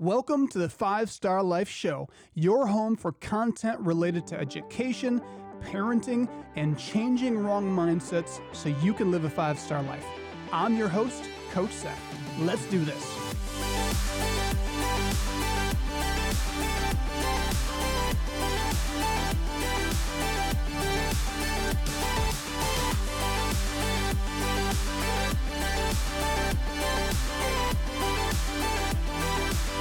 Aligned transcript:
Welcome 0.00 0.48
to 0.48 0.58
the 0.58 0.70
Five 0.70 1.10
Star 1.10 1.42
Life 1.42 1.68
Show, 1.68 2.08
your 2.32 2.66
home 2.66 2.96
for 2.96 3.12
content 3.12 3.78
related 3.80 4.26
to 4.28 4.40
education, 4.40 5.20
parenting, 5.62 6.26
and 6.56 6.78
changing 6.78 7.38
wrong 7.38 7.66
mindsets 7.66 8.40
so 8.54 8.70
you 8.82 8.94
can 8.94 9.10
live 9.10 9.24
a 9.24 9.28
five 9.28 9.58
star 9.58 9.82
life. 9.82 10.06
I'm 10.54 10.74
your 10.74 10.88
host, 10.88 11.28
Coach 11.50 11.72
Seth. 11.72 12.00
Let's 12.38 12.64
do 12.70 12.82
this. 12.82 13.29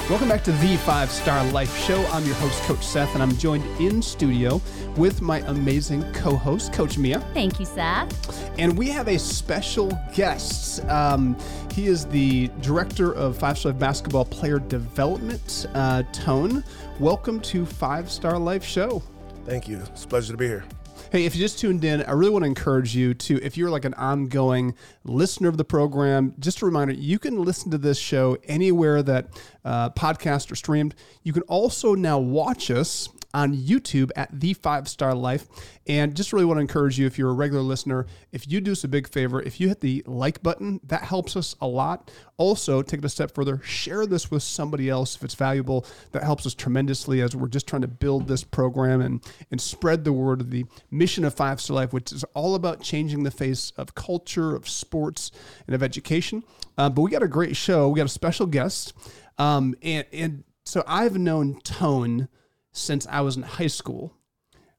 Welcome 0.10 0.30
back 0.30 0.44
to 0.46 0.52
the 0.54 0.76
Five 0.78 1.12
Star 1.12 1.44
Life 1.52 1.78
Show. 1.86 2.04
I'm 2.08 2.26
your 2.26 2.34
host, 2.38 2.64
Coach 2.64 2.84
Seth, 2.84 3.14
and 3.14 3.22
I'm 3.22 3.38
joined 3.38 3.64
in 3.80 4.02
studio 4.02 4.60
with 4.98 5.22
my 5.22 5.42
amazing 5.42 6.02
co 6.14 6.36
host, 6.36 6.74
Coach 6.74 6.98
Mia. 6.98 7.20
Thank 7.36 7.60
you, 7.60 7.66
Seth. 7.68 8.58
And 8.58 8.76
we 8.76 8.90
have 8.90 9.08
a 9.08 9.20
special 9.20 9.92
guest. 10.16 10.84
Um, 10.86 11.38
he 11.72 11.86
is 11.86 12.08
the 12.08 12.50
director 12.62 13.14
of 13.14 13.38
Five 13.38 13.60
Star 13.60 13.72
Basketball 13.72 14.26
Player 14.26 14.58
Development, 14.58 15.68
uh, 15.76 16.02
Tone. 16.12 16.64
Welcome 17.00 17.40
to 17.42 17.64
Five 17.64 18.10
Star 18.10 18.40
Life 18.40 18.64
Show. 18.64 19.04
Thank 19.46 19.68
you. 19.68 19.78
It's 19.92 20.06
a 20.06 20.08
pleasure 20.08 20.34
to 20.34 20.38
be 20.38 20.48
here. 20.48 20.66
Hey, 21.12 21.26
if 21.26 21.36
you 21.36 21.42
just 21.42 21.58
tuned 21.58 21.84
in, 21.84 22.04
I 22.04 22.12
really 22.12 22.30
want 22.30 22.44
to 22.44 22.48
encourage 22.48 22.96
you 22.96 23.16
to, 23.16 23.44
if 23.44 23.58
you're 23.58 23.72
like 23.72 23.84
an 23.84 23.96
ongoing 23.96 24.76
listener 25.04 25.50
of 25.50 25.58
the 25.58 25.66
program, 25.66 26.36
just 26.38 26.62
a 26.62 26.68
reminder, 26.68 26.94
you 26.94 27.18
can 27.18 27.44
listen 27.44 27.72
to 27.72 27.80
this 27.80 27.98
show 27.98 28.38
anywhere 28.44 29.02
that 29.02 29.42
uh, 29.66 29.90
podcasts 29.90 30.52
are 30.52 30.56
streamed. 30.56 30.94
You 31.24 31.34
can 31.34 31.42
also 31.44 31.96
now 31.96 32.20
watch 32.20 32.70
us 32.70 33.10
on 33.34 33.56
YouTube 33.56 34.12
at 34.16 34.30
The 34.40 34.54
Five 34.54 34.88
Star 34.88 35.14
Life. 35.14 35.48
And 35.88 36.16
just 36.16 36.34
really 36.34 36.46
want 36.46 36.58
to 36.58 36.62
encourage 36.62 37.00
you, 37.00 37.08
if 37.08 37.18
you're 37.18 37.30
a 37.30 37.34
regular 37.34 37.64
listener, 37.64 38.06
if 38.32 38.48
you 38.48 38.62
do 38.62 38.72
us 38.72 38.84
a 38.84 38.88
big 38.88 39.08
favor, 39.08 39.42
if 39.42 39.60
you 39.60 39.68
hit 39.68 39.82
the 39.82 40.04
like 40.06 40.42
button, 40.44 40.80
that 40.84 41.04
helps 41.04 41.36
us 41.36 41.56
a 41.62 41.68
lot. 41.68 42.12
Also, 42.38 42.82
take 42.82 43.00
it 43.00 43.06
a 43.06 43.10
step 43.10 43.34
further, 43.34 43.60
share 43.64 44.06
this 44.06 44.32
with 44.32 44.44
somebody 44.44 44.90
else 44.90 45.16
if 45.16 45.24
it's 45.24 45.36
valuable. 45.36 45.86
That 46.12 46.24
helps 46.24 46.46
us 46.46 46.54
tremendously 46.54 47.22
as 47.22 47.36
we're 47.36 47.48
just 47.48 47.68
trying 47.68 47.82
to 47.82 47.88
build 47.88 48.28
this 48.28 48.44
program 48.44 49.02
and, 49.02 49.24
and 49.52 49.60
spread 49.60 50.04
the 50.04 50.14
word 50.14 50.42
of 50.42 50.52
the 50.52 50.66
mission 50.92 51.24
of 51.24 51.34
Five 51.34 51.60
Star 51.60 51.76
Life, 51.76 51.94
which 51.94 52.12
is 52.12 52.24
all 52.36 52.56
about 52.56 52.82
changing 52.82 53.24
the 53.24 53.32
face 53.32 53.72
of 53.78 53.96
culture, 53.96 54.56
of 54.56 54.70
sports, 54.70 55.32
and 55.68 55.76
of 55.76 55.84
education. 55.84 56.44
Uh, 56.78 56.90
but 56.90 57.02
we 57.02 57.12
got 57.12 57.24
a 57.24 57.28
great 57.28 57.56
show. 57.56 57.90
We 57.90 57.98
got 57.98 58.06
a 58.06 58.10
special 58.10 58.46
guest. 58.46 58.94
Um, 59.38 59.76
and, 59.82 60.06
and 60.14 60.44
so 60.66 60.84
I've 60.86 61.18
known 61.18 61.60
Tone 61.62 62.28
since 62.72 63.08
I 63.08 63.22
was 63.22 63.38
in 63.38 63.44
high 63.44 63.68
school. 63.68 64.14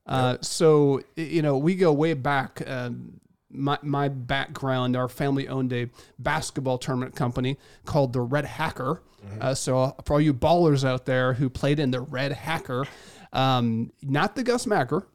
Uh, 0.06 0.38
so 0.40 1.02
you 1.16 1.42
know, 1.42 1.56
we 1.56 1.76
go 1.76 1.92
way 1.92 2.14
back. 2.14 2.62
Um, 2.66 3.20
my 3.50 3.78
my 3.82 4.08
background, 4.08 4.96
our 4.96 5.08
family 5.08 5.48
owned 5.48 5.72
a 5.72 5.88
basketball 6.18 6.78
tournament 6.78 7.14
company 7.14 7.58
called 7.84 8.12
the 8.12 8.20
Red 8.20 8.44
Hacker. 8.44 9.02
Uh, 9.40 9.54
so 9.54 9.94
for 10.04 10.14
all 10.14 10.20
you 10.20 10.32
ballers 10.32 10.82
out 10.82 11.04
there 11.04 11.34
who 11.34 11.50
played 11.50 11.78
in 11.78 11.90
the 11.90 12.00
Red 12.00 12.32
Hacker, 12.32 12.86
um, 13.34 13.92
not 14.02 14.34
the 14.34 14.42
Gus 14.42 14.66
Macker, 14.66 15.06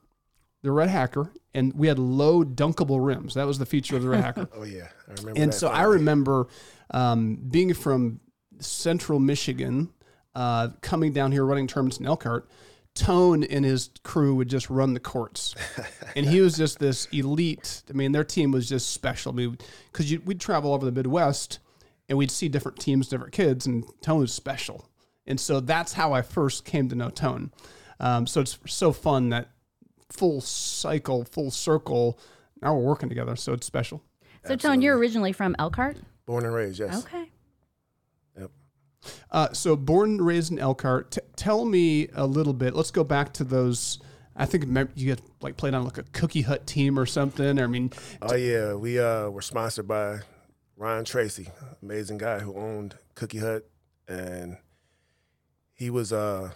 the 0.62 0.72
Red 0.72 0.90
Hacker, 0.90 1.32
and 1.56 1.74
we 1.74 1.88
had 1.88 1.98
low 1.98 2.44
dunkable 2.44 3.04
rims. 3.04 3.34
That 3.34 3.48
was 3.48 3.58
the 3.58 3.66
feature 3.66 3.96
of 3.96 4.04
the 4.04 4.10
Red 4.10 4.24
Hacker. 4.24 4.48
Oh 4.56 4.64
yeah, 4.64 4.90
I 5.08 5.14
remember. 5.14 5.42
And 5.42 5.54
so 5.54 5.70
I 5.70 5.84
remember 5.84 6.48
um, 6.92 7.36
being 7.50 7.74
from 7.74 8.20
central 8.60 9.20
Michigan, 9.20 9.90
uh, 10.36 10.70
coming 10.82 11.12
down 11.12 11.32
here 11.32 11.46
running 11.46 11.68
tournaments 11.68 11.98
in 11.98 12.06
Elkhart. 12.06 12.48
Tone 12.96 13.44
and 13.44 13.64
his 13.64 13.90
crew 14.04 14.36
would 14.36 14.50
just 14.50 14.70
run 14.70 14.94
the 14.94 15.00
courts, 15.00 15.54
and 16.16 16.26
he 16.26 16.42
was 16.42 16.58
just 16.58 16.80
this 16.80 17.08
elite. 17.12 17.84
I 17.90 17.94
mean, 17.94 18.14
their 18.14 18.24
team 18.24 18.52
was 18.52 18.68
just 18.68 18.92
special. 18.92 19.34
I 19.34 19.36
mean, 19.36 19.58
because 19.92 20.12
we'd 20.26 20.40
travel 20.40 20.74
over 20.74 20.86
the 20.86 20.92
Midwest, 20.92 21.60
and 22.08 22.18
we'd 22.18 22.32
see 22.32 22.48
different 22.48 22.80
teams, 22.80 23.10
different 23.10 23.34
kids, 23.34 23.66
and 23.66 23.86
Tone 24.02 24.20
was 24.20 24.34
special. 24.34 24.90
And 25.28 25.40
so 25.40 25.60
that's 25.60 25.94
how 25.94 26.14
I 26.14 26.22
first 26.22 26.66
came 26.66 26.88
to 26.90 26.96
know 26.96 27.10
Tone. 27.10 27.52
Um, 28.00 28.28
so 28.28 28.42
it's 28.42 28.58
so 28.68 28.92
fun 28.92 29.30
that 29.30 29.50
full 30.10 30.40
cycle, 30.42 31.26
full 31.26 31.52
circle. 31.52 32.20
Now 32.62 32.76
we're 32.76 32.84
working 32.84 33.10
together, 33.10 33.36
so 33.36 33.54
it's 33.54 33.66
special. 33.66 34.02
So, 34.46 34.56
Tone, 34.56 34.82
you're 34.82 34.98
originally 34.98 35.32
from 35.32 35.56
Elkhart? 35.58 35.98
born 36.26 36.46
and 36.46 36.54
raised. 36.54 36.80
Yes. 36.80 37.04
Okay. 37.04 37.30
Uh, 39.32 39.52
so 39.54 39.76
born 39.76 40.12
and 40.12 40.26
raised 40.26 40.52
in 40.52 40.60
Elkhart. 40.60 41.12
T- 41.12 41.22
tell 41.36 41.66
me 41.66 42.10
a 42.14 42.26
little 42.26 42.54
bit. 42.54 42.76
Let's 42.76 42.92
go 42.92 43.04
back 43.04 43.34
to 43.34 43.44
those. 43.44 44.00
I 44.36 44.46
think 44.46 44.66
you 44.96 45.10
had 45.10 45.22
like 45.42 45.58
played 45.58 45.74
on 45.74 45.86
like 45.86 45.98
a 45.98 46.04
cookie 46.04 46.42
hut 46.42 46.68
team 46.68 47.00
or 47.00 47.06
something. 47.06 47.60
I 47.60 47.68
mean, 47.68 47.92
Oh 48.22 48.36
yeah, 48.36 48.74
we 48.74 49.00
uh, 49.00 49.30
were 49.30 49.42
sponsored 49.42 49.88
by 49.88 50.20
Ryan 50.78 51.06
Tracy, 51.06 51.50
amazing 51.82 52.18
guy 52.18 52.40
who 52.40 52.54
owned 52.56 52.96
Cookie 53.16 53.38
Hut, 53.38 53.70
and 54.10 54.58
he 55.74 55.90
was 55.90 56.12
uh, 56.12 56.52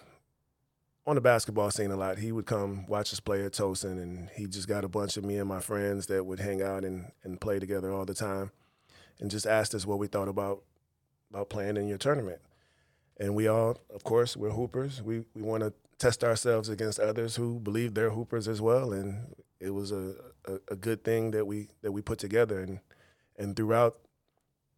on 1.08 1.16
the 1.16 1.22
basketball 1.22 1.72
scene 1.72 1.92
a 1.92 1.96
lot. 1.96 2.18
He 2.18 2.34
would 2.34 2.46
come 2.46 2.86
watch 2.88 3.14
us 3.14 3.22
play 3.22 3.46
at 3.46 3.54
Tolson, 3.54 3.94
and 3.94 4.30
he 4.36 4.46
just 4.46 4.68
got 4.68 4.84
a 4.84 4.90
bunch 4.90 5.16
of 5.16 5.24
me 5.24 5.38
and 5.38 5.48
my 5.48 5.62
friends 5.62 6.08
that 6.08 6.26
would 6.26 6.40
hang 6.40 6.62
out 6.62 6.84
and, 6.84 7.12
and 7.24 7.40
play 7.40 7.60
together 7.60 7.94
all 7.94 8.04
the 8.04 8.14
time, 8.14 8.52
and 9.20 9.32
just 9.32 9.48
asked 9.48 9.74
us 9.74 9.86
what 9.86 10.00
we 10.00 10.08
thought 10.08 10.28
about 10.28 10.64
about 11.30 11.50
playing 11.50 11.78
in 11.78 11.88
your 11.88 11.98
tournament. 11.98 12.40
And 13.18 13.36
we 13.36 13.48
all, 13.48 13.82
of 13.94 14.04
course, 14.04 14.38
we're 14.38 14.52
hoopers. 14.52 15.02
We 15.02 15.26
we 15.34 15.42
want 15.42 15.64
to 15.64 15.74
test 15.98 16.24
ourselves 16.24 16.70
against 16.70 17.00
others 17.00 17.36
who 17.36 17.60
believe 17.60 17.94
they're 17.94 18.12
hoopers 18.12 18.48
as 18.48 18.62
well. 18.62 18.94
And 18.94 19.36
it 19.60 19.72
was 19.72 19.92
a, 19.92 20.16
a, 20.46 20.60
a 20.70 20.76
good 20.76 21.04
thing 21.04 21.32
that 21.32 21.46
we 21.46 21.68
that 21.82 21.92
we 21.92 22.02
put 22.02 22.20
together. 22.20 22.60
And 22.60 22.80
and 23.38 23.56
throughout 23.56 23.98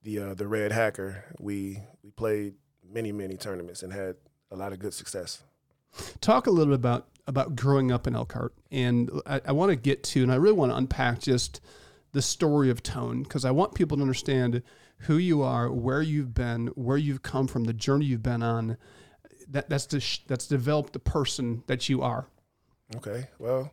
the 0.04 0.20
uh, 0.20 0.34
the 0.34 0.48
Red 0.48 0.72
Hacker, 0.72 1.36
we 1.40 1.80
we 2.04 2.10
played 2.12 2.56
many 2.92 3.12
many 3.12 3.38
tournaments 3.38 3.84
and 3.84 3.94
had 3.94 4.16
a 4.50 4.56
lot 4.56 4.74
of 4.74 4.80
good 4.80 4.94
success. 4.94 5.44
talk 6.22 6.48
a 6.48 6.52
little 6.52 6.74
bit 6.74 6.80
about 6.80 7.08
about 7.28 7.56
growing 7.56 7.92
up 7.92 8.08
in 8.08 8.16
Elkhart, 8.16 8.54
and 8.72 9.10
I, 9.26 9.42
I 9.46 9.52
want 9.52 9.70
to 9.70 9.76
get 9.76 10.04
to, 10.06 10.24
and 10.24 10.32
I 10.32 10.36
really 10.36 10.56
want 10.56 10.72
to 10.72 10.76
unpack 10.76 11.20
just 11.20 11.62
the 12.12 12.22
story 12.22 12.70
of 12.70 12.84
Tone 12.84 13.24
because 13.24 13.46
I 13.46 13.52
want 13.52 13.76
people 13.76 13.98
to 13.98 14.02
understand 14.02 14.64
who 15.02 15.18
you 15.18 15.42
are, 15.42 15.72
where 15.72 16.02
you've 16.02 16.34
been, 16.34 16.68
where 16.76 16.98
you've 16.98 17.24
come 17.24 17.48
from, 17.48 17.66
the 17.66 17.74
journey 17.74 18.06
you've 18.06 18.24
been 18.24 18.44
on. 18.44 18.78
That 19.50 19.70
that's 19.70 19.86
the 19.86 20.04
that's 20.28 20.48
developed 20.48 20.94
the 20.94 21.00
person 21.00 21.64
that 21.68 21.90
you 21.90 22.02
are. 22.02 22.28
Okay. 22.96 23.28
Well, 23.40 23.72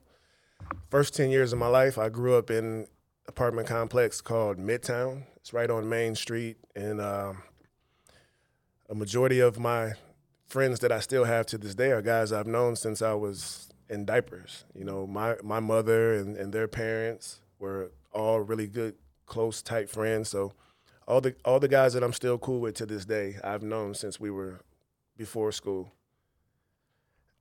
first 0.91 1.15
10 1.15 1.31
years 1.31 1.53
of 1.53 1.59
my 1.59 1.67
life, 1.67 1.99
I 1.99 2.09
grew 2.09 2.37
up 2.37 2.51
in 2.51 2.87
apartment 3.27 3.69
complex 3.69 4.21
called 4.21 4.59
Midtown. 4.59 5.25
It's 5.37 5.53
right 5.53 5.71
on 5.71 5.89
Main 5.89 6.15
Street. 6.15 6.57
And 6.75 7.01
um, 7.01 7.43
a 8.89 8.95
majority 8.95 9.41
of 9.41 9.59
my 9.59 9.93
friends 10.47 10.81
that 10.81 10.93
I 10.93 11.01
still 11.01 11.25
have 11.25 11.47
to 11.47 11.59
this 11.59 11.75
day 11.75 11.91
are 11.91 12.03
guys 12.03 12.33
I've 12.33 12.47
known 12.47 12.77
since 12.77 13.03
I 13.03 13.13
was 13.15 13.69
in 13.89 14.05
diapers. 14.05 14.65
You 14.75 14.85
know, 14.85 15.07
my, 15.07 15.37
my 15.43 15.61
mother 15.61 16.15
and, 16.15 16.37
and 16.37 16.53
their 16.53 16.69
parents 16.69 17.41
were 17.59 17.93
all 18.13 18.41
really 18.41 18.67
good, 18.67 18.95
close, 19.27 19.63
tight 19.63 19.91
friends. 19.91 20.31
So 20.31 20.53
all 21.09 21.23
the 21.23 21.35
all 21.45 21.59
the 21.59 21.69
guys 21.69 21.95
that 21.95 22.05
I'm 22.05 22.13
still 22.13 22.39
cool 22.39 22.61
with 22.61 22.75
to 22.77 22.87
this 22.87 23.07
day, 23.07 23.37
I've 23.43 23.63
known 23.63 23.95
since 23.95 24.21
we 24.21 24.31
were 24.31 24.61
before 25.17 25.51
school. 25.51 25.91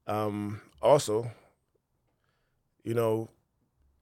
Um, 0.08 0.62
also, 0.82 1.30
you 2.84 2.94
know, 2.94 3.30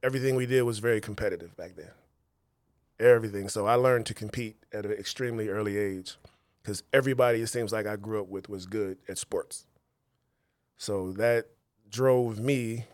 everything 0.04 0.36
we 0.36 0.46
did 0.46 0.62
was 0.62 0.78
very 0.78 1.02
competitive 1.02 1.58
back 1.58 1.76
then. 1.76 1.90
Everything. 3.00 3.50
So 3.50 3.66
I 3.66 3.74
learned 3.74 4.06
to 4.06 4.14
compete 4.14 4.56
at 4.72 4.86
an 4.86 4.92
extremely 4.92 5.50
early 5.50 5.78
age 5.78 6.16
because 6.62 6.84
everybody 6.94 7.42
it 7.42 7.48
seems 7.48 7.74
like 7.74 7.88
I 7.88 7.96
grew 7.96 8.22
up 8.22 8.30
with 8.30 8.48
was 8.48 8.68
good 8.68 9.00
at 9.10 9.18
sports. 9.18 9.66
So 10.78 11.12
that 11.14 11.48
drove 11.90 12.40
me 12.40 12.86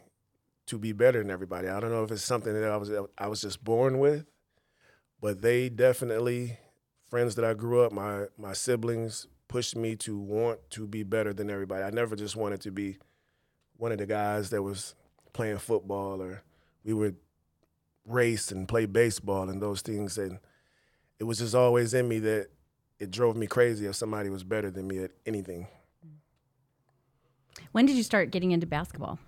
to 0.67 0.77
be 0.77 0.93
better 0.93 1.19
than 1.19 1.31
everybody. 1.31 1.67
I 1.67 1.81
don't 1.81 1.91
know 1.91 2.05
if 2.05 2.11
it's 2.11 2.23
something 2.23 2.53
that 2.53 2.71
I 2.71 2.77
was 2.77 2.89
I 3.17 3.27
was 3.27 3.41
just 3.41 3.61
born 3.61 3.99
with, 3.99 4.25
but 5.21 5.41
they 5.41 5.69
definitely 5.69 6.57
friends 7.09 7.35
that 7.35 7.45
I 7.45 7.53
grew 7.53 7.81
up 7.81 7.91
my 7.91 8.25
my 8.37 8.53
siblings 8.53 9.27
pushed 9.47 9.75
me 9.75 9.95
to 9.97 10.17
want 10.17 10.59
to 10.71 10.87
be 10.87 11.03
better 11.03 11.33
than 11.33 11.49
everybody. 11.49 11.83
I 11.83 11.89
never 11.89 12.15
just 12.15 12.35
wanted 12.35 12.61
to 12.61 12.71
be 12.71 12.97
one 13.77 13.91
of 13.91 13.97
the 13.97 14.05
guys 14.05 14.49
that 14.49 14.61
was 14.61 14.95
playing 15.33 15.57
football 15.57 16.21
or 16.21 16.41
we 16.83 16.93
would 16.93 17.17
race 18.05 18.51
and 18.51 18.67
play 18.67 18.85
baseball 18.85 19.49
and 19.49 19.61
those 19.61 19.81
things 19.81 20.17
and 20.17 20.39
it 21.19 21.25
was 21.25 21.37
just 21.37 21.53
always 21.53 21.93
in 21.93 22.07
me 22.07 22.19
that 22.19 22.47
it 22.99 23.11
drove 23.11 23.35
me 23.35 23.45
crazy 23.45 23.85
if 23.85 23.95
somebody 23.95 24.29
was 24.29 24.43
better 24.43 24.71
than 24.71 24.87
me 24.87 25.03
at 25.03 25.11
anything. 25.25 25.67
When 27.71 27.85
did 27.85 27.95
you 27.95 28.03
start 28.03 28.31
getting 28.31 28.51
into 28.51 28.65
basketball? 28.65 29.19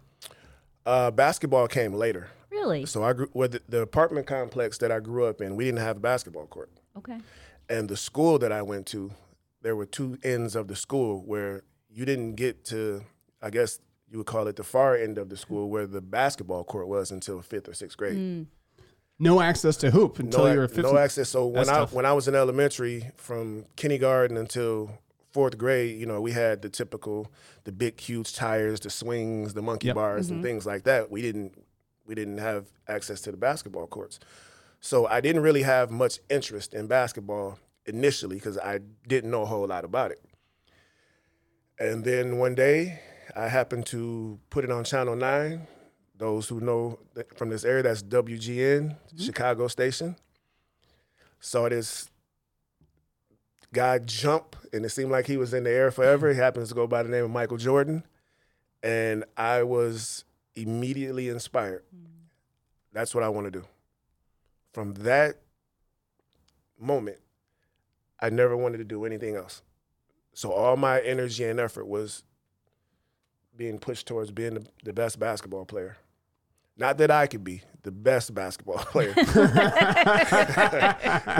Uh, 0.85 1.11
basketball 1.11 1.67
came 1.67 1.93
later. 1.93 2.29
Really? 2.53 2.85
So 2.85 3.03
I 3.03 3.13
grew 3.13 3.29
with 3.33 3.53
the, 3.53 3.61
the 3.67 3.81
apartment 3.81 4.27
complex 4.27 4.77
that 4.77 4.91
I 4.91 4.99
grew 4.99 5.25
up 5.25 5.41
in. 5.41 5.55
We 5.55 5.65
didn't 5.65 5.79
have 5.79 5.97
a 5.97 5.99
basketball 5.99 6.45
court, 6.45 6.69
Okay. 6.97 7.17
and 7.67 7.89
the 7.89 7.97
school 7.97 8.37
that 8.39 8.51
I 8.51 8.61
went 8.61 8.85
to, 8.87 9.11
there 9.63 9.75
were 9.75 9.85
two 9.87 10.17
ends 10.23 10.55
of 10.55 10.67
the 10.67 10.75
school 10.75 11.23
where 11.25 11.63
you 11.89 12.05
didn't 12.05 12.35
get 12.35 12.63
to, 12.65 13.03
I 13.41 13.49
guess 13.49 13.79
you 14.09 14.17
would 14.19 14.27
call 14.27 14.47
it 14.47 14.55
the 14.55 14.63
far 14.63 14.95
end 14.95 15.17
of 15.17 15.29
the 15.29 15.37
school 15.37 15.69
where 15.69 15.87
the 15.87 15.99
basketball 16.01 16.63
court 16.63 16.87
was 16.87 17.09
until 17.09 17.41
fifth 17.41 17.67
or 17.67 17.73
sixth 17.73 17.97
grade. 17.97 18.15
Mm. 18.17 18.45
No 19.19 19.41
access 19.41 19.77
to 19.77 19.89
hoop 19.91 20.19
until 20.19 20.45
no, 20.45 20.53
you're 20.53 20.63
a 20.63 20.65
ac- 20.65 20.75
15. 20.75 20.93
no 20.93 20.99
access. 20.99 21.29
So 21.29 21.45
when 21.45 21.55
That's 21.55 21.69
I 21.69 21.73
tough. 21.79 21.93
when 21.93 22.05
I 22.05 22.13
was 22.13 22.27
in 22.27 22.35
elementary, 22.35 23.09
from 23.15 23.65
kindergarten 23.75 24.37
until 24.37 24.91
fourth 25.31 25.57
grade, 25.57 25.99
you 25.99 26.05
know, 26.05 26.19
we 26.21 26.31
had 26.31 26.61
the 26.61 26.69
typical, 26.69 27.31
the 27.63 27.71
big, 27.71 27.99
huge 27.99 28.33
tires, 28.33 28.79
the 28.79 28.89
swings, 28.89 29.53
the 29.53 29.61
monkey 29.61 29.87
Yep. 29.87 29.95
bars, 29.95 30.29
and 30.29 30.37
mm-hmm. 30.37 30.45
things 30.45 30.65
like 30.65 30.83
that. 30.83 31.09
We 31.09 31.21
didn't 31.21 31.62
we 32.05 32.15
didn't 32.15 32.39
have 32.39 32.67
access 32.87 33.21
to 33.21 33.31
the 33.31 33.37
basketball 33.37 33.87
courts, 33.87 34.19
so 34.79 35.07
I 35.07 35.21
didn't 35.21 35.43
really 35.43 35.63
have 35.63 35.91
much 35.91 36.19
interest 36.29 36.73
in 36.73 36.87
basketball 36.87 37.59
initially 37.85 38.35
because 38.35 38.57
I 38.57 38.79
didn't 39.07 39.31
know 39.31 39.43
a 39.43 39.45
whole 39.45 39.67
lot 39.67 39.85
about 39.85 40.11
it. 40.11 40.21
And 41.79 42.03
then 42.03 42.37
one 42.37 42.55
day, 42.55 42.99
I 43.35 43.47
happened 43.47 43.85
to 43.87 44.39
put 44.49 44.63
it 44.63 44.71
on 44.71 44.83
Channel 44.83 45.15
Nine. 45.15 45.67
Those 46.15 46.47
who 46.47 46.59
know 46.59 46.99
from 47.35 47.49
this 47.49 47.65
area, 47.65 47.83
that's 47.83 48.03
WGN, 48.03 48.37
mm-hmm. 48.37 49.23
Chicago 49.23 49.67
station. 49.67 50.15
Saw 51.39 51.67
this 51.67 52.09
guy 53.73 53.99
jump, 53.99 54.55
and 54.71 54.85
it 54.85 54.89
seemed 54.89 55.11
like 55.11 55.27
he 55.27 55.37
was 55.37 55.53
in 55.53 55.63
the 55.63 55.71
air 55.71 55.91
forever. 55.91 56.31
He 56.31 56.37
happens 56.37 56.69
to 56.69 56.75
go 56.75 56.87
by 56.87 57.03
the 57.03 57.09
name 57.09 57.25
of 57.25 57.31
Michael 57.31 57.57
Jordan. 57.57 58.03
And 58.83 59.23
I 59.35 59.63
was 59.63 60.25
immediately 60.55 61.29
inspired. 61.29 61.83
That's 62.91 63.13
what 63.15 63.23
I 63.23 63.29
want 63.29 63.45
to 63.47 63.51
do. 63.51 63.65
From 64.73 64.93
that 64.95 65.35
moment, 66.79 67.17
I 68.19 68.29
never 68.29 68.55
wanted 68.55 68.77
to 68.77 68.83
do 68.83 69.05
anything 69.05 69.35
else. 69.35 69.61
So 70.33 70.51
all 70.51 70.77
my 70.77 70.99
energy 71.01 71.43
and 71.43 71.59
effort 71.59 71.85
was 71.87 72.23
being 73.55 73.77
pushed 73.77 74.07
towards 74.07 74.31
being 74.31 74.55
the, 74.55 74.65
the 74.83 74.93
best 74.93 75.19
basketball 75.19 75.65
player. 75.65 75.97
Not 76.75 76.97
that 76.97 77.11
I 77.11 77.27
could 77.27 77.43
be 77.43 77.61
the 77.83 77.91
best 77.91 78.33
basketball 78.33 78.77
player, 78.85 79.13
because 79.15 79.45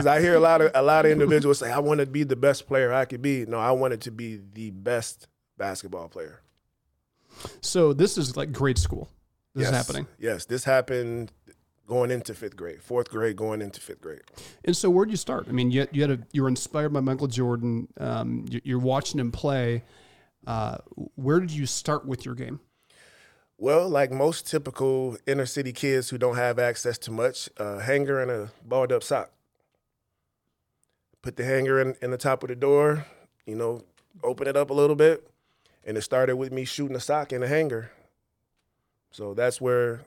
I 0.06 0.19
hear 0.21 0.36
a 0.36 0.39
lot 0.39 0.62
of 0.62 0.69
a 0.75 0.83
lot 0.83 1.06
of 1.06 1.12
individuals 1.12 1.57
say, 1.57 1.71
"I 1.71 1.80
want 1.80 2.01
to 2.01 2.06
be 2.06 2.24
the 2.24 2.36
best 2.36 2.68
player 2.68 2.94
I 2.94 3.06
could 3.06 3.24
be." 3.24 3.48
No, 3.48 3.57
I 3.57 3.71
wanted 3.71 4.01
to 4.01 4.12
be 4.12 4.39
the 4.54 4.69
best 4.69 5.27
basketball 5.57 6.07
player. 6.07 6.43
So 7.62 7.94
this 7.94 8.18
is 8.18 8.38
like 8.38 8.51
grade 8.51 8.77
school. 8.77 9.09
This 9.56 9.63
yes. 9.63 9.71
is 9.71 9.77
happening. 9.77 10.07
Yes, 10.19 10.45
this 10.45 10.63
happened 10.63 11.31
going 11.88 12.12
into 12.12 12.33
fifth 12.33 12.56
grade, 12.56 12.81
fourth 12.81 13.09
grade 13.09 13.35
going 13.35 13.62
into 13.62 13.80
fifth 13.80 14.01
grade. 14.01 14.21
And 14.63 14.75
so 14.75 14.89
where'd 14.89 15.12
you 15.12 15.18
start? 15.18 15.47
I 15.50 15.51
mean, 15.51 15.69
you, 15.69 15.88
you 15.91 16.01
had 16.01 16.12
a, 16.12 16.19
you 16.31 16.44
were 16.44 16.47
inspired 16.47 16.94
by 16.94 17.01
Michael 17.01 17.27
Jordan. 17.27 17.88
Um, 18.00 18.45
you, 18.50 18.62
you're 18.63 18.80
watching 18.80 19.19
him 19.19 19.31
play. 19.31 19.83
Uh, 20.47 20.77
where 21.15 21.39
did 21.39 21.51
you 21.51 21.65
start 21.65 22.06
with 22.06 22.25
your 22.25 22.35
game? 22.35 22.59
Well, 23.57 23.88
like 23.88 24.12
most 24.12 24.47
typical 24.47 25.18
inner 25.27 25.45
city 25.45 25.71
kids 25.71 26.09
who 26.09 26.18
don't 26.18 26.35
have 26.35 26.57
access 26.59 26.97
to 27.00 27.12
much, 27.12 27.50
a 27.57 27.81
hanger 27.81 28.21
and 28.21 28.31
a 28.31 28.51
balled 28.65 28.91
up 28.91 29.03
sock. 29.03 29.31
Put 31.21 31.38
the 31.38 31.45
hanger 31.45 31.80
in, 31.80 31.95
in 32.01 32.12
the 32.12 32.18
top 32.18 32.44
of 32.44 32.50
the 32.50 32.56
door, 32.56 33.06
you 33.45 33.56
know, 33.56 33.83
open 34.24 34.47
it 34.47 34.57
up 34.57 34.69
a 34.69 34.74
little 34.74 34.95
bit, 34.95 35.30
and 35.85 35.97
it 35.97 36.01
started 36.01 36.35
with 36.35 36.51
me 36.51 36.65
shooting 36.65 36.95
a 36.95 37.00
sock 37.00 37.33
in 37.33 37.44
a 37.44 37.47
hanger. 37.47 37.91
So 39.12 39.33
that's 39.33 39.62
where 39.62 40.01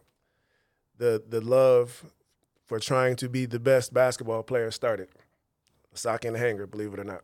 the 0.98 1.22
the 1.28 1.40
love 1.40 2.04
for 2.66 2.80
trying 2.80 3.16
to 3.16 3.28
be 3.28 3.46
the 3.46 3.60
best 3.60 3.94
basketball 3.94 4.42
player 4.42 4.70
started. 4.70 5.08
A 5.94 5.96
sock 5.96 6.24
in 6.24 6.34
a 6.34 6.38
hanger, 6.38 6.66
believe 6.66 6.92
it 6.94 7.00
or 7.00 7.04
not. 7.04 7.22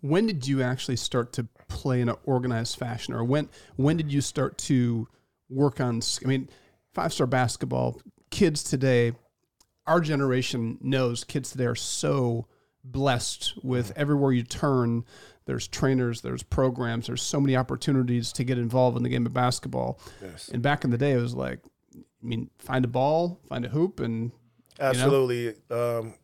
When 0.00 0.26
did 0.26 0.46
you 0.48 0.62
actually 0.62 0.96
start 0.96 1.32
to 1.34 1.44
play 1.68 2.00
in 2.00 2.08
an 2.08 2.16
organized 2.24 2.76
fashion, 2.76 3.14
or 3.14 3.22
when 3.22 3.48
when 3.76 3.96
did 3.96 4.12
you 4.12 4.20
start 4.20 4.58
to 4.58 5.06
work 5.48 5.80
on? 5.80 6.00
I 6.24 6.28
mean, 6.28 6.48
five 6.92 7.12
star 7.12 7.26
basketball 7.26 8.00
kids 8.30 8.62
today, 8.62 9.12
our 9.86 10.00
generation 10.00 10.78
knows 10.80 11.24
kids 11.24 11.50
today 11.50 11.66
are 11.66 11.74
so 11.74 12.46
blessed 12.82 13.54
with 13.62 13.92
everywhere 13.96 14.32
you 14.32 14.42
turn. 14.42 15.04
There's 15.50 15.66
trainers, 15.66 16.20
there's 16.20 16.44
programs, 16.44 17.08
there's 17.08 17.22
so 17.22 17.40
many 17.40 17.56
opportunities 17.56 18.30
to 18.34 18.44
get 18.44 18.56
involved 18.56 18.96
in 18.96 19.02
the 19.02 19.08
game 19.08 19.26
of 19.26 19.34
basketball. 19.34 19.98
Yes. 20.22 20.48
And 20.48 20.62
back 20.62 20.84
in 20.84 20.90
the 20.90 20.96
day, 20.96 21.10
it 21.10 21.20
was 21.20 21.34
like, 21.34 21.58
I 21.96 21.98
mean, 22.22 22.50
find 22.60 22.84
a 22.84 22.88
ball, 22.88 23.40
find 23.48 23.64
a 23.64 23.68
hoop, 23.68 23.98
and 23.98 24.30
Absolutely. 24.78 25.56
Um, 25.68 26.14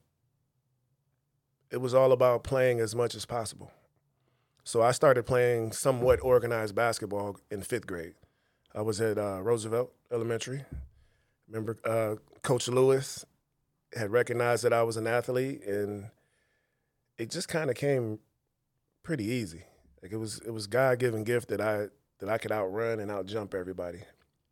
it 1.73 1.79
was 1.79 1.93
all 1.93 2.13
about 2.13 2.45
playing 2.45 2.79
as 2.79 2.95
much 2.95 3.17
as 3.17 3.27
possible. 3.27 3.73
So 4.63 4.81
I 4.81 4.93
started 4.93 5.27
playing 5.27 5.73
somewhat 5.73 6.21
organized 6.23 6.77
basketball 6.77 7.41
in 7.51 7.63
fifth 7.63 7.89
grade. 7.89 8.15
I 8.77 8.83
was 8.83 9.01
at 9.01 9.19
uh, 9.19 9.41
Roosevelt 9.43 9.93
Elementary. 10.13 10.65
Remember, 11.49 11.77
uh, 11.85 12.17
Coach 12.43 12.69
Lewis 12.69 13.25
had 13.97 14.13
recognized 14.13 14.63
that 14.63 14.73
I 14.73 14.85
was 14.85 14.97
an 14.97 15.09
athlete, 15.09 15.65
and 15.65 16.11
it 17.19 17.31
just 17.31 17.49
kind 17.49 17.71
of 17.71 17.77
came 17.77 18.21
pretty 19.07 19.25
easy. 19.25 19.63
Like 20.03 20.11
it 20.13 20.17
was, 20.17 20.41
it 20.45 20.51
was 20.51 20.67
God 20.67 20.99
given 20.99 21.23
gift 21.23 21.49
that 21.49 21.61
I 21.61 21.87
that 22.19 22.29
I 22.29 22.39
could 22.39 22.51
outrun 22.51 22.99
and 22.99 23.11
outjump 23.11 23.55
everybody. 23.55 24.01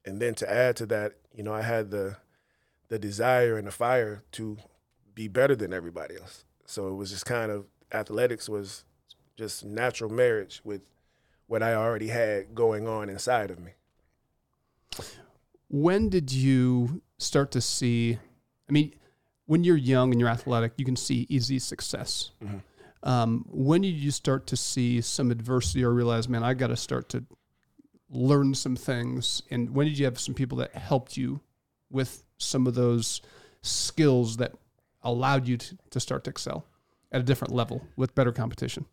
And 0.04 0.20
then 0.20 0.34
to 0.36 0.50
add 0.50 0.76
to 0.76 0.86
that, 0.86 1.14
you 1.34 1.42
know, 1.42 1.52
I 1.52 1.62
had 1.62 1.90
the 1.90 2.16
the 2.88 2.98
desire 2.98 3.58
and 3.58 3.66
the 3.66 3.72
fire 3.72 4.22
to 4.32 4.58
be 5.14 5.26
better 5.26 5.56
than 5.56 5.72
everybody 5.72 6.16
else. 6.20 6.44
So 6.66 6.88
it 6.88 6.94
was 6.94 7.10
just 7.10 7.26
kind 7.26 7.50
of 7.50 7.66
athletics 7.92 8.48
was 8.48 8.84
just 9.36 9.64
natural 9.64 10.10
marriage 10.10 10.60
with 10.62 10.82
what 11.46 11.62
I 11.62 11.74
already 11.74 12.08
had 12.08 12.54
going 12.54 12.86
on 12.86 13.08
inside 13.08 13.50
of 13.50 13.58
me. 13.58 13.72
when 15.68 16.08
did 16.08 16.32
you 16.32 17.02
start 17.18 17.50
to 17.52 17.60
see? 17.60 18.18
I 18.68 18.72
mean, 18.72 18.94
when 19.46 19.64
you're 19.64 19.76
young 19.76 20.12
and 20.12 20.20
you're 20.20 20.30
athletic, 20.30 20.74
you 20.76 20.84
can 20.84 20.96
see 20.96 21.26
easy 21.28 21.58
success. 21.58 22.30
Mm-hmm. 22.42 22.58
Um, 23.04 23.44
when 23.50 23.82
did 23.82 23.96
you 23.96 24.10
start 24.10 24.46
to 24.48 24.56
see 24.56 25.02
some 25.02 25.30
adversity 25.30 25.84
or 25.84 25.92
realize, 25.92 26.26
man, 26.26 26.42
I 26.42 26.54
got 26.54 26.68
to 26.68 26.76
start 26.76 27.10
to 27.10 27.24
learn 28.08 28.54
some 28.54 28.76
things? 28.76 29.42
And 29.50 29.74
when 29.74 29.86
did 29.86 29.98
you 29.98 30.06
have 30.06 30.18
some 30.18 30.34
people 30.34 30.58
that 30.58 30.74
helped 30.74 31.18
you 31.18 31.40
with 31.90 32.24
some 32.38 32.66
of 32.66 32.74
those 32.74 33.20
skills 33.60 34.38
that 34.38 34.52
allowed 35.02 35.46
you 35.46 35.58
to, 35.58 35.78
to 35.90 36.00
start 36.00 36.24
to 36.24 36.30
excel 36.30 36.64
at 37.12 37.20
a 37.20 37.24
different 37.24 37.54
level 37.54 37.86
with 37.94 38.14
better 38.14 38.32
competition? 38.32 38.86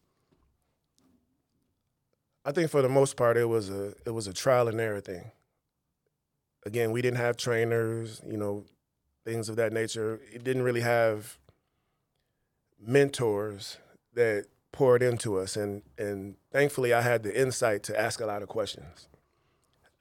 I 2.43 2.51
think 2.51 2.69
for 2.69 2.81
the 2.81 2.89
most 2.89 3.15
part 3.15 3.37
it 3.37 3.45
was 3.45 3.69
a 3.69 3.93
it 4.05 4.09
was 4.09 4.27
a 4.27 4.33
trial 4.33 4.67
and 4.67 4.79
error 4.81 4.99
thing. 4.99 5.31
Again, 6.65 6.91
we 6.91 7.01
didn't 7.01 7.17
have 7.17 7.37
trainers, 7.37 8.21
you 8.27 8.37
know, 8.37 8.65
things 9.23 9.47
of 9.47 9.55
that 9.55 9.71
nature. 9.71 10.19
It 10.33 10.43
didn't 10.43 10.63
really 10.63 10.81
have 10.81 11.37
mentors 12.79 13.77
that 14.13 14.45
poured 14.71 15.03
into 15.03 15.37
us 15.37 15.57
and 15.57 15.81
and 15.97 16.35
thankfully 16.51 16.93
I 16.93 17.01
had 17.01 17.23
the 17.23 17.39
insight 17.39 17.83
to 17.83 17.99
ask 17.99 18.21
a 18.21 18.25
lot 18.25 18.41
of 18.41 18.47
questions. 18.47 19.07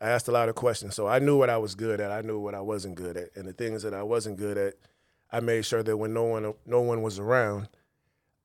I 0.00 0.08
asked 0.08 0.28
a 0.28 0.32
lot 0.32 0.48
of 0.48 0.54
questions. 0.54 0.94
So 0.94 1.06
I 1.06 1.18
knew 1.18 1.36
what 1.36 1.50
I 1.50 1.58
was 1.58 1.74
good 1.74 2.00
at. 2.00 2.10
I 2.10 2.22
knew 2.22 2.38
what 2.38 2.54
I 2.54 2.60
wasn't 2.60 2.94
good 2.94 3.16
at. 3.16 3.36
And 3.36 3.46
the 3.46 3.52
things 3.52 3.82
that 3.82 3.92
I 3.92 4.02
wasn't 4.02 4.38
good 4.38 4.56
at, 4.56 4.74
I 5.30 5.40
made 5.40 5.66
sure 5.66 5.82
that 5.82 5.96
when 5.96 6.14
no 6.14 6.24
one 6.24 6.54
no 6.64 6.80
one 6.80 7.02
was 7.02 7.18
around, 7.18 7.68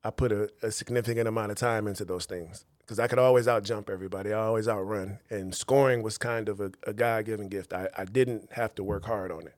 I 0.04 0.10
put 0.10 0.32
a, 0.32 0.50
a 0.62 0.70
significant 0.70 1.26
amount 1.28 1.52
of 1.52 1.56
time 1.56 1.88
into 1.88 2.04
those 2.04 2.26
things 2.26 2.64
because 2.86 3.00
I 3.00 3.08
could 3.08 3.18
always 3.18 3.46
outjump 3.46 3.90
everybody. 3.90 4.32
I 4.32 4.38
always 4.38 4.68
outrun, 4.68 5.18
and 5.28 5.52
scoring 5.52 6.04
was 6.04 6.18
kind 6.18 6.48
of 6.48 6.60
a, 6.60 6.70
a 6.86 6.92
God 6.92 7.24
given 7.24 7.48
gift. 7.48 7.72
I, 7.72 7.88
I 7.98 8.04
didn't 8.04 8.52
have 8.52 8.74
to 8.76 8.84
work 8.84 9.06
hard 9.06 9.32
on 9.32 9.46
it, 9.48 9.56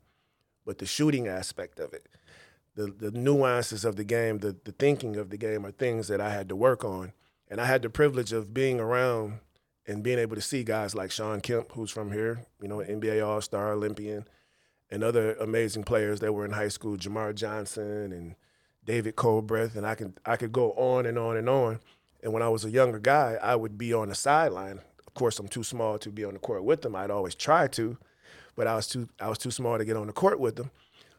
but 0.65 0.79
the 0.79 0.87
shooting 0.87 1.29
aspect 1.29 1.79
of 1.79 1.93
it, 1.93 2.07
the 2.79 3.11
the 3.11 3.11
nuances 3.11 3.85
of 3.85 3.97
the 3.97 4.05
game, 4.05 4.39
the 4.39 4.57
the 4.65 4.73
thinking 4.73 5.17
of 5.17 5.31
the 5.31 5.37
game 5.37 5.67
are 5.67 5.73
things 5.73 6.07
that 6.09 6.21
I 6.21 6.31
had 6.31 6.49
to 6.49 6.57
work 6.57 6.85
on, 6.85 7.13
and 7.51 7.61
I 7.61 7.67
had 7.67 7.83
the 7.83 7.91
privilege 7.91 8.33
of 8.33 8.55
being 8.55 8.79
around 8.79 9.41
and 9.85 10.03
being 10.03 10.21
able 10.21 10.37
to 10.37 10.43
see 10.43 10.63
guys 10.63 10.95
like 10.95 11.11
Shawn 11.11 11.41
Kemp, 11.41 11.73
who's 11.73 11.91
from 11.91 12.13
here, 12.13 12.47
you 12.63 12.69
know, 12.69 12.79
NBA 12.79 13.27
All 13.27 13.41
Star, 13.41 13.73
Olympian, 13.73 14.29
and 14.91 15.03
other 15.03 15.35
amazing 15.35 15.83
players 15.83 16.21
that 16.21 16.33
were 16.33 16.45
in 16.45 16.53
high 16.53 16.69
school, 16.69 16.97
Jamar 16.97 17.35
Johnson 17.35 18.13
and 18.13 18.37
David 18.85 19.17
Colbreth, 19.17 19.75
and 19.75 19.85
I 19.85 19.97
can 19.97 20.15
I 20.25 20.37
could 20.37 20.53
go 20.53 20.71
on 20.73 21.05
and 21.05 21.19
on 21.19 21.37
and 21.37 21.49
on. 21.49 21.81
And 22.23 22.33
when 22.33 22.45
I 22.45 22.49
was 22.49 22.65
a 22.65 22.71
younger 22.71 23.01
guy, 23.01 23.39
I 23.43 23.57
would 23.57 23.77
be 23.77 23.93
on 23.93 24.09
the 24.09 24.15
sideline. 24.15 24.81
Of 25.05 25.15
course, 25.15 25.41
I'm 25.41 25.49
too 25.49 25.65
small 25.65 25.99
to 25.99 26.11
be 26.11 26.25
on 26.25 26.35
the 26.35 26.39
court 26.39 26.63
with 26.63 26.83
them. 26.83 26.95
I'd 26.95 27.11
always 27.11 27.35
try 27.35 27.67
to, 27.69 27.99
but 28.55 28.69
I 28.69 28.77
was 28.77 28.87
too 28.87 29.09
I 29.21 29.29
was 29.29 29.39
too 29.39 29.51
small 29.51 29.79
to 29.79 29.85
get 29.85 29.97
on 29.97 30.07
the 30.07 30.13
court 30.13 30.39
with 30.39 30.55
them. 30.55 30.71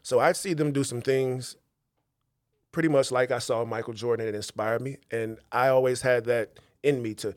So 0.02 0.20
I'd 0.20 0.38
see 0.38 0.54
them 0.54 0.72
do 0.72 0.84
some 0.84 1.02
things 1.02 1.56
pretty 2.72 2.90
much 2.90 3.12
like 3.12 3.32
I 3.32 3.40
saw 3.40 3.66
Michael 3.66 3.94
Jordan 3.94 4.28
and 4.28 4.36
it 4.36 4.38
inspired 4.38 4.82
me. 4.82 4.98
And 5.12 5.38
I 5.52 5.70
always 5.70 6.02
had 6.02 6.26
that 6.26 6.60
in 6.84 7.02
me 7.02 7.14
to, 7.16 7.36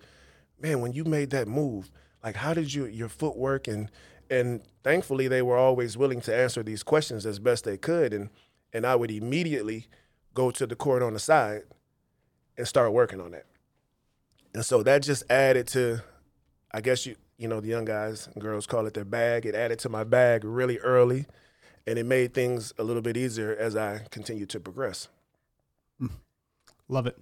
man, 0.60 0.80
when 0.80 0.92
you 0.92 1.04
made 1.04 1.30
that 1.30 1.48
move, 1.48 1.90
like 2.22 2.36
how 2.36 2.54
did 2.54 2.72
you 2.72 2.86
your 2.86 3.08
footwork 3.08 3.66
and 3.66 3.90
and 4.30 4.62
thankfully 4.82 5.28
they 5.28 5.42
were 5.42 5.56
always 5.56 5.96
willing 5.96 6.20
to 6.22 6.34
answer 6.34 6.62
these 6.62 6.82
questions 6.82 7.26
as 7.26 7.38
best 7.38 7.64
they 7.64 7.76
could. 7.76 8.12
And 8.12 8.30
and 8.72 8.86
I 8.86 8.94
would 8.96 9.10
immediately 9.10 9.88
go 10.34 10.50
to 10.50 10.66
the 10.66 10.76
court 10.76 11.02
on 11.02 11.12
the 11.12 11.18
side 11.18 11.62
and 12.56 12.66
start 12.66 12.92
working 12.92 13.20
on 13.20 13.32
that. 13.32 13.46
And 14.54 14.64
so 14.64 14.82
that 14.82 15.02
just 15.02 15.24
added 15.30 15.66
to, 15.68 16.02
I 16.72 16.80
guess 16.80 17.06
you 17.06 17.16
you 17.38 17.48
know 17.48 17.60
the 17.60 17.68
young 17.68 17.84
guys 17.84 18.28
and 18.28 18.40
girls 18.40 18.66
call 18.66 18.86
it 18.86 18.94
their 18.94 19.04
bag. 19.04 19.46
It 19.46 19.54
added 19.54 19.78
to 19.80 19.88
my 19.88 20.04
bag 20.04 20.44
really 20.44 20.78
early, 20.78 21.26
and 21.86 21.98
it 21.98 22.06
made 22.06 22.34
things 22.34 22.72
a 22.78 22.84
little 22.84 23.02
bit 23.02 23.16
easier 23.16 23.54
as 23.54 23.76
I 23.76 24.06
continued 24.10 24.50
to 24.50 24.60
progress. 24.60 25.08
Love 26.88 27.06
it. 27.06 27.18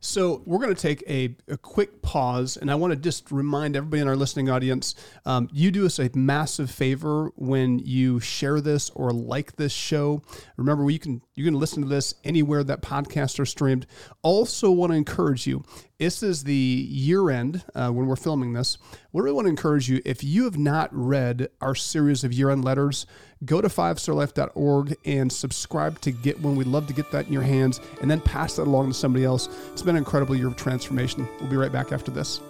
So 0.00 0.42
we're 0.46 0.58
going 0.58 0.74
to 0.74 0.80
take 0.80 1.02
a, 1.08 1.34
a 1.48 1.56
quick 1.56 2.00
pause, 2.00 2.56
and 2.56 2.70
I 2.70 2.76
want 2.76 2.92
to 2.92 2.96
just 2.96 3.32
remind 3.32 3.74
everybody 3.74 4.02
in 4.02 4.08
our 4.08 4.14
listening 4.14 4.48
audience: 4.48 4.94
um, 5.24 5.48
you 5.52 5.70
do 5.70 5.84
us 5.84 5.98
a 5.98 6.10
massive 6.14 6.70
favor 6.70 7.32
when 7.34 7.80
you 7.80 8.20
share 8.20 8.60
this 8.60 8.90
or 8.90 9.10
like 9.10 9.56
this 9.56 9.72
show. 9.72 10.22
Remember, 10.56 10.88
you 10.90 10.98
can 10.98 11.22
you 11.34 11.44
can 11.44 11.54
listen 11.54 11.82
to 11.82 11.88
this 11.88 12.14
anywhere 12.24 12.62
that 12.64 12.82
podcasts 12.82 13.40
are 13.40 13.46
streamed. 13.46 13.86
Also, 14.22 14.70
want 14.70 14.92
to 14.92 14.96
encourage 14.96 15.46
you. 15.46 15.64
This 15.98 16.22
is 16.22 16.44
the 16.44 16.54
year 16.54 17.30
end 17.30 17.64
uh, 17.74 17.90
when 17.90 18.06
we're 18.06 18.16
filming 18.16 18.52
this. 18.52 18.78
We 19.12 19.22
really 19.22 19.34
want 19.34 19.46
to 19.46 19.50
encourage 19.50 19.88
you 19.88 20.02
if 20.04 20.22
you 20.22 20.44
have 20.44 20.58
not 20.58 20.90
read 20.92 21.48
our 21.60 21.74
series 21.74 22.22
of 22.22 22.32
year 22.32 22.50
end 22.50 22.64
letters, 22.64 23.06
go 23.46 23.60
to 23.60 23.68
fivestarlife.org 23.68 24.96
and 25.04 25.32
subscribe 25.32 26.00
to 26.00 26.10
get 26.10 26.40
one. 26.40 26.56
We'd 26.56 26.66
love 26.66 26.86
to 26.88 26.92
get 26.92 27.10
that 27.12 27.26
in 27.26 27.32
your 27.32 27.42
hands 27.42 27.80
and 28.02 28.10
then 28.10 28.20
pass 28.20 28.56
that 28.56 28.64
along 28.64 28.88
to 28.88 28.94
somebody 28.94 29.24
else. 29.24 29.48
It's 29.72 29.82
been 29.82 29.96
an 29.96 30.00
incredible 30.00 30.36
year 30.36 30.48
of 30.48 30.56
transformation. 30.56 31.28
We'll 31.40 31.50
be 31.50 31.56
right 31.56 31.72
back 31.72 31.92
after 31.92 32.10
this. 32.10 32.40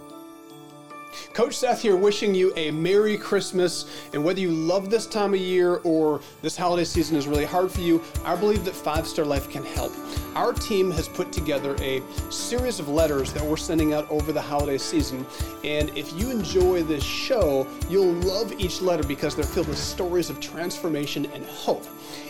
Coach 1.33 1.57
Seth 1.57 1.83
here, 1.83 1.97
wishing 1.97 2.35
you 2.35 2.53
a 2.57 2.71
Merry 2.71 3.17
Christmas. 3.17 3.87
And 4.13 4.25
whether 4.25 4.41
you 4.41 4.51
love 4.51 4.91
this 4.91 5.07
time 5.07 5.35
of 5.35 5.41
year 5.41 5.81
or 5.85 6.21
this 6.43 6.57
holiday 6.57 6.85
season 6.85 7.17
is 7.17 7.27
really 7.27 7.45
hard 7.45 7.71
for 7.71 7.81
you, 7.81 8.03
I 8.25 8.37
believe 8.37 8.65
that 8.65 8.75
Five 8.75 9.07
Star 9.07 9.25
Life 9.25 9.49
can 9.51 9.65
help. 9.65 9.93
Our 10.35 10.53
team 10.53 10.91
has 10.91 11.09
put 11.09 11.33
together 11.33 11.77
a 11.81 12.03
series 12.31 12.81
of 12.81 12.89
letters 12.89 13.33
that 13.33 13.45
we're 13.45 13.57
sending 13.57 13.93
out 13.93 14.11
over 14.11 14.33
the 14.33 14.43
holiday 14.43 14.79
season. 14.79 15.27
And 15.65 15.91
if 15.97 16.13
you 16.19 16.31
enjoy 16.31 16.83
this 16.83 17.05
show, 17.05 17.67
you'll 17.89 18.13
love 18.13 18.53
each 18.59 18.81
letter 18.83 19.03
because 19.03 19.35
they're 19.35 19.45
filled 19.45 19.69
with 19.69 19.79
stories 19.79 20.31
of 20.31 20.41
transformation 20.41 21.27
and 21.27 21.45
hope. 21.47 21.87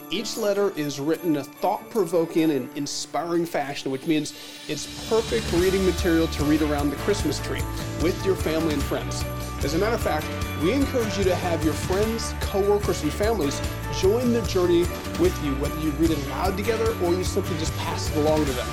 Each 0.08 0.36
letter 0.36 0.72
is 0.76 1.00
written 1.00 1.30
in 1.30 1.36
a 1.38 1.44
thought 1.44 1.90
provoking 1.90 2.52
and 2.52 2.70
inspiring 2.76 3.44
fashion, 3.44 3.90
which 3.90 4.06
means 4.06 4.34
it's 4.68 5.08
perfect 5.08 5.52
reading 5.54 5.84
material 5.84 6.28
to 6.28 6.44
read 6.44 6.62
around 6.62 6.90
the 6.90 6.96
Christmas 6.96 7.40
tree 7.40 7.62
with 8.02 8.24
your 8.24 8.36
family 8.36 8.74
and 8.74 8.82
friends. 8.84 9.24
As 9.64 9.74
a 9.74 9.78
matter 9.78 9.96
of 9.96 10.00
fact, 10.00 10.24
we 10.62 10.72
encourage 10.72 11.18
you 11.18 11.24
to 11.24 11.34
have 11.34 11.64
your 11.64 11.74
friends, 11.74 12.34
coworkers, 12.40 13.02
and 13.02 13.12
families 13.12 13.60
join 13.98 14.32
the 14.32 14.42
journey 14.42 14.82
with 15.18 15.36
you, 15.44 15.56
whether 15.56 15.78
you 15.80 15.90
read 15.92 16.10
it 16.10 16.24
aloud 16.26 16.56
together 16.56 16.94
or 17.02 17.12
you 17.12 17.24
simply 17.24 17.58
just 17.58 17.76
pass 17.78 18.08
it 18.08 18.16
along 18.18 18.44
to 18.44 18.52
them. 18.52 18.68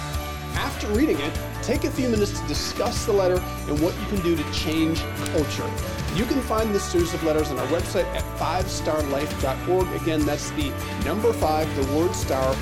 After 0.53 0.85
reading 0.89 1.19
it, 1.19 1.33
take 1.63 1.85
a 1.85 1.91
few 1.91 2.09
minutes 2.09 2.39
to 2.39 2.47
discuss 2.47 3.05
the 3.05 3.13
letter 3.13 3.41
and 3.67 3.79
what 3.79 3.97
you 3.97 4.05
can 4.07 4.21
do 4.21 4.35
to 4.35 4.51
change 4.51 5.01
culture. 5.31 5.69
You 6.15 6.25
can 6.25 6.41
find 6.41 6.75
this 6.75 6.83
series 6.83 7.13
of 7.13 7.23
letters 7.23 7.49
on 7.51 7.57
our 7.57 7.67
website 7.67 8.05
at 8.15 8.23
fivestarlife.org. 8.37 10.01
Again, 10.01 10.25
that's 10.25 10.51
the 10.51 10.71
number 11.05 11.31
five, 11.33 11.73
the 11.75 11.95
word 11.95 12.13
star, 12.13 12.55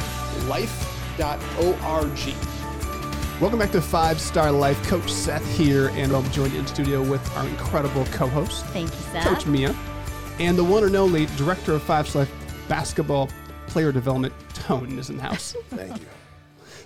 life.org. 0.47 2.35
Welcome 3.41 3.57
back 3.57 3.71
to 3.71 3.81
Five 3.81 4.21
Star 4.21 4.51
Life. 4.51 4.81
Coach 4.87 5.11
Seth 5.11 5.45
here, 5.57 5.89
and 5.95 6.13
I'm 6.13 6.29
joined 6.29 6.53
in 6.53 6.67
studio 6.67 7.01
with 7.01 7.27
our 7.35 7.47
incredible 7.47 8.05
co 8.05 8.27
host, 8.27 8.63
Thank 8.67 8.91
you, 8.91 8.99
Seth. 9.11 9.25
Coach 9.25 9.47
Mia, 9.47 9.75
and 10.37 10.55
the 10.55 10.63
one 10.63 10.83
and 10.83 10.95
only 10.95 11.25
director 11.37 11.73
of 11.73 11.81
Five 11.81 12.07
Star 12.07 12.21
Life 12.25 12.67
basketball 12.67 13.29
player 13.65 13.91
development, 13.91 14.33
Tone, 14.53 14.99
is 14.99 15.09
in 15.09 15.17
the 15.17 15.23
house. 15.23 15.55
Thank 15.71 15.99
you. 15.99 16.05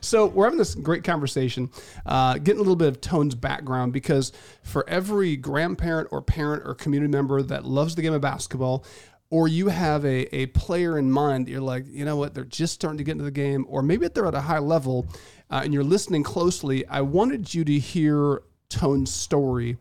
So 0.05 0.27
we're 0.27 0.45
having 0.45 0.59
this 0.59 0.75
great 0.75 1.03
conversation, 1.03 1.69
uh, 2.05 2.37
getting 2.37 2.59
a 2.59 2.63
little 2.63 2.75
bit 2.75 2.87
of 2.87 3.01
Tone's 3.01 3.35
background 3.35 3.91
because 3.91 4.31
for 4.61 4.87
every 4.89 5.35
grandparent 5.35 6.09
or 6.11 6.21
parent 6.21 6.63
or 6.65 6.75
community 6.75 7.11
member 7.11 7.41
that 7.41 7.65
loves 7.65 7.95
the 7.95 8.01
game 8.01 8.13
of 8.13 8.21
basketball, 8.21 8.85
or 9.31 9.47
you 9.47 9.69
have 9.69 10.05
a, 10.05 10.33
a 10.35 10.45
player 10.47 10.97
in 10.99 11.11
mind 11.11 11.47
that 11.47 11.51
you're 11.51 11.61
like, 11.61 11.85
you 11.87 12.05
know 12.05 12.15
what, 12.15 12.33
they're 12.33 12.43
just 12.43 12.73
starting 12.73 12.97
to 12.99 13.03
get 13.03 13.13
into 13.13 13.23
the 13.23 13.31
game, 13.31 13.65
or 13.67 13.81
maybe 13.81 14.07
they're 14.07 14.27
at 14.27 14.35
a 14.35 14.41
high 14.41 14.59
level 14.59 15.07
uh, 15.49 15.61
and 15.63 15.73
you're 15.73 15.83
listening 15.83 16.23
closely, 16.23 16.85
I 16.87 17.01
wanted 17.01 17.53
you 17.53 17.63
to 17.65 17.79
hear 17.79 18.41
Tone's 18.69 19.13
story 19.13 19.77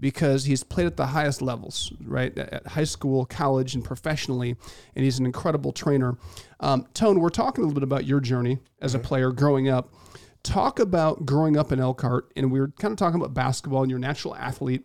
because 0.00 0.44
he's 0.44 0.62
played 0.62 0.86
at 0.86 0.96
the 0.96 1.06
highest 1.06 1.42
levels, 1.42 1.92
right? 2.04 2.36
At 2.38 2.66
high 2.68 2.84
school, 2.84 3.26
college, 3.26 3.74
and 3.74 3.84
professionally, 3.84 4.56
and 4.94 5.04
he's 5.04 5.18
an 5.18 5.26
incredible 5.26 5.72
trainer. 5.72 6.16
Um, 6.60 6.86
Tone, 6.94 7.20
we're 7.20 7.28
talking 7.28 7.62
a 7.62 7.66
little 7.66 7.74
bit 7.74 7.84
about 7.84 8.04
your 8.04 8.20
journey 8.20 8.58
as 8.80 8.94
a 8.94 8.98
player 8.98 9.30
growing 9.30 9.68
up. 9.68 9.94
Talk 10.42 10.78
about 10.78 11.24
growing 11.26 11.56
up 11.56 11.72
in 11.72 11.80
Elkhart, 11.80 12.32
and 12.36 12.50
we 12.50 12.60
were 12.60 12.68
kind 12.78 12.92
of 12.92 12.98
talking 12.98 13.20
about 13.20 13.34
basketball 13.34 13.82
and 13.82 13.90
your 13.90 14.00
natural 14.00 14.34
athlete. 14.34 14.84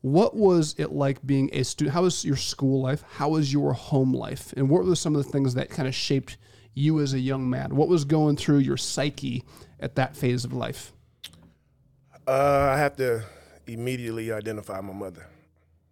What 0.00 0.36
was 0.36 0.74
it 0.76 0.92
like 0.92 1.24
being 1.26 1.48
a 1.52 1.62
student? 1.62 1.94
How 1.94 2.02
was 2.02 2.24
your 2.24 2.36
school 2.36 2.82
life? 2.82 3.02
How 3.08 3.30
was 3.30 3.52
your 3.52 3.72
home 3.72 4.12
life? 4.12 4.52
And 4.56 4.68
what 4.68 4.84
were 4.84 4.96
some 4.96 5.16
of 5.16 5.24
the 5.24 5.30
things 5.30 5.54
that 5.54 5.70
kind 5.70 5.88
of 5.88 5.94
shaped 5.94 6.36
you 6.74 7.00
as 7.00 7.14
a 7.14 7.20
young 7.20 7.48
man? 7.48 7.74
What 7.74 7.88
was 7.88 8.04
going 8.04 8.36
through 8.36 8.58
your 8.58 8.76
psyche 8.76 9.44
at 9.80 9.94
that 9.94 10.14
phase 10.14 10.44
of 10.44 10.52
life? 10.52 10.92
Uh, 12.26 12.70
I 12.72 12.78
have 12.78 12.96
to 12.96 13.24
immediately 13.66 14.30
identify 14.30 14.80
my 14.80 14.92
mother. 14.92 15.26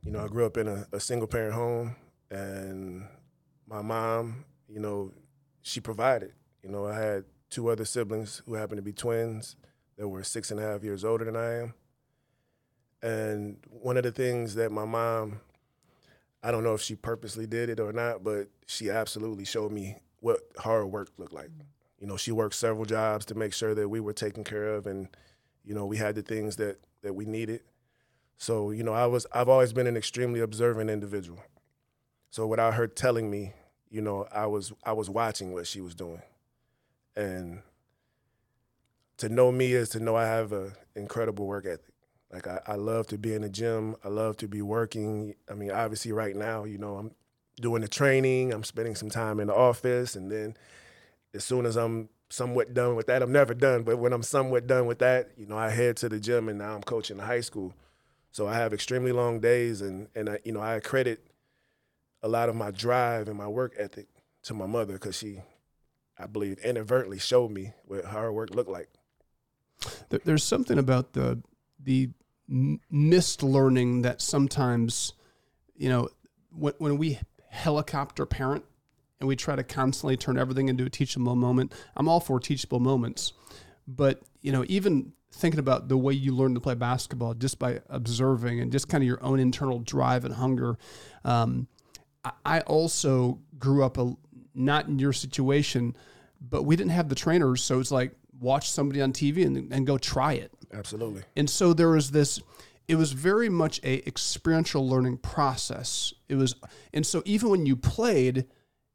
You 0.04 0.10
know, 0.10 0.24
I 0.24 0.28
grew 0.28 0.44
up 0.44 0.56
in 0.56 0.68
a, 0.68 0.86
a 0.92 1.00
single 1.00 1.28
parent 1.28 1.54
home, 1.54 1.96
and 2.30 3.06
my 3.66 3.82
mom, 3.82 4.44
you 4.68 4.80
know, 4.80 5.12
she 5.62 5.80
provided. 5.80 6.32
You 6.62 6.70
know, 6.70 6.86
I 6.86 6.94
had 6.94 7.24
two 7.50 7.68
other 7.68 7.84
siblings 7.84 8.42
who 8.46 8.54
happened 8.54 8.78
to 8.78 8.82
be 8.82 8.92
twins 8.92 9.56
that 9.96 10.08
were 10.08 10.22
six 10.22 10.50
and 10.50 10.58
a 10.58 10.62
half 10.62 10.82
years 10.82 11.04
older 11.04 11.24
than 11.24 11.36
I 11.36 11.60
am. 11.60 11.74
And 13.02 13.56
one 13.68 13.96
of 13.96 14.04
the 14.04 14.12
things 14.12 14.54
that 14.54 14.70
my 14.70 14.84
mom, 14.84 15.40
I 16.42 16.50
don't 16.50 16.64
know 16.64 16.74
if 16.74 16.80
she 16.80 16.94
purposely 16.94 17.46
did 17.46 17.68
it 17.68 17.80
or 17.80 17.92
not, 17.92 18.22
but 18.22 18.48
she 18.66 18.90
absolutely 18.90 19.44
showed 19.44 19.72
me 19.72 19.96
what 20.20 20.40
hard 20.58 20.86
work 20.86 21.10
looked 21.18 21.32
like. 21.32 21.50
You 21.98 22.06
know, 22.06 22.16
she 22.16 22.32
worked 22.32 22.54
several 22.54 22.84
jobs 22.84 23.24
to 23.26 23.34
make 23.34 23.52
sure 23.52 23.74
that 23.74 23.88
we 23.88 24.00
were 24.00 24.12
taken 24.12 24.44
care 24.44 24.74
of 24.74 24.86
and, 24.86 25.08
you 25.64 25.74
know, 25.74 25.86
we 25.86 25.96
had 25.96 26.14
the 26.14 26.22
things 26.22 26.56
that 26.56 26.78
that 27.02 27.14
we 27.14 27.24
needed. 27.24 27.62
So, 28.38 28.70
you 28.70 28.82
know, 28.82 28.92
I 28.92 29.06
was 29.06 29.26
I've 29.32 29.48
always 29.48 29.72
been 29.72 29.86
an 29.86 29.96
extremely 29.96 30.40
observant 30.40 30.90
individual. 30.90 31.42
So 32.30 32.46
without 32.46 32.74
her 32.74 32.86
telling 32.86 33.30
me, 33.30 33.52
you 33.92 34.00
know, 34.00 34.26
I 34.32 34.46
was 34.46 34.72
I 34.82 34.92
was 34.92 35.10
watching 35.10 35.52
what 35.52 35.66
she 35.66 35.80
was 35.80 35.94
doing. 35.94 36.22
And 37.14 37.60
to 39.18 39.28
know 39.28 39.52
me 39.52 39.74
is 39.74 39.90
to 39.90 40.00
know 40.00 40.16
I 40.16 40.24
have 40.24 40.52
an 40.52 40.72
incredible 40.96 41.46
work 41.46 41.66
ethic. 41.66 41.94
Like 42.32 42.46
I, 42.46 42.60
I 42.66 42.74
love 42.76 43.06
to 43.08 43.18
be 43.18 43.34
in 43.34 43.42
the 43.42 43.50
gym. 43.50 43.94
I 44.02 44.08
love 44.08 44.38
to 44.38 44.48
be 44.48 44.62
working. 44.62 45.34
I 45.50 45.54
mean, 45.54 45.70
obviously 45.70 46.10
right 46.12 46.34
now, 46.34 46.64
you 46.64 46.78
know, 46.78 46.96
I'm 46.96 47.10
doing 47.60 47.82
the 47.82 47.88
training, 47.88 48.54
I'm 48.54 48.64
spending 48.64 48.94
some 48.94 49.10
time 49.10 49.38
in 49.38 49.48
the 49.48 49.54
office, 49.54 50.16
and 50.16 50.32
then 50.32 50.56
as 51.34 51.44
soon 51.44 51.66
as 51.66 51.76
I'm 51.76 52.08
somewhat 52.30 52.72
done 52.72 52.96
with 52.96 53.08
that, 53.08 53.22
I'm 53.22 53.30
never 53.30 53.52
done, 53.52 53.82
but 53.82 53.98
when 53.98 54.14
I'm 54.14 54.22
somewhat 54.22 54.66
done 54.66 54.86
with 54.86 55.00
that, 55.00 55.32
you 55.36 55.44
know, 55.44 55.58
I 55.58 55.68
head 55.68 55.98
to 55.98 56.08
the 56.08 56.18
gym 56.18 56.48
and 56.48 56.58
now 56.58 56.74
I'm 56.74 56.82
coaching 56.82 57.18
high 57.18 57.42
school. 57.42 57.74
So 58.30 58.48
I 58.48 58.54
have 58.54 58.72
extremely 58.72 59.12
long 59.12 59.40
days 59.40 59.82
and 59.82 60.08
and 60.14 60.30
I, 60.30 60.38
you 60.44 60.52
know, 60.52 60.62
I 60.62 60.80
credit 60.80 61.31
a 62.22 62.28
lot 62.28 62.48
of 62.48 62.54
my 62.54 62.70
drive 62.70 63.28
and 63.28 63.36
my 63.36 63.48
work 63.48 63.74
ethic 63.78 64.08
to 64.44 64.54
my 64.54 64.66
mother 64.66 64.94
because 64.94 65.16
she, 65.16 65.40
I 66.18 66.26
believe, 66.26 66.58
inadvertently 66.58 67.18
showed 67.18 67.50
me 67.50 67.72
what 67.84 68.04
hard 68.04 68.34
work 68.34 68.54
looked 68.54 68.70
like. 68.70 68.88
There's 70.08 70.44
something 70.44 70.78
about 70.78 71.12
the 71.14 71.42
the 71.82 72.10
missed 72.48 73.42
learning 73.42 74.02
that 74.02 74.20
sometimes, 74.20 75.14
you 75.74 75.88
know, 75.88 76.08
when, 76.50 76.74
when 76.78 76.98
we 76.98 77.18
helicopter 77.48 78.26
parent 78.26 78.64
and 79.18 79.28
we 79.28 79.36
try 79.36 79.56
to 79.56 79.64
constantly 79.64 80.16
turn 80.16 80.38
everything 80.38 80.68
into 80.68 80.84
a 80.84 80.90
teachable 80.90 81.34
moment. 81.34 81.72
I'm 81.96 82.08
all 82.08 82.20
for 82.20 82.38
teachable 82.38 82.80
moments, 82.80 83.32
but 83.86 84.22
you 84.40 84.52
know, 84.52 84.64
even 84.68 85.12
thinking 85.32 85.60
about 85.60 85.88
the 85.88 85.96
way 85.96 86.12
you 86.12 86.34
learn 86.34 86.54
to 86.54 86.60
play 86.60 86.74
basketball 86.74 87.34
just 87.34 87.58
by 87.58 87.80
observing 87.88 88.60
and 88.60 88.70
just 88.70 88.88
kind 88.88 89.02
of 89.02 89.08
your 89.08 89.22
own 89.24 89.40
internal 89.40 89.78
drive 89.78 90.24
and 90.24 90.34
hunger. 90.34 90.76
Um, 91.24 91.68
I- 92.44 92.60
also 92.60 93.38
grew 93.58 93.84
up 93.84 93.98
a, 93.98 94.16
not 94.54 94.86
in 94.86 94.98
your 94.98 95.12
situation, 95.12 95.96
but 96.40 96.64
we 96.64 96.76
didn't 96.76 96.92
have 96.92 97.08
the 97.08 97.14
trainers, 97.14 97.62
so 97.62 97.80
it's 97.80 97.90
like 97.90 98.12
watch 98.40 98.70
somebody 98.70 99.00
on 99.00 99.12
TV 99.12 99.46
and, 99.46 99.72
and 99.72 99.86
go 99.86 99.98
try 99.98 100.34
it. 100.34 100.52
Absolutely. 100.72 101.22
And 101.36 101.48
so 101.48 101.72
there 101.72 101.90
was 101.90 102.10
this 102.10 102.40
it 102.88 102.96
was 102.96 103.12
very 103.12 103.48
much 103.48 103.80
a 103.84 104.06
experiential 104.06 104.86
learning 104.88 105.18
process. 105.18 106.12
It 106.28 106.34
was 106.34 106.54
and 106.92 107.06
so 107.06 107.22
even 107.24 107.48
when 107.50 107.66
you 107.66 107.76
played, 107.76 108.46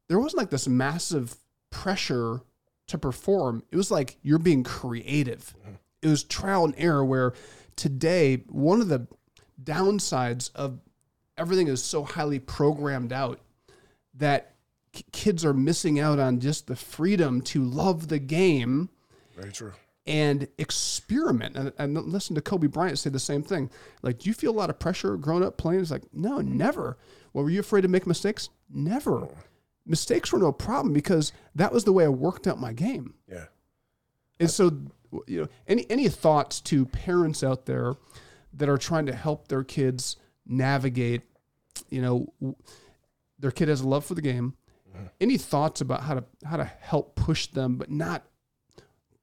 there 0.09 0.19
wasn't 0.19 0.39
like 0.39 0.49
this 0.49 0.67
massive 0.67 1.37
pressure 1.69 2.41
to 2.87 2.97
perform. 2.97 3.63
It 3.71 3.77
was 3.77 3.91
like 3.91 4.17
you're 4.21 4.39
being 4.39 4.63
creative. 4.63 5.55
Mm-hmm. 5.61 5.75
It 6.01 6.07
was 6.07 6.23
trial 6.23 6.65
and 6.65 6.73
error 6.77 7.05
where 7.05 7.33
today 7.75 8.43
one 8.47 8.81
of 8.81 8.87
the 8.89 9.07
downsides 9.63 10.51
of 10.55 10.79
everything 11.37 11.67
is 11.67 11.83
so 11.83 12.03
highly 12.03 12.39
programmed 12.39 13.13
out 13.13 13.39
that 14.15 14.53
k- 14.93 15.03
kids 15.11 15.45
are 15.45 15.53
missing 15.53 15.99
out 15.99 16.19
on 16.19 16.39
just 16.39 16.67
the 16.67 16.75
freedom 16.75 17.41
to 17.41 17.63
love 17.63 18.07
the 18.07 18.19
game 18.19 18.89
Very 19.35 19.51
true. 19.51 19.73
and 20.05 20.47
experiment 20.57 21.55
and, 21.55 21.73
and 21.77 21.95
listen 22.05 22.35
to 22.35 22.41
Kobe 22.41 22.67
Bryant 22.67 22.97
say 22.99 23.09
the 23.09 23.19
same 23.19 23.43
thing. 23.43 23.69
Like, 24.01 24.19
do 24.19 24.29
you 24.29 24.33
feel 24.33 24.51
a 24.51 24.57
lot 24.59 24.69
of 24.69 24.79
pressure 24.79 25.15
growing 25.17 25.43
up 25.43 25.57
playing? 25.57 25.81
It's 25.81 25.91
like, 25.91 26.03
no, 26.13 26.39
never. 26.39 26.97
Well, 27.33 27.43
were 27.43 27.49
you 27.49 27.59
afraid 27.59 27.81
to 27.81 27.87
make 27.87 28.07
mistakes? 28.07 28.49
Never. 28.69 29.27
Mistakes 29.85 30.31
were 30.33 30.39
no 30.39 30.51
problem 30.51 30.93
because 30.93 31.31
that 31.55 31.71
was 31.71 31.83
the 31.83 31.93
way 31.93 32.05
I 32.05 32.09
worked 32.09 32.47
out 32.47 32.59
my 32.59 32.73
game. 32.73 33.13
Yeah. 33.29 33.45
And 34.39 34.49
so, 34.49 34.71
you 35.25 35.41
know, 35.41 35.47
any 35.67 35.85
any 35.89 36.09
thoughts 36.09 36.59
to 36.61 36.85
parents 36.85 37.43
out 37.43 37.65
there 37.65 37.95
that 38.53 38.69
are 38.69 38.77
trying 38.77 39.05
to 39.07 39.13
help 39.15 39.47
their 39.47 39.63
kids 39.63 40.17
navigate, 40.47 41.21
you 41.89 42.01
know, 42.01 42.55
their 43.39 43.51
kid 43.51 43.67
has 43.67 43.81
a 43.81 43.87
love 43.87 44.05
for 44.05 44.15
the 44.15 44.21
game. 44.21 44.55
Mm-hmm. 44.89 45.05
Any 45.21 45.37
thoughts 45.37 45.81
about 45.81 46.03
how 46.03 46.15
to 46.15 46.23
how 46.45 46.57
to 46.57 46.65
help 46.65 47.15
push 47.15 47.47
them, 47.47 47.77
but 47.77 47.91
not 47.91 48.25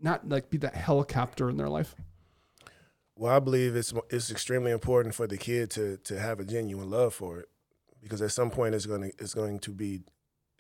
not 0.01 0.29
like 0.29 0.51
be 0.51 0.59
that 0.59 0.75
helicopter 0.75 1.49
in 1.49 1.57
their 1.57 1.69
life? 1.69 1.95
Well, 3.17 3.35
I 3.35 3.39
believe 3.39 3.77
it's 3.77 3.93
it's 4.11 4.31
extremely 4.31 4.73
important 4.73 5.15
for 5.15 5.27
the 5.27 5.37
kid 5.37 5.71
to 5.71 5.97
to 5.99 6.19
have 6.19 6.41
a 6.41 6.45
genuine 6.45 6.91
love 6.91 7.15
for 7.15 7.41
it, 7.41 7.49
because 8.03 8.21
at 8.23 8.33
some 8.33 8.51
point 8.51 8.75
it's 8.75 8.87
going 8.87 9.03
to 9.03 9.13
it's 9.19 9.35
going 9.35 9.59
to 9.61 9.73
be 9.73 10.03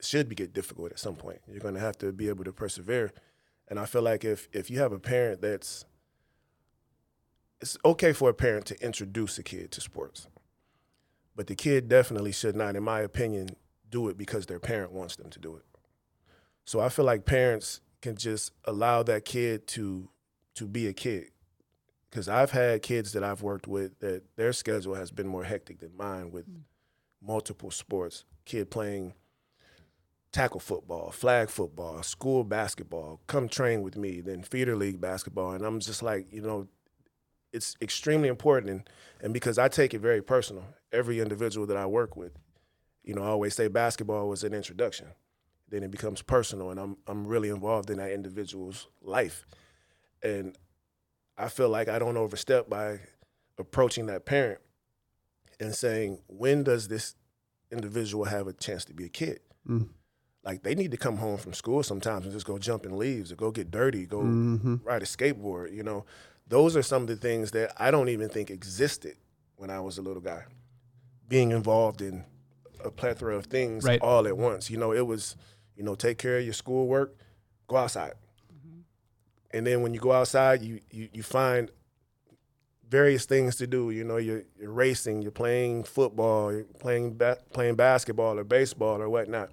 should 0.00 0.28
be 0.28 0.34
get 0.34 0.52
difficult 0.52 0.92
at 0.92 0.98
some 0.98 1.16
point. 1.16 1.40
You're 1.48 1.60
going 1.60 1.74
to 1.74 1.80
have 1.80 1.98
to 1.98 2.12
be 2.12 2.28
able 2.28 2.44
to 2.44 2.52
persevere, 2.52 3.12
and 3.68 3.78
I 3.78 3.86
feel 3.86 4.02
like 4.02 4.24
if 4.24 4.48
if 4.52 4.70
you 4.70 4.78
have 4.80 4.92
a 4.92 4.98
parent 4.98 5.40
that's 5.40 5.84
it's 7.60 7.78
okay 7.84 8.12
for 8.12 8.28
a 8.30 8.34
parent 8.34 8.66
to 8.66 8.84
introduce 8.84 9.38
a 9.38 9.42
kid 9.42 9.70
to 9.72 9.80
sports, 9.80 10.28
but 11.36 11.46
the 11.46 11.54
kid 11.54 11.88
definitely 11.88 12.32
should 12.32 12.56
not, 12.56 12.76
in 12.76 12.82
my 12.82 13.00
opinion, 13.00 13.56
do 13.88 14.08
it 14.08 14.16
because 14.16 14.46
their 14.46 14.60
parent 14.60 14.92
wants 14.92 15.16
them 15.16 15.30
to 15.30 15.38
do 15.38 15.56
it. 15.56 15.64
So 16.64 16.80
I 16.80 16.88
feel 16.88 17.04
like 17.04 17.24
parents 17.24 17.80
can 18.00 18.16
just 18.16 18.52
allow 18.64 19.02
that 19.04 19.24
kid 19.24 19.66
to 19.68 20.10
to 20.54 20.66
be 20.66 20.86
a 20.86 20.92
kid 20.92 21.30
because 22.08 22.28
I've 22.28 22.52
had 22.52 22.82
kids 22.82 23.12
that 23.12 23.24
I've 23.24 23.42
worked 23.42 23.66
with 23.66 23.98
that 23.98 24.22
their 24.36 24.52
schedule 24.52 24.94
has 24.94 25.10
been 25.10 25.26
more 25.26 25.42
hectic 25.42 25.80
than 25.80 25.96
mine 25.96 26.30
with 26.30 26.46
hmm. 26.46 26.60
multiple 27.20 27.70
sports. 27.70 28.24
Kid 28.44 28.70
playing 28.70 29.14
tackle 30.30 30.60
football, 30.60 31.10
flag 31.10 31.48
football, 31.48 32.02
school 32.02 32.44
basketball, 32.44 33.20
come 33.26 33.48
train 33.48 33.82
with 33.82 33.96
me, 33.96 34.20
then 34.20 34.42
feeder 34.42 34.76
league 34.76 35.00
basketball. 35.00 35.52
And 35.52 35.64
I'm 35.64 35.80
just 35.80 36.02
like, 36.02 36.26
you 36.30 36.42
know, 36.42 36.68
it's 37.54 37.76
extremely 37.80 38.28
important. 38.28 38.70
And, 38.70 38.88
and 39.22 39.32
because 39.32 39.58
I 39.58 39.68
take 39.68 39.94
it 39.94 40.00
very 40.00 40.20
personal, 40.20 40.64
every 40.92 41.20
individual 41.20 41.66
that 41.68 41.76
I 41.76 41.86
work 41.86 42.16
with, 42.16 42.32
you 43.04 43.14
know, 43.14 43.22
I 43.22 43.28
always 43.28 43.54
say 43.54 43.68
basketball 43.68 44.28
was 44.28 44.44
an 44.44 44.52
introduction. 44.52 45.06
Then 45.70 45.82
it 45.82 45.90
becomes 45.90 46.20
personal, 46.20 46.70
and 46.70 46.78
I'm, 46.78 46.96
I'm 47.06 47.26
really 47.26 47.48
involved 47.48 47.88
in 47.90 47.98
that 47.98 48.12
individual's 48.12 48.88
life. 49.00 49.46
And 50.22 50.56
I 51.38 51.48
feel 51.48 51.68
like 51.68 51.88
I 51.88 51.98
don't 51.98 52.16
overstep 52.16 52.68
by 52.68 53.00
approaching 53.58 54.06
that 54.06 54.24
parent 54.26 54.60
and 55.60 55.74
saying, 55.74 56.18
when 56.26 56.64
does 56.64 56.88
this 56.88 57.14
individual 57.70 58.24
have 58.24 58.46
a 58.46 58.52
chance 58.52 58.84
to 58.86 58.94
be 58.94 59.04
a 59.04 59.08
kid? 59.08 59.40
Mm. 59.68 59.88
Like 60.44 60.62
they 60.62 60.74
need 60.74 60.90
to 60.90 60.96
come 60.96 61.16
home 61.16 61.38
from 61.38 61.54
school 61.54 61.82
sometimes 61.82 62.24
and 62.24 62.32
just 62.34 62.46
go 62.46 62.58
jump 62.58 62.84
in 62.84 62.98
leaves 62.98 63.32
or 63.32 63.36
go 63.36 63.50
get 63.50 63.70
dirty, 63.70 64.04
go 64.06 64.20
Mm-hmm. 64.20 64.76
ride 64.84 65.02
a 65.02 65.06
skateboard. 65.06 65.72
You 65.72 65.82
know, 65.82 66.04
those 66.46 66.76
are 66.76 66.82
some 66.82 67.02
of 67.02 67.08
the 67.08 67.16
things 67.16 67.50
that 67.52 67.72
I 67.78 67.90
don't 67.90 68.08
even 68.08 68.28
think 68.28 68.50
existed 68.50 69.16
when 69.56 69.70
I 69.70 69.80
was 69.80 69.98
a 69.98 70.02
little 70.02 70.20
guy. 70.22 70.44
Being 71.28 71.52
involved 71.52 72.02
in 72.02 72.24
a 72.84 72.90
plethora 72.90 73.36
of 73.36 73.46
things 73.46 73.84
Right. 73.84 74.00
all 74.02 74.26
at 74.26 74.36
once. 74.36 74.68
You 74.70 74.76
know, 74.76 74.92
it 74.92 75.06
was, 75.06 75.36
you 75.76 75.82
know, 75.82 75.94
take 75.94 76.18
care 76.18 76.38
of 76.38 76.44
your 76.44 76.52
schoolwork, 76.52 77.16
go 77.66 77.76
outside. 77.76 78.12
Mm-hmm. 78.52 78.80
And 79.56 79.66
then 79.66 79.80
when 79.82 79.94
you 79.94 80.00
go 80.00 80.12
outside, 80.12 80.60
you 80.62 80.80
you, 80.90 81.08
you 81.12 81.22
find 81.22 81.70
various 82.88 83.24
things 83.24 83.56
to 83.56 83.66
do. 83.66 83.90
You 83.90 84.04
know, 84.04 84.18
you're, 84.18 84.42
you're 84.60 84.70
racing, 84.70 85.22
you're 85.22 85.30
playing 85.32 85.84
football, 85.84 86.52
you're 86.52 86.64
playing 86.78 87.14
ba- 87.16 87.38
playing 87.52 87.76
basketball 87.76 88.38
or 88.38 88.44
baseball 88.44 89.00
or 89.00 89.08
whatnot. 89.08 89.50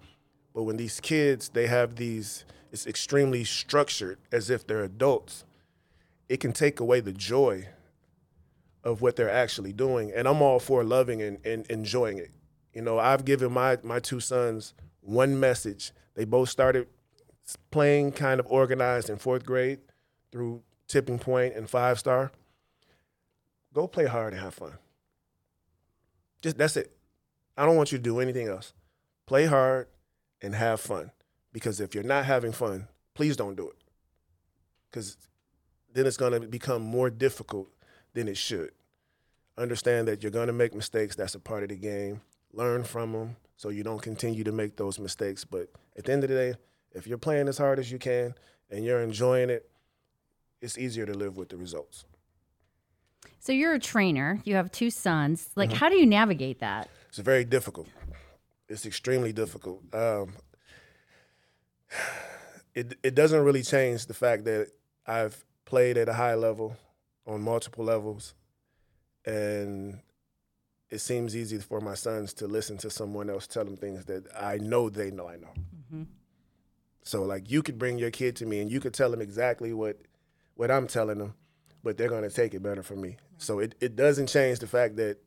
But 0.54 0.63
when 0.63 0.77
these 0.77 0.99
kids, 0.99 1.49
they 1.49 1.67
have 1.67 1.95
these, 1.95 2.43
it's 2.71 2.86
extremely 2.86 3.45
structured 3.45 4.17
as 4.32 4.49
if 4.49 4.67
they're 4.67 4.84
adults. 4.84 5.45
It 6.32 6.39
can 6.39 6.54
take 6.54 6.80
away 6.80 7.02
the 7.02 7.12
joy 7.12 7.67
of 8.86 9.02
what 9.02 9.17
they're 9.17 9.30
actually 9.30 9.74
doing. 9.74 10.13
And 10.15 10.30
I'm 10.30 10.41
all 10.41 10.60
for 10.60 10.82
loving 10.82 11.22
and, 11.22 11.46
and 11.46 11.67
enjoying 11.67 12.20
it. 12.20 12.32
You 12.74 12.82
know, 12.82 12.98
I've 12.98 13.26
given 13.26 13.52
my 13.52 13.80
my 13.84 14.00
two 14.00 14.22
sons 14.22 14.74
one 15.02 15.38
message. 15.38 15.91
They 16.15 16.24
both 16.24 16.48
started 16.48 16.88
playing 17.70 18.13
kind 18.13 18.39
of 18.39 18.48
organized 18.48 19.10
in 19.10 19.17
fourth 19.17 19.46
grade 19.46 19.80
through 20.32 20.62
tipping 20.88 21.20
point 21.20 21.54
and 21.54 21.70
five 21.70 22.00
star. 22.00 22.32
Go 23.74 23.86
play 23.89 24.06
hard 24.06 24.32
and 24.32 24.41
have 24.41 24.54
fun. 24.54 24.78
Just 26.41 26.58
that's 26.58 26.78
it. 26.78 26.96
I 27.58 27.65
don't 27.65 27.76
want 27.76 27.91
you 27.91 27.98
to 27.98 28.04
do 28.04 28.22
anything 28.22 28.48
else. 28.48 28.72
Play 29.26 29.48
hard 29.48 29.89
and 30.41 30.56
have 30.56 30.80
fun. 30.80 31.12
Because 31.52 31.82
if 31.82 31.94
you're 31.94 32.06
not 32.06 32.24
having 32.24 32.54
fun, 32.54 32.88
please 33.15 33.36
don't 33.36 33.58
do 33.58 33.67
it. 33.67 33.76
Because 34.89 35.17
then 35.93 36.06
it's 36.08 36.17
going 36.17 36.39
to 36.39 36.47
become 36.47 36.82
more 36.82 37.10
difficult 37.10 37.69
than 38.13 38.27
it 38.27 38.38
should. 38.38 38.71
Understand 39.58 40.08
that 40.08 40.23
you're 40.23 40.32
going 40.32 40.47
to 40.47 40.54
make 40.54 40.73
mistakes. 40.73 41.15
That's 41.15 41.36
a 41.36 41.39
part 41.39 41.63
of 41.63 41.69
the 41.69 41.75
game. 41.75 42.21
Learn 42.54 42.84
from 42.84 43.12
them 43.13 43.36
so 43.58 43.69
you 43.69 43.84
don't 43.84 44.01
continue 44.01 44.43
to 44.43 44.51
make 44.51 44.75
those 44.77 44.99
mistakes. 44.99 45.43
But 45.45 45.67
at 45.97 46.06
the 46.06 46.12
end 46.13 46.23
of 46.23 46.30
the 46.30 46.36
day, 46.36 46.54
if 46.93 47.08
you're 47.08 47.17
playing 47.17 47.47
as 47.47 47.58
hard 47.58 47.80
as 47.80 47.91
you 47.91 47.99
can 47.99 48.34
and 48.69 48.84
you're 48.86 49.01
enjoying 49.01 49.49
it, 49.49 49.69
it's 50.62 50.77
easier 50.77 51.06
to 51.06 51.13
live 51.13 51.38
with 51.38 51.49
the 51.49 51.58
results. 51.58 52.06
So 53.39 53.51
you're 53.51 53.73
a 53.73 53.80
trainer. 53.80 54.39
You 54.43 54.56
have 54.56 54.71
two 54.71 54.89
sons. 54.91 55.49
Like, 55.56 55.69
Mm-hmm. 55.69 55.77
how 55.77 55.89
do 55.89 55.95
you 55.95 56.06
navigate 56.06 56.60
that? 56.60 56.89
It's 57.10 57.17
very 57.17 57.43
difficult. 57.45 57.88
It's 58.69 58.86
extremely 58.86 59.34
difficult. 59.34 59.82
Um, 59.93 60.34
it 62.75 62.95
it 63.04 63.15
doesn't 63.15 63.43
really 63.43 63.63
change 63.63 64.06
the 64.06 64.13
fact 64.13 64.45
that 64.45 64.69
I've 65.06 65.43
played 65.71 65.97
at 65.97 66.10
a 66.10 66.13
high 66.13 66.36
level 66.36 66.75
on 67.25 67.41
multiple 67.41 67.86
levels, 67.86 68.34
and 69.25 70.01
it 70.89 70.99
seems 70.99 71.34
easy 71.34 71.60
for 71.60 71.79
my 71.79 71.93
sons 71.93 72.34
to 72.34 72.45
listen 72.45 72.77
to 72.79 72.89
someone 72.89 73.29
else 73.29 73.47
tell 73.47 73.63
them 73.63 73.77
things 73.77 74.03
that 74.03 74.25
I 74.38 74.57
know 74.57 74.89
they 74.89 75.12
know 75.12 75.29
I 75.29 75.38
know. 75.38 75.53
Mm-hmm. 75.77 76.03
So 77.03 77.23
like 77.23 77.49
you 77.49 77.63
could 77.63 77.79
bring 77.79 77.97
your 77.97 78.12
kid 78.12 78.36
to 78.38 78.45
me 78.45 78.60
and 78.60 78.69
you 78.69 78.81
could 78.81 78.93
tell 78.93 79.10
them 79.10 79.21
exactly 79.21 79.71
what 79.71 79.95
what 80.55 80.69
I'm 80.69 80.88
telling 80.88 81.19
them, 81.19 81.36
but 81.81 81.97
they're 81.97 82.10
gonna 82.10 82.29
take 82.29 82.53
it 82.53 82.62
better 82.62 82.84
from 82.84 82.99
me. 82.99 83.15
So 83.38 83.60
it, 83.60 83.73
it 83.79 83.95
doesn't 83.95 84.27
change 84.27 84.60
the 84.60 84.67
fact 84.67 84.97
that 84.97 85.19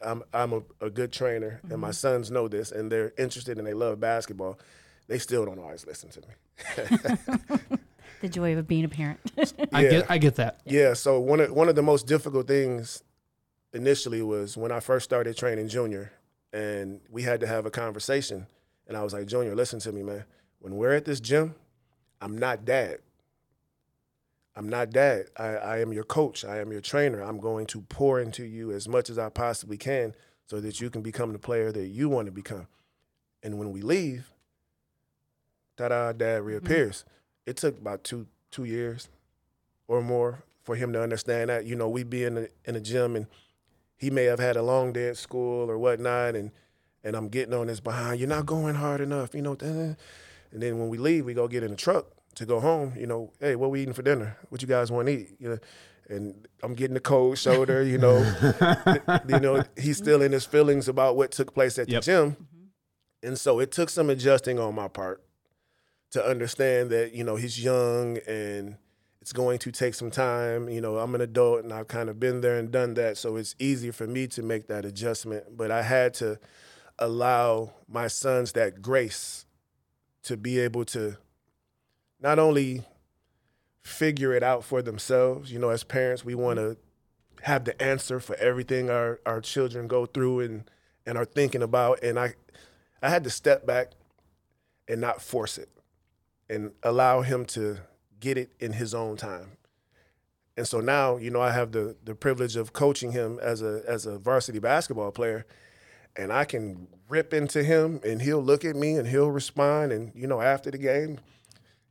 I'm 0.00 0.24
I'm 0.34 0.52
a, 0.52 0.62
a 0.80 0.90
good 0.90 1.12
trainer 1.12 1.60
and 1.70 1.78
my 1.78 1.90
mm-hmm. 1.90 1.92
sons 1.92 2.28
know 2.32 2.48
this 2.48 2.72
and 2.72 2.90
they're 2.90 3.12
interested 3.16 3.56
and 3.56 3.64
they 3.68 3.74
love 3.74 4.00
basketball. 4.00 4.58
They 5.06 5.20
still 5.20 5.44
don't 5.44 5.60
always 5.60 5.86
listen 5.86 6.10
to 6.10 6.20
me. 6.26 7.78
The 8.22 8.28
joy 8.28 8.56
of 8.56 8.66
being 8.66 8.84
a 8.84 8.88
parent. 8.88 9.20
I 9.72 9.82
Yeah. 9.82 9.90
get 9.90 10.10
I 10.10 10.18
get 10.18 10.36
that. 10.36 10.60
Yeah, 10.64 10.94
so 10.94 11.20
one 11.20 11.40
of 11.40 11.50
one 11.52 11.68
of 11.68 11.74
the 11.74 11.82
most 11.82 12.06
difficult 12.06 12.46
things 12.46 13.02
initially 13.72 14.22
was 14.22 14.56
when 14.56 14.72
I 14.72 14.80
first 14.80 15.04
started 15.04 15.36
training 15.36 15.68
Junior, 15.68 16.12
and 16.52 17.00
we 17.10 17.22
had 17.22 17.40
to 17.40 17.46
have 17.46 17.66
a 17.66 17.70
conversation. 17.70 18.46
And 18.86 18.96
I 18.96 19.02
was 19.02 19.12
like, 19.12 19.26
Junior, 19.26 19.54
listen 19.54 19.80
to 19.80 19.92
me, 19.92 20.02
man. 20.02 20.24
When 20.60 20.76
we're 20.76 20.94
at 20.94 21.04
this 21.04 21.20
gym, 21.20 21.54
I'm 22.20 22.38
not 22.38 22.64
dad. 22.64 22.98
I'm 24.54 24.68
not 24.68 24.90
dad. 24.90 25.26
I, 25.36 25.46
I 25.46 25.78
am 25.80 25.92
your 25.92 26.04
coach. 26.04 26.44
I 26.44 26.60
am 26.60 26.70
your 26.70 26.80
trainer. 26.80 27.22
I'm 27.22 27.38
going 27.38 27.66
to 27.66 27.80
pour 27.82 28.20
into 28.20 28.44
you 28.44 28.70
as 28.70 28.86
much 28.86 29.08
as 29.08 29.18
I 29.18 29.28
possibly 29.30 29.78
can 29.78 30.14
so 30.46 30.60
that 30.60 30.80
you 30.80 30.90
can 30.90 31.00
become 31.02 31.32
the 31.32 31.38
player 31.38 31.72
that 31.72 31.86
you 31.86 32.08
want 32.08 32.26
to 32.26 32.32
become. 32.32 32.66
And 33.42 33.58
when 33.58 33.72
we 33.72 33.80
leave, 33.80 34.30
ta-da, 35.76 36.12
dad 36.12 36.38
mm-hmm. 36.38 36.46
reappears. 36.46 37.04
It 37.46 37.56
took 37.56 37.78
about 37.78 38.04
two 38.04 38.26
two 38.50 38.64
years 38.64 39.08
or 39.88 40.02
more 40.02 40.44
for 40.62 40.76
him 40.76 40.92
to 40.92 41.02
understand 41.02 41.50
that. 41.50 41.64
You 41.66 41.74
know, 41.74 41.88
we 41.88 42.02
be 42.04 42.24
in 42.24 42.34
the 42.34 42.48
in 42.64 42.74
the 42.74 42.80
gym 42.80 43.16
and 43.16 43.26
he 43.96 44.10
may 44.10 44.24
have 44.24 44.40
had 44.40 44.56
a 44.56 44.62
long 44.62 44.92
day 44.92 45.08
at 45.08 45.16
school 45.16 45.70
or 45.70 45.78
whatnot, 45.78 46.34
and 46.34 46.50
and 47.04 47.14
I'm 47.16 47.28
getting 47.28 47.54
on 47.54 47.68
his 47.68 47.80
behind. 47.80 48.20
You're 48.20 48.28
not 48.28 48.46
going 48.46 48.74
hard 48.74 49.00
enough, 49.00 49.34
you 49.34 49.42
know. 49.42 49.56
And 49.60 49.96
then 50.62 50.78
when 50.78 50.88
we 50.88 50.98
leave, 50.98 51.24
we 51.24 51.34
go 51.34 51.48
get 51.48 51.62
in 51.62 51.70
the 51.70 51.76
truck 51.76 52.06
to 52.34 52.44
go 52.44 52.60
home. 52.60 52.94
You 52.96 53.06
know, 53.06 53.32
hey, 53.40 53.56
what 53.56 53.70
we 53.70 53.82
eating 53.82 53.94
for 53.94 54.02
dinner? 54.02 54.36
What 54.48 54.60
you 54.60 54.68
guys 54.68 54.90
want 54.90 55.06
to 55.06 55.12
eat? 55.12 55.36
You 55.38 55.48
know, 55.50 55.58
and 56.08 56.48
I'm 56.62 56.74
getting 56.74 56.94
the 56.94 57.00
cold 57.00 57.38
shoulder. 57.38 57.82
You 57.82 57.98
know, 57.98 58.18
you 59.28 59.40
know, 59.40 59.62
he's 59.78 59.98
still 59.98 60.20
in 60.20 60.32
his 60.32 60.44
feelings 60.44 60.88
about 60.88 61.16
what 61.16 61.30
took 61.30 61.54
place 61.54 61.78
at 61.78 61.88
Yep. 61.88 62.02
the 62.02 62.04
gym, 62.04 62.30
mm-hmm. 62.32 63.28
and 63.28 63.38
so 63.38 63.60
it 63.60 63.70
took 63.70 63.88
some 63.88 64.10
adjusting 64.10 64.58
on 64.58 64.74
my 64.74 64.88
part 64.88 65.22
to 66.12 66.24
understand 66.24 66.90
that 66.90 67.14
you 67.14 67.24
know 67.24 67.36
he's 67.36 67.62
young 67.62 68.18
and 68.26 68.76
it's 69.20 69.32
going 69.32 69.58
to 69.60 69.70
take 69.72 69.94
some 69.94 70.10
time. 70.10 70.68
You 70.68 70.80
know, 70.80 70.98
I'm 70.98 71.14
an 71.14 71.20
adult 71.20 71.62
and 71.62 71.72
I've 71.72 71.88
kind 71.88 72.08
of 72.08 72.18
been 72.20 72.40
there 72.40 72.58
and 72.58 72.70
done 72.70 72.94
that, 72.94 73.16
so 73.16 73.36
it's 73.36 73.54
easy 73.58 73.90
for 73.90 74.06
me 74.06 74.26
to 74.28 74.42
make 74.42 74.66
that 74.68 74.84
adjustment. 74.84 75.56
But 75.56 75.70
I 75.70 75.82
had 75.82 76.14
to 76.14 76.38
allow 76.98 77.72
my 77.88 78.08
sons 78.08 78.52
that 78.52 78.82
grace 78.82 79.46
to 80.24 80.36
be 80.36 80.58
able 80.58 80.84
to 80.86 81.16
not 82.20 82.38
only 82.38 82.84
figure 83.80 84.34
it 84.34 84.42
out 84.42 84.64
for 84.64 84.82
themselves. 84.82 85.52
You 85.52 85.58
know, 85.58 85.70
as 85.70 85.82
parents, 85.84 86.24
we 86.24 86.34
want 86.34 86.58
to 86.58 86.76
have 87.42 87.64
the 87.64 87.80
answer 87.80 88.20
for 88.20 88.36
everything 88.36 88.90
our, 88.90 89.20
our 89.24 89.40
children 89.40 89.88
go 89.88 90.06
through 90.06 90.40
and, 90.40 90.70
and 91.06 91.16
are 91.16 91.24
thinking 91.24 91.62
about. 91.62 92.02
And 92.02 92.18
I, 92.18 92.34
I 93.00 93.08
had 93.08 93.24
to 93.24 93.30
step 93.30 93.66
back 93.66 93.92
and 94.88 95.00
not 95.00 95.22
force 95.22 95.58
it 95.58 95.68
and 96.52 96.72
allow 96.82 97.22
him 97.22 97.46
to 97.46 97.78
get 98.20 98.36
it 98.36 98.52
in 98.60 98.74
his 98.74 98.94
own 98.94 99.16
time. 99.16 99.56
And 100.56 100.68
so 100.68 100.80
now, 100.80 101.16
you 101.16 101.30
know, 101.30 101.40
I 101.40 101.50
have 101.52 101.72
the 101.72 101.96
the 102.04 102.14
privilege 102.14 102.56
of 102.56 102.74
coaching 102.74 103.12
him 103.12 103.38
as 103.40 103.62
a 103.62 103.82
as 103.88 104.04
a 104.04 104.18
varsity 104.18 104.58
basketball 104.58 105.10
player, 105.10 105.46
and 106.14 106.30
I 106.30 106.44
can 106.44 106.88
rip 107.08 107.32
into 107.32 107.62
him, 107.62 108.00
and 108.04 108.20
he'll 108.20 108.42
look 108.42 108.64
at 108.64 108.76
me 108.76 108.96
and 108.96 109.08
he'll 109.08 109.30
respond. 109.30 109.92
And 109.92 110.12
you 110.14 110.26
know, 110.26 110.42
after 110.42 110.70
the 110.70 110.76
game, 110.76 111.20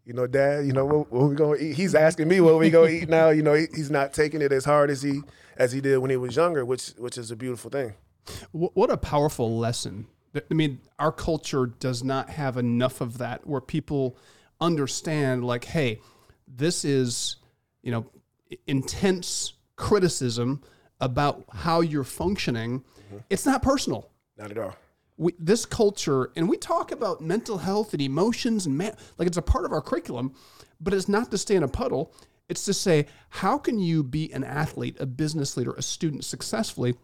you 0.06 0.14
know, 0.14 0.28
Dad, 0.28 0.68
you 0.68 0.74
know, 0.74 0.86
what, 0.86 1.12
what 1.12 1.30
we 1.30 1.36
gonna 1.36 1.58
eat? 1.58 1.76
He's 1.76 1.96
asking 1.96 2.28
me 2.28 2.40
what 2.40 2.60
we 2.60 2.70
gonna 2.70 2.92
eat 2.92 3.10
now. 3.10 3.30
You 3.30 3.42
know, 3.42 3.56
he, 3.56 3.66
he's 3.74 3.90
not 3.90 4.14
taking 4.14 4.44
it 4.44 4.52
as 4.52 4.64
hard 4.64 4.92
as 4.92 5.02
he 5.02 5.22
as 5.58 5.72
he 5.72 5.82
did 5.82 5.98
when 5.98 6.12
he 6.12 6.18
was 6.18 6.36
younger, 6.36 6.64
which 6.64 6.90
which 7.00 7.18
is 7.18 7.32
a 7.32 7.36
beautiful 7.36 7.72
thing. 7.72 7.96
What 8.52 8.92
a 8.92 8.98
powerful 8.98 9.58
lesson. 9.58 10.06
I 10.36 10.54
mean, 10.54 10.80
our 11.00 11.12
culture 11.12 11.66
does 11.66 12.04
not 12.04 12.30
have 12.30 12.58
enough 12.58 13.02
of 13.02 13.18
that 13.18 13.48
where 13.48 13.60
people 13.60 14.16
understand, 14.62 15.44
like, 15.44 15.66
hey, 15.66 16.00
this 16.48 16.86
is, 16.86 17.38
you 17.82 17.92
know, 17.92 18.06
intense 18.68 19.54
criticism 19.76 20.62
about 21.00 21.44
how 21.52 21.82
you're 21.82 22.04
functioning. 22.04 22.80
Mm-hmm. 22.80 23.18
It's 23.30 23.46
not 23.46 23.64
personal. 23.64 24.10
Not 24.38 24.52
at 24.52 24.58
all. 24.58 24.76
We, 25.18 25.34
this 25.38 25.66
culture, 25.66 26.32
and 26.36 26.48
we 26.48 26.58
talk 26.58 26.92
about 26.92 27.22
mental 27.22 27.58
health 27.58 27.94
and 27.94 28.02
emotions, 28.02 28.66
and 28.66 28.78
man, 28.78 28.96
like 29.18 29.28
it's 29.28 29.38
a 29.38 29.42
part 29.42 29.66
of 29.66 29.72
our 29.72 29.82
curriculum, 29.82 30.34
but 30.80 30.94
it's 30.94 31.10
not 31.10 31.32
to 31.32 31.38
stay 31.38 31.56
in 31.56 31.64
a 31.64 31.68
puddle. 31.68 32.14
It's 32.50 32.66
to 32.66 32.74
say, 32.74 33.08
how 33.30 33.58
can 33.58 33.80
you 33.80 34.04
be 34.04 34.32
an 34.34 34.44
athlete, 34.44 34.98
a 35.00 35.06
business 35.06 35.58
leader, 35.58 35.74
a 35.74 35.82
student 35.82 36.26
successfully, 36.26 36.96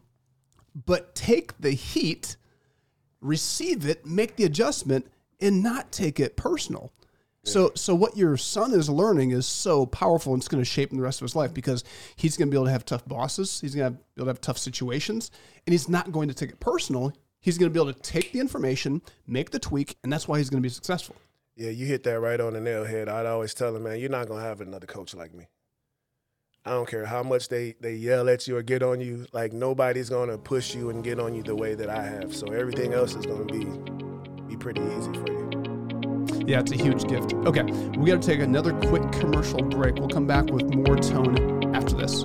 but 0.73 1.15
take 1.15 1.57
the 1.59 1.71
heat, 1.71 2.37
receive 3.21 3.87
it, 3.87 4.05
make 4.05 4.35
the 4.35 4.45
adjustment, 4.45 5.07
and 5.39 5.63
not 5.63 5.91
take 5.91 6.19
it 6.19 6.35
personal? 6.35 6.91
So, 7.47 7.71
so 7.75 7.95
what 7.95 8.17
your 8.17 8.35
son 8.35 8.73
is 8.73 8.89
learning 8.89 9.31
is 9.31 9.45
so 9.45 9.85
powerful, 9.85 10.33
and 10.33 10.41
it's 10.41 10.49
going 10.49 10.61
to 10.61 10.69
shape 10.69 10.91
him 10.91 10.97
the 10.97 11.03
rest 11.03 11.21
of 11.21 11.25
his 11.25 11.35
life 11.35 11.53
because 11.53 11.85
he's 12.17 12.35
going 12.35 12.49
to 12.49 12.51
be 12.51 12.57
able 12.57 12.65
to 12.65 12.71
have 12.71 12.83
tough 12.83 13.05
bosses. 13.05 13.61
He's 13.61 13.73
going 13.73 13.93
to 13.93 13.97
be 13.97 14.03
able 14.17 14.25
to 14.25 14.29
have 14.31 14.41
tough 14.41 14.57
situations, 14.57 15.31
and 15.65 15.71
he's 15.71 15.87
not 15.87 16.11
going 16.11 16.27
to 16.27 16.33
take 16.33 16.49
it 16.49 16.59
personal. 16.59 17.13
He's 17.39 17.57
going 17.57 17.71
to 17.71 17.73
be 17.73 17.81
able 17.81 17.93
to 17.93 18.01
take 18.01 18.33
the 18.33 18.41
information, 18.41 19.01
make 19.27 19.51
the 19.51 19.59
tweak, 19.59 19.95
and 20.03 20.11
that's 20.11 20.27
why 20.27 20.39
he's 20.39 20.49
going 20.49 20.61
to 20.61 20.65
be 20.65 20.69
successful. 20.69 21.15
Yeah, 21.55 21.69
you 21.69 21.85
hit 21.85 22.03
that 22.03 22.19
right 22.19 22.39
on 22.41 22.51
the 22.51 22.59
nail 22.59 22.83
head. 22.83 23.07
I'd 23.07 23.25
always 23.25 23.53
tell 23.53 23.73
him, 23.73 23.83
man, 23.83 23.97
you're 23.97 24.09
not 24.09 24.27
going 24.27 24.41
to 24.41 24.45
have 24.45 24.59
another 24.59 24.85
coach 24.85 25.15
like 25.15 25.33
me. 25.33 25.47
I 26.65 26.71
don't 26.71 26.89
care 26.89 27.05
how 27.05 27.23
much 27.23 27.47
they, 27.47 27.75
they 27.79 27.93
yell 27.93 28.27
at 28.27 28.45
you 28.45 28.57
or 28.57 28.61
get 28.61 28.83
on 28.83 28.99
you. 28.99 29.25
Like 29.31 29.53
nobody's 29.53 30.09
going 30.09 30.29
to 30.29 30.37
push 30.37 30.75
you 30.75 30.89
and 30.89 31.01
get 31.01 31.17
on 31.17 31.33
you 31.33 31.43
the 31.43 31.55
way 31.55 31.75
that 31.75 31.89
I 31.89 32.03
have. 32.03 32.35
So 32.35 32.47
everything 32.47 32.93
else 32.93 33.15
is 33.15 33.25
going 33.25 33.47
to 33.47 33.53
be 33.53 34.49
be 34.49 34.57
pretty 34.57 34.81
easy 34.81 35.13
for 35.13 35.31
you. 35.31 35.46
Yeah, 36.47 36.61
it's 36.61 36.71
a 36.71 36.77
huge 36.77 37.05
gift. 37.09 37.33
Okay, 37.33 37.63
we 37.97 38.09
got 38.09 38.21
to 38.21 38.25
take 38.25 38.39
another 38.39 38.71
quick 38.71 39.11
commercial 39.11 39.61
break. 39.61 39.95
We'll 39.95 40.07
come 40.07 40.25
back 40.25 40.45
with 40.45 40.73
more 40.73 40.95
tone 40.95 41.75
after 41.75 41.93
this. 41.97 42.23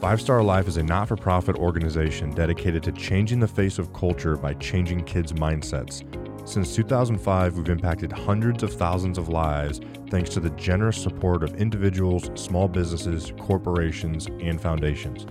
Five 0.00 0.20
Star 0.20 0.42
Life 0.42 0.66
is 0.66 0.76
a 0.76 0.82
not 0.82 1.06
for 1.06 1.16
profit 1.16 1.54
organization 1.54 2.32
dedicated 2.34 2.82
to 2.82 2.92
changing 2.92 3.38
the 3.38 3.46
face 3.46 3.78
of 3.78 3.92
culture 3.92 4.36
by 4.36 4.54
changing 4.54 5.04
kids' 5.04 5.32
mindsets. 5.32 6.02
Since 6.48 6.74
2005, 6.74 7.56
we've 7.56 7.68
impacted 7.68 8.10
hundreds 8.10 8.64
of 8.64 8.72
thousands 8.72 9.18
of 9.18 9.28
lives 9.28 9.80
thanks 10.10 10.30
to 10.30 10.40
the 10.40 10.50
generous 10.50 11.00
support 11.00 11.44
of 11.44 11.54
individuals, 11.54 12.28
small 12.34 12.66
businesses, 12.66 13.32
corporations, 13.38 14.26
and 14.40 14.60
foundations. 14.60 15.26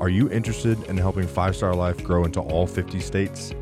Are 0.00 0.08
you 0.08 0.28
interested 0.30 0.82
in 0.88 0.96
helping 0.96 1.28
Five 1.28 1.54
Star 1.54 1.74
Life 1.74 2.02
grow 2.02 2.24
into 2.24 2.40
all 2.40 2.66
50 2.66 2.98
states? 3.00 3.54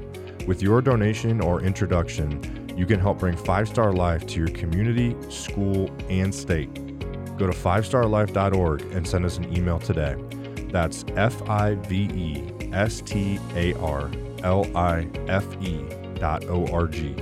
With 0.48 0.62
your 0.62 0.80
donation 0.80 1.42
or 1.42 1.60
introduction, 1.60 2.72
you 2.74 2.86
can 2.86 2.98
help 2.98 3.18
bring 3.18 3.36
Five 3.36 3.68
Star 3.68 3.92
Life 3.92 4.26
to 4.28 4.38
your 4.38 4.48
community, 4.48 5.14
school, 5.30 5.90
and 6.08 6.34
state. 6.34 6.72
Go 7.36 7.46
to 7.46 7.52
fivestarlife.org 7.52 8.80
and 8.92 9.06
send 9.06 9.26
us 9.26 9.36
an 9.36 9.54
email 9.54 9.78
today. 9.78 10.16
That's 10.72 11.04
F 11.16 11.46
I 11.50 11.74
V 11.74 11.96
E 12.14 12.70
S 12.72 13.02
T 13.02 13.38
A 13.56 13.74
R 13.74 14.10
L 14.42 14.66
I 14.74 15.06
F 15.26 15.44
E 15.60 15.84
dot 16.14 16.46
O 16.46 16.66
R 16.68 16.86
G. 16.86 17.12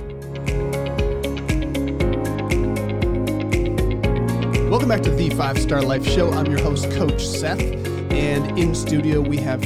Welcome 4.69 4.87
back 4.87 5.01
to 5.01 5.11
the 5.11 5.33
Five 5.35 5.59
Star 5.59 5.81
Life 5.81 6.07
Show. 6.07 6.31
I'm 6.31 6.45
your 6.45 6.61
host, 6.61 6.89
Coach 6.91 7.27
Seth. 7.27 7.59
And 7.59 8.57
in 8.57 8.73
studio, 8.73 9.19
we 9.19 9.35
have 9.39 9.61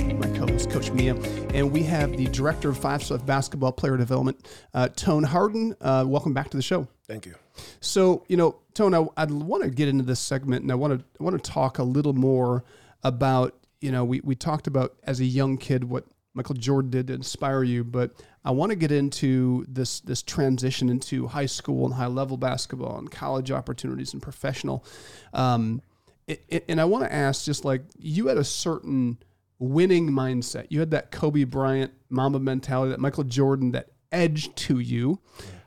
host, 0.61 0.69
Coach 0.69 0.91
Mia, 0.91 1.15
and 1.53 1.71
we 1.71 1.81
have 1.83 2.15
the 2.17 2.25
director 2.25 2.69
of 2.69 2.77
Five 2.77 3.03
Star 3.03 3.17
Basketball 3.17 3.71
Player 3.71 3.97
Development, 3.97 4.37
uh, 4.73 4.89
Tone 4.89 5.23
Harden. 5.23 5.75
Uh, 5.81 6.03
welcome 6.07 6.33
back 6.33 6.49
to 6.51 6.57
the 6.57 6.61
show. 6.63 6.87
Thank 7.07 7.25
you. 7.25 7.35
So, 7.79 8.23
you 8.27 8.37
know, 8.37 8.59
Tone, 8.73 8.93
I, 8.93 9.05
I 9.17 9.25
want 9.25 9.63
to 9.63 9.69
get 9.69 9.87
into 9.87 10.03
this 10.03 10.19
segment 10.19 10.61
and 10.61 10.71
I 10.71 10.75
want 10.75 10.99
to, 10.99 11.05
I 11.19 11.23
want 11.23 11.41
to 11.43 11.51
talk 11.51 11.79
a 11.79 11.83
little 11.83 12.13
more 12.13 12.63
about, 13.03 13.55
you 13.79 13.91
know, 13.91 14.05
we, 14.05 14.21
we 14.21 14.35
talked 14.35 14.67
about 14.67 14.95
as 15.03 15.19
a 15.19 15.25
young 15.25 15.57
kid 15.57 15.83
what 15.83 16.05
Michael 16.33 16.55
Jordan 16.55 16.91
did 16.91 17.07
to 17.07 17.13
inspire 17.13 17.63
you, 17.63 17.83
but 17.83 18.11
I 18.45 18.51
want 18.51 18.69
to 18.69 18.75
get 18.75 18.91
into 18.91 19.65
this 19.67 19.99
this 20.01 20.21
transition 20.21 20.89
into 20.89 21.27
high 21.27 21.47
school 21.47 21.85
and 21.85 21.95
high 21.95 22.07
level 22.07 22.37
basketball 22.37 22.97
and 22.97 23.09
college 23.09 23.51
opportunities 23.51 24.13
and 24.13 24.21
professional. 24.21 24.85
Um, 25.33 25.81
it, 26.27 26.65
and 26.69 26.79
I 26.79 26.85
want 26.85 27.03
to 27.03 27.13
ask, 27.13 27.45
just 27.45 27.65
like 27.65 27.83
you 27.97 28.27
had 28.27 28.37
a 28.37 28.43
certain 28.43 29.17
winning 29.61 30.09
mindset, 30.09 30.65
you 30.69 30.79
had 30.79 30.91
that 30.91 31.11
Kobe 31.11 31.43
Bryant 31.43 31.93
mamba 32.09 32.39
mentality, 32.39 32.89
that 32.89 32.99
Michael 32.99 33.23
Jordan, 33.23 33.71
that 33.71 33.89
edge 34.11 34.53
to 34.55 34.79
you. 34.79 35.19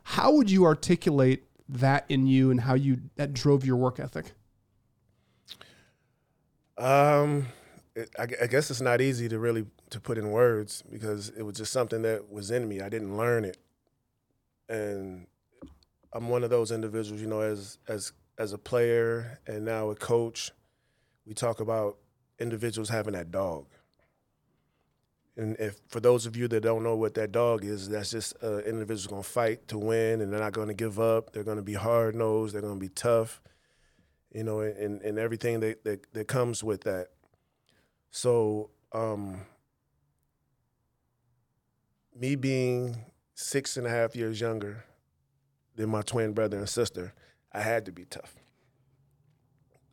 How 0.03 0.33
would 0.33 0.51
you 0.51 0.65
articulate 0.65 1.45
that 1.69 2.05
in 2.09 2.27
you, 2.27 2.51
and 2.51 2.61
how 2.61 2.75
you 2.75 2.99
that 3.17 3.33
drove 3.33 3.65
your 3.65 3.77
work 3.77 3.99
ethic? 3.99 4.33
Um, 6.77 7.47
it, 7.95 8.11
I, 8.19 8.27
I 8.43 8.47
guess 8.49 8.71
it's 8.71 8.81
not 8.81 9.01
easy 9.01 9.29
to 9.29 9.39
really 9.39 9.67
to 9.91 10.01
put 10.01 10.19
in 10.19 10.31
words 10.31 10.83
because 10.91 11.31
it 11.31 11.43
was 11.43 11.57
just 11.57 11.73
something 11.73 12.03
that 12.03 12.31
was 12.31 12.51
in 12.51 12.69
me. 12.69 12.81
I 12.81 12.89
didn't 12.89 13.17
learn 13.17 13.45
it, 13.45 13.59
and 14.69 15.27
I'm 16.13 16.29
one 16.29 16.43
of 16.43 16.51
those 16.51 16.73
individuals, 16.73 17.23
you 17.23 17.29
know, 17.29 17.41
as 17.41 17.79
as 17.89 18.13
as 18.39 18.53
a 18.53 18.59
player 18.59 19.39
and 19.47 19.65
now 19.65 19.91
a 19.91 19.95
coach, 19.95 20.51
we 21.25 21.33
talk 21.33 21.61
about 21.61 21.97
individuals 22.41 22.89
having 22.89 23.15
that 23.15 23.31
dog. 23.31 23.67
And 25.37 25.57
if 25.59 25.81
for 25.89 25.99
those 25.99 26.27
of 26.27 26.37
you 26.37 26.47
that 26.49 26.61
don't 26.61 26.85
know 26.85 26.95
what 26.97 27.15
that 27.15 27.33
dog 27.33 27.65
is, 27.65 27.89
that's 27.89 28.11
just 28.11 28.35
uh, 28.43 28.59
individuals 28.59 29.07
going 29.09 29.23
to 29.23 29.29
fight 29.29 29.67
to 29.69 29.79
win, 29.79 30.21
and 30.21 30.33
they're 30.33 30.41
not 30.41 30.53
to 30.69 30.75
give 30.75 31.01
up. 31.01 31.33
They're 31.33 31.43
to 31.57 31.63
be 31.63 31.75
hard 31.75 32.15
nosed. 32.15 32.55
They're 32.55 32.63
to 32.75 32.81
be 32.81 32.89
tough, 32.89 33.41
you 34.33 34.45
know, 34.45 34.61
and, 34.61 35.03
and 35.03 35.19
everything 35.19 35.61
that, 35.61 35.83
that, 35.85 36.13
that 36.13 36.29
comes 36.29 36.63
with 36.63 36.83
that. 36.83 37.09
So, 38.11 38.71
um, 38.93 39.41
me 42.15 42.37
being 42.37 42.97
six 43.35 43.77
and 43.77 43.87
a 43.87 43.91
half 43.91 44.15
years 44.15 44.41
younger 44.41 44.85
than 45.75 45.91
my 45.91 46.03
twin 46.03 46.33
brother 46.33 46.59
and 46.59 46.69
sister, 46.69 47.13
I 47.53 47.61
had 47.61 47.85
to 47.87 47.93
be 47.93 48.05
tough. 48.05 48.37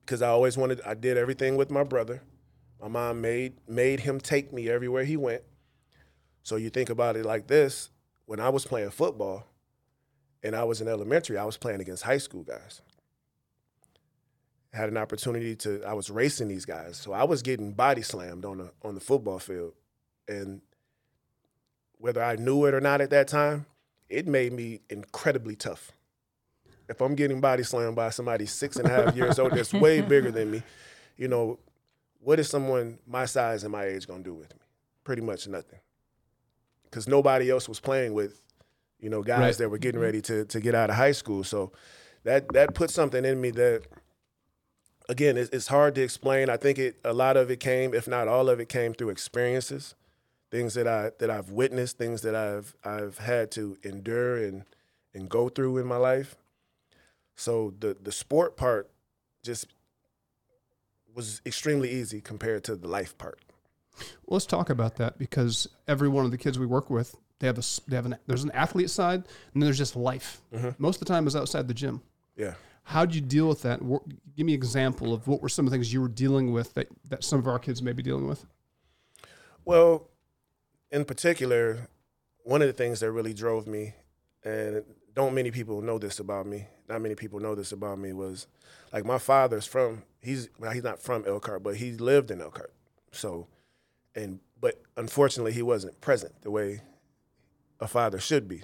Because 0.02 0.22
I 0.22 0.28
always 0.30 0.58
wanted, 0.58 0.82
I 0.86 0.94
did 0.94 1.18
everything 1.18 1.56
with 1.56 1.72
my 1.72 1.84
brother. 1.84 2.22
My 2.82 2.88
mom 2.88 3.22
made 3.22 3.54
made 3.68 4.00
him 4.02 4.20
take 4.20 4.52
me 4.52 4.70
everywhere 4.70 5.04
he 5.04 5.16
went. 5.16 5.44
So 6.44 6.56
you 6.56 6.70
think 6.70 6.90
about 6.90 7.16
it 7.16 7.26
like 7.26 7.48
this: 7.48 7.90
when 8.26 8.40
I 8.40 8.50
was 8.50 8.66
playing 8.66 8.90
football, 8.90 9.46
and 10.44 10.56
I 10.56 10.64
was 10.64 10.82
in 10.82 10.88
elementary, 10.88 11.38
I 11.38 11.46
was 11.46 11.58
playing 11.58 11.82
against 11.82 12.04
high 12.04 12.18
school 12.18 12.44
guys. 12.44 12.82
Had 14.74 14.90
an 14.90 14.98
opportunity 14.98 15.54
to, 15.58 15.84
I 15.84 15.94
was 15.94 16.10
racing 16.10 16.48
these 16.48 16.66
guys, 16.66 16.96
so 16.96 17.12
I 17.12 17.26
was 17.26 17.42
getting 17.42 17.74
body 17.74 18.02
slammed 18.02 18.46
on 18.46 18.58
the 18.58 18.72
on 18.84 18.96
the 18.96 19.02
football 19.02 19.38
field, 19.38 19.74
and 20.28 20.62
whether 21.98 22.24
I 22.24 22.36
knew 22.36 22.66
it 22.66 22.74
or 22.74 22.82
not 22.82 23.02
at 23.02 23.12
that 23.12 23.28
time, 23.28 23.68
it 24.10 24.26
made 24.26 24.54
me 24.54 24.80
incredibly 24.90 25.56
tough 25.56 25.92
if 26.92 27.00
I'm 27.02 27.16
getting 27.16 27.40
body 27.40 27.64
slammed 27.64 27.96
by 27.96 28.10
somebody 28.10 28.46
six 28.46 28.76
and 28.76 28.86
a 28.86 28.90
half 28.90 29.16
years 29.16 29.40
old 29.40 29.54
that's 29.54 29.74
way 29.74 30.02
bigger 30.14 30.30
than 30.30 30.52
me, 30.52 30.62
you 31.16 31.28
know, 31.28 31.58
what 32.22 32.40
is 32.40 32.50
someone 32.50 33.00
my 33.06 33.26
size 33.26 33.64
and 33.64 33.72
my 33.72 33.86
age 33.86 34.08
gonna 34.08 34.24
do 34.24 34.34
with 34.34 34.54
me? 34.54 34.62
Pretty 35.04 35.22
much 35.22 35.48
nothing. 35.48 35.80
Because 36.84 37.08
nobody 37.08 37.50
else 37.50 37.68
was 37.68 37.80
playing 37.80 38.14
with, 38.14 38.44
you 39.00 39.10
know, 39.10 39.24
guys 39.24 39.40
right. 39.40 39.58
that 39.58 39.70
were 39.70 39.78
getting 39.78 40.00
mm-hmm. 40.00 40.06
ready 40.06 40.22
to 40.22 40.46
to 40.46 40.60
get 40.60 40.76
out 40.76 40.90
of 40.90 40.96
high 40.96 41.12
school. 41.12 41.44
So 41.44 41.72
that 42.24 42.52
that 42.54 42.76
put 42.76 42.90
something 42.90 43.26
in 43.26 43.42
me 43.42 43.52
that 43.52 43.84
again 45.10 45.38
it's, 45.38 45.50
it's 45.50 45.68
hard 45.68 45.96
to 45.96 46.02
explain. 46.02 46.50
I 46.50 46.58
think 46.58 46.78
it 46.78 47.00
a 47.04 47.14
lot 47.14 47.38
of 47.38 47.50
it 47.50 47.60
came, 47.60 47.94
if 47.94 48.08
not 48.08 48.28
all 48.28 48.50
of 48.50 48.60
it, 48.60 48.70
came 48.70 48.94
through 48.94 49.10
experiences, 49.10 49.96
things 50.52 50.76
that 50.76 50.88
I 50.88 51.12
that 51.20 51.30
I've 51.30 51.50
witnessed, 51.50 51.98
things 51.98 52.22
that 52.22 52.36
I've 52.36 52.76
I've 52.84 53.18
had 53.18 53.52
to 53.52 53.78
endure 53.84 54.38
and 54.38 54.64
and 55.14 55.28
go 55.28 55.50
through 55.50 55.78
in 55.80 55.88
my 55.88 55.98
life. 55.98 56.36
So 57.36 57.74
the 57.80 57.98
the 58.00 58.12
sport 58.12 58.58
part 58.58 58.92
just 59.44 59.68
was 61.14 61.42
extremely 61.46 61.90
easy 61.92 62.22
compared 62.22 62.64
to 62.66 62.76
the 62.76 62.88
life 62.88 63.18
part. 63.18 63.40
Well, 63.98 64.36
let's 64.36 64.46
talk 64.46 64.70
about 64.70 64.96
that 64.98 65.18
because 65.18 65.68
every 65.88 66.10
one 66.10 66.26
of 66.26 66.32
the 66.32 66.38
kids 66.38 66.58
we 66.58 66.66
work 66.66 66.90
with, 66.90 67.16
they 67.40 67.48
have 67.48 67.58
a 67.58 67.64
they 67.88 67.96
have 67.96 68.06
an 68.06 68.18
there's 68.28 68.44
an 68.44 68.52
athlete 68.52 68.90
side 68.90 69.20
and 69.54 69.62
then 69.62 69.62
there's 69.62 69.78
just 69.78 69.96
life. 69.96 70.42
Mhm. 70.54 70.76
Most 70.80 71.02
of 71.02 71.08
the 71.08 71.14
time 71.14 71.28
is 71.28 71.36
outside 71.36 71.68
the 71.68 71.74
gym. 71.74 72.02
Yeah. 72.36 72.56
How 72.84 73.02
would 73.02 73.14
you 73.14 73.22
deal 73.22 73.48
with 73.48 73.62
that? 73.62 73.80
Give 74.36 74.46
me 74.46 74.54
an 74.54 74.58
example 74.60 75.14
of 75.14 75.28
what 75.28 75.42
were 75.42 75.50
some 75.50 75.66
of 75.66 75.72
the 75.72 75.76
things 75.76 75.94
you 75.94 76.02
were 76.02 76.08
dealing 76.08 76.52
with 76.52 76.74
that, 76.74 76.88
that 77.10 77.24
some 77.24 77.40
of 77.40 77.48
our 77.48 77.60
kids 77.60 77.82
may 77.82 77.94
be 77.94 78.02
dealing 78.02 78.28
with. 78.28 78.46
Well, 79.66 80.10
in 80.90 81.06
particular, 81.06 81.88
one 82.44 82.62
of 82.62 82.68
the 82.68 82.74
things 82.74 83.00
that 83.02 83.12
really 83.12 83.34
drove 83.34 83.68
me, 83.68 83.94
and 84.44 84.84
don't 85.14 85.36
many 85.36 85.52
people 85.52 85.82
know 85.82 86.00
this 86.00 86.20
about 86.20 86.48
me. 86.48 86.68
Not 86.92 87.02
many 87.02 87.16
people 87.16 87.40
know 87.40 87.56
this 87.56 87.72
about 87.72 88.00
me 88.00 88.12
was 88.12 88.48
like 88.92 89.06
my 89.06 89.18
father's 89.18 89.66
from 89.66 90.04
he's 90.20 90.50
well, 90.60 90.72
he's 90.72 90.84
not 90.84 91.02
from 91.02 91.24
Elkhart, 91.26 91.64
but 91.64 91.78
he 91.78 91.94
lived 91.94 92.32
in 92.32 92.42
Elkhart. 92.42 92.74
So, 93.14 93.48
and 94.14 94.42
but 94.60 94.82
unfortunately, 94.98 95.54
he 95.54 95.62
wasn't 95.62 96.02
present 96.02 96.42
the 96.42 96.52
way 96.52 96.82
a 97.80 97.88
father 97.88 98.20
should 98.20 98.50
be. 98.50 98.64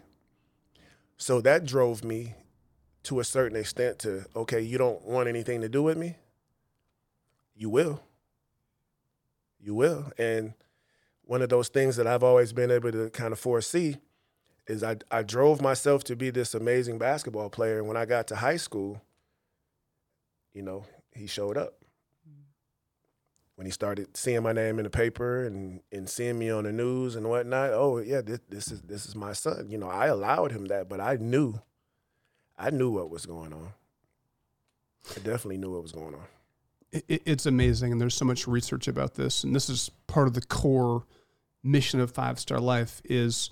So 1.16 1.40
that 1.40 1.66
drove 1.66 2.04
me 2.04 2.36
to 3.04 3.22
a 3.22 3.24
certain 3.24 3.58
extent 3.58 4.00
to 4.00 4.26
okay, 4.36 4.60
you 4.60 4.78
don't 4.78 5.02
want 5.04 5.30
anything 5.30 5.62
to 5.62 5.70
do 5.70 5.82
with 5.82 5.98
me. 5.98 6.18
You 7.56 7.70
will. 7.70 8.04
You 9.58 9.74
will, 9.74 10.12
and 10.18 10.54
one 11.24 11.42
of 11.42 11.48
those 11.48 11.70
things 11.70 11.96
that 11.96 12.08
I've 12.08 12.24
always 12.24 12.52
been 12.52 12.72
able 12.72 12.92
to 12.92 13.10
kind 13.10 13.32
of 13.32 13.40
foresee 13.40 13.98
is 14.68 14.84
I, 14.84 14.98
I 15.10 15.24
drove 15.24 15.62
myself 15.62 16.04
to 16.06 16.16
be 16.16 16.30
this 16.30 16.54
amazing 16.54 16.98
basketball 16.98 17.50
player. 17.50 17.78
And 17.80 17.88
when 17.88 17.98
I 17.98 18.06
got 18.06 18.28
to 18.28 18.36
high 18.36 18.58
school, 18.58 19.02
you 20.54 20.62
know, 20.62 20.86
he 21.14 21.28
showed 21.28 21.58
up. 21.58 21.74
When 23.56 23.66
he 23.66 23.72
started 23.72 24.16
seeing 24.16 24.44
my 24.44 24.54
name 24.54 24.78
in 24.78 24.84
the 24.84 24.90
paper 24.92 25.44
and, 25.44 25.80
and 25.92 26.08
seeing 26.08 26.38
me 26.38 26.52
on 26.52 26.66
the 26.66 26.72
news 26.72 27.16
and 27.16 27.28
whatnot, 27.28 27.72
oh 27.74 27.98
yeah, 27.98 28.22
this, 28.22 28.40
this 28.48 28.72
is 28.72 28.84
this 28.84 29.08
is 29.08 29.16
my 29.16 29.34
son. 29.34 29.66
You 29.68 29.80
know, 29.80 29.90
I 29.90 30.06
allowed 30.08 30.52
him 30.52 30.66
that, 30.66 30.88
but 30.88 31.00
I 31.02 31.16
knew, 31.16 31.60
I 32.56 32.70
knew 32.70 32.92
what 32.92 33.10
was 33.10 33.26
going 33.26 33.54
on. 33.54 33.74
I 35.10 35.16
definitely 35.16 35.58
knew 35.58 35.72
what 35.72 35.82
was 35.82 35.92
going 35.92 36.14
on. 36.14 36.26
It, 36.92 37.06
it- 37.08 37.22
it's 37.26 37.46
amazing, 37.48 37.92
and 37.92 38.00
there's 38.00 38.14
so 38.14 38.26
much 38.26 38.46
research 38.48 38.88
about 38.88 39.16
this, 39.16 39.44
and 39.44 39.56
this 39.56 39.70
is 39.72 39.90
part 40.06 40.28
of 40.28 40.36
the 40.36 40.42
core 40.42 41.06
mission 41.64 42.00
of 42.00 42.12
Five 42.12 42.40
Star 42.40 42.60
Life. 42.60 43.02
Is 43.06 43.50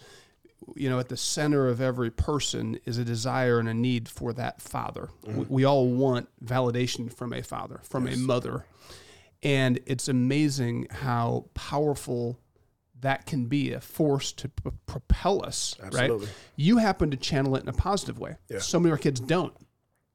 you 0.75 0.89
know 0.89 0.99
at 0.99 1.09
the 1.09 1.17
center 1.17 1.67
of 1.67 1.81
every 1.81 2.09
person 2.09 2.79
is 2.85 2.97
a 2.97 3.05
desire 3.05 3.59
and 3.59 3.69
a 3.69 3.73
need 3.73 4.09
for 4.09 4.33
that 4.33 4.61
father. 4.61 5.09
We, 5.23 5.33
mm-hmm. 5.33 5.53
we 5.53 5.63
all 5.65 5.87
want 5.87 6.29
validation 6.43 7.13
from 7.13 7.33
a 7.33 7.41
father, 7.41 7.81
from 7.83 8.07
a 8.07 8.15
mother, 8.15 8.65
and 9.43 9.79
it's 9.85 10.07
amazing 10.07 10.87
how 10.89 11.45
powerful 11.53 12.39
that 13.01 13.25
can 13.25 13.45
be 13.45 13.73
a 13.73 13.81
force 13.81 14.31
to 14.31 14.49
p- 14.49 14.71
propel 14.87 15.45
us. 15.45 15.75
Absolutely. 15.83 16.25
Right? 16.27 16.35
You 16.55 16.77
happen 16.77 17.11
to 17.11 17.17
channel 17.17 17.55
it 17.55 17.63
in 17.63 17.69
a 17.69 17.73
positive 17.73 18.19
way. 18.19 18.37
Yeah. 18.49 18.59
So 18.59 18.79
many 18.79 18.89
of 18.89 18.93
our 18.93 18.97
kids 18.97 19.19
don't. 19.19 19.53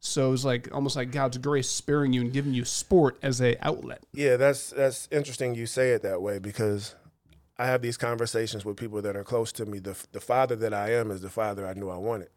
So 0.00 0.32
it's 0.32 0.44
like 0.44 0.68
almost 0.72 0.96
like 0.96 1.12
God's 1.12 1.36
grace 1.36 1.68
sparing 1.68 2.14
you 2.14 2.22
and 2.22 2.32
giving 2.32 2.54
you 2.54 2.64
sport 2.64 3.18
as 3.22 3.40
a 3.42 3.56
outlet. 3.64 4.02
Yeah, 4.14 4.36
that's 4.36 4.70
that's 4.70 5.08
interesting 5.12 5.54
you 5.54 5.66
say 5.66 5.90
it 5.90 6.02
that 6.02 6.22
way 6.22 6.38
because 6.38 6.94
I 7.60 7.66
have 7.66 7.82
these 7.82 7.98
conversations 7.98 8.64
with 8.64 8.78
people 8.78 9.02
that 9.02 9.16
are 9.16 9.22
close 9.22 9.52
to 9.52 9.66
me. 9.66 9.80
The 9.80 9.94
the 10.12 10.20
father 10.20 10.56
that 10.56 10.72
I 10.72 10.94
am 10.94 11.10
is 11.10 11.20
the 11.20 11.28
father 11.28 11.66
I 11.66 11.74
knew 11.74 11.90
I 11.90 11.98
wanted. 11.98 12.30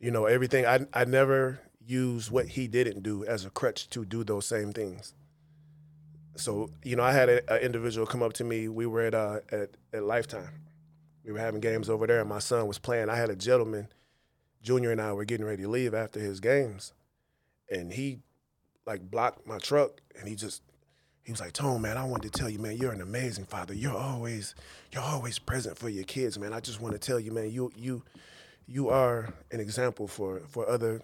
You 0.00 0.10
know, 0.10 0.24
everything 0.24 0.64
I 0.64 0.86
I 0.94 1.04
never 1.04 1.60
use 1.86 2.30
what 2.30 2.48
he 2.48 2.68
didn't 2.68 3.02
do 3.02 3.22
as 3.26 3.44
a 3.44 3.50
crutch 3.50 3.90
to 3.90 4.06
do 4.06 4.24
those 4.24 4.46
same 4.46 4.72
things. 4.72 5.12
So, 6.36 6.70
you 6.82 6.96
know, 6.96 7.02
I 7.02 7.12
had 7.12 7.28
an 7.28 7.58
individual 7.58 8.06
come 8.06 8.22
up 8.22 8.32
to 8.34 8.44
me. 8.44 8.68
We 8.68 8.86
were 8.86 9.02
at 9.02 9.14
uh 9.14 9.40
at, 9.52 9.76
at 9.92 10.04
Lifetime. 10.04 10.62
We 11.22 11.32
were 11.32 11.38
having 11.38 11.60
games 11.60 11.90
over 11.90 12.06
there 12.06 12.20
and 12.20 12.28
my 12.30 12.38
son 12.38 12.66
was 12.66 12.78
playing. 12.78 13.10
I 13.10 13.16
had 13.16 13.28
a 13.28 13.36
gentleman, 13.36 13.88
Junior 14.62 14.90
and 14.90 15.02
I 15.02 15.12
were 15.12 15.26
getting 15.26 15.44
ready 15.44 15.64
to 15.64 15.68
leave 15.68 15.92
after 15.92 16.18
his 16.18 16.40
games. 16.40 16.94
And 17.70 17.92
he 17.92 18.20
like 18.86 19.10
blocked 19.10 19.46
my 19.46 19.58
truck 19.58 20.00
and 20.18 20.26
he 20.26 20.34
just 20.34 20.62
he 21.24 21.32
was 21.32 21.40
like, 21.40 21.52
Tone, 21.54 21.80
man, 21.80 21.96
I 21.96 22.04
wanted 22.04 22.32
to 22.32 22.38
tell 22.38 22.50
you, 22.50 22.58
man, 22.58 22.76
you're 22.76 22.92
an 22.92 23.00
amazing 23.00 23.46
father. 23.46 23.74
You're 23.74 23.96
always 23.96 24.54
you're 24.92 25.02
always 25.02 25.38
present 25.38 25.78
for 25.78 25.88
your 25.88 26.04
kids, 26.04 26.38
man. 26.38 26.52
I 26.52 26.60
just 26.60 26.80
want 26.80 26.92
to 26.92 26.98
tell 26.98 27.18
you, 27.18 27.32
man, 27.32 27.50
you 27.50 27.72
you 27.74 28.02
you 28.66 28.90
are 28.90 29.32
an 29.50 29.58
example 29.58 30.06
for 30.06 30.42
for 30.48 30.68
other 30.68 31.02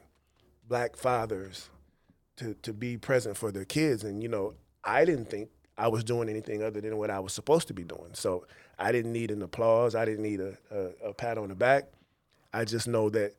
black 0.69 0.97
fathers 0.97 1.71
to 2.37 2.55
to 2.63 2.73
be 2.75 2.99
present 2.99 3.37
for 3.37 3.51
their 3.51 3.65
kids. 3.65 4.05
And 4.05 4.23
you 4.23 4.29
know, 4.29 4.55
I 4.85 5.07
didn't 5.07 5.31
think 5.31 5.49
I 5.79 5.89
was 5.89 6.05
doing 6.05 6.29
anything 6.29 6.63
other 6.63 6.83
than 6.83 6.99
what 6.99 7.11
I 7.11 7.19
was 7.21 7.33
supposed 7.33 7.69
to 7.69 7.75
be 7.75 7.85
doing. 7.85 8.11
So 8.13 8.47
I 8.79 8.93
didn't 8.93 9.13
need 9.13 9.31
an 9.31 9.41
applause. 9.43 9.95
I 9.95 10.05
didn't 10.05 10.23
need 10.23 10.41
a, 10.41 10.57
a, 10.71 11.09
a 11.09 11.15
pat 11.15 11.39
on 11.39 11.49
the 11.49 11.55
back. 11.55 11.85
I 12.53 12.67
just 12.67 12.87
know 12.87 13.09
that 13.11 13.33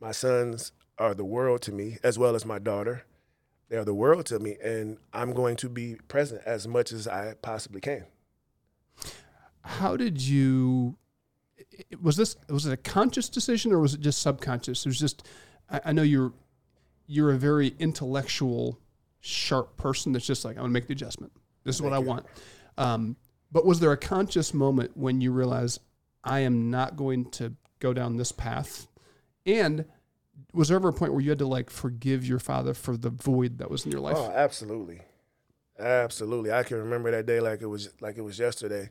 my 0.00 0.12
sons 0.12 0.70
are 0.98 1.14
the 1.14 1.24
world 1.24 1.62
to 1.62 1.72
me, 1.72 1.98
as 2.04 2.18
well 2.18 2.36
as 2.36 2.44
my 2.46 2.60
daughter. 2.60 3.04
They 3.70 3.76
are 3.76 3.84
the 3.84 3.94
world 3.94 4.26
to 4.26 4.40
me, 4.40 4.56
and 4.62 4.98
I'm 5.12 5.32
going 5.32 5.54
to 5.56 5.68
be 5.68 5.94
present 6.08 6.42
as 6.44 6.66
much 6.66 6.90
as 6.90 7.06
I 7.06 7.34
possibly 7.40 7.80
can. 7.80 8.04
How 9.62 9.96
did 9.96 10.20
you? 10.20 10.96
Was 12.02 12.16
this 12.16 12.36
was 12.48 12.66
it 12.66 12.72
a 12.72 12.76
conscious 12.76 13.28
decision 13.28 13.72
or 13.72 13.78
was 13.78 13.94
it 13.94 14.00
just 14.00 14.20
subconscious? 14.20 14.84
It 14.84 14.88
was 14.88 14.98
just. 14.98 15.26
I, 15.70 15.80
I 15.86 15.92
know 15.92 16.02
you're 16.02 16.32
you're 17.06 17.30
a 17.30 17.38
very 17.38 17.76
intellectual, 17.78 18.76
sharp 19.20 19.76
person. 19.76 20.12
That's 20.12 20.26
just 20.26 20.44
like 20.44 20.56
I'm 20.56 20.64
gonna 20.64 20.72
make 20.72 20.88
the 20.88 20.92
adjustment. 20.94 21.32
This 21.62 21.76
is 21.76 21.82
what 21.82 21.92
I 21.92 22.00
want. 22.00 22.26
Um, 22.76 23.16
but 23.52 23.64
was 23.64 23.78
there 23.78 23.92
a 23.92 23.96
conscious 23.96 24.52
moment 24.52 24.96
when 24.96 25.20
you 25.20 25.30
realized 25.30 25.80
I 26.24 26.40
am 26.40 26.70
not 26.70 26.96
going 26.96 27.30
to 27.32 27.54
go 27.78 27.92
down 27.92 28.16
this 28.16 28.32
path? 28.32 28.88
And 29.46 29.84
was 30.52 30.68
there 30.68 30.76
ever 30.76 30.88
a 30.88 30.92
point 30.92 31.12
where 31.12 31.22
you 31.22 31.30
had 31.30 31.38
to 31.38 31.46
like 31.46 31.70
forgive 31.70 32.24
your 32.24 32.38
father 32.38 32.74
for 32.74 32.96
the 32.96 33.10
void 33.10 33.58
that 33.58 33.70
was 33.70 33.84
in 33.84 33.92
your 33.92 34.00
life? 34.00 34.16
Oh, 34.18 34.30
absolutely, 34.30 35.00
absolutely. 35.78 36.52
I 36.52 36.62
can 36.62 36.78
remember 36.78 37.10
that 37.10 37.26
day 37.26 37.40
like 37.40 37.62
it 37.62 37.66
was 37.66 37.90
like 38.00 38.16
it 38.18 38.22
was 38.22 38.38
yesterday. 38.38 38.90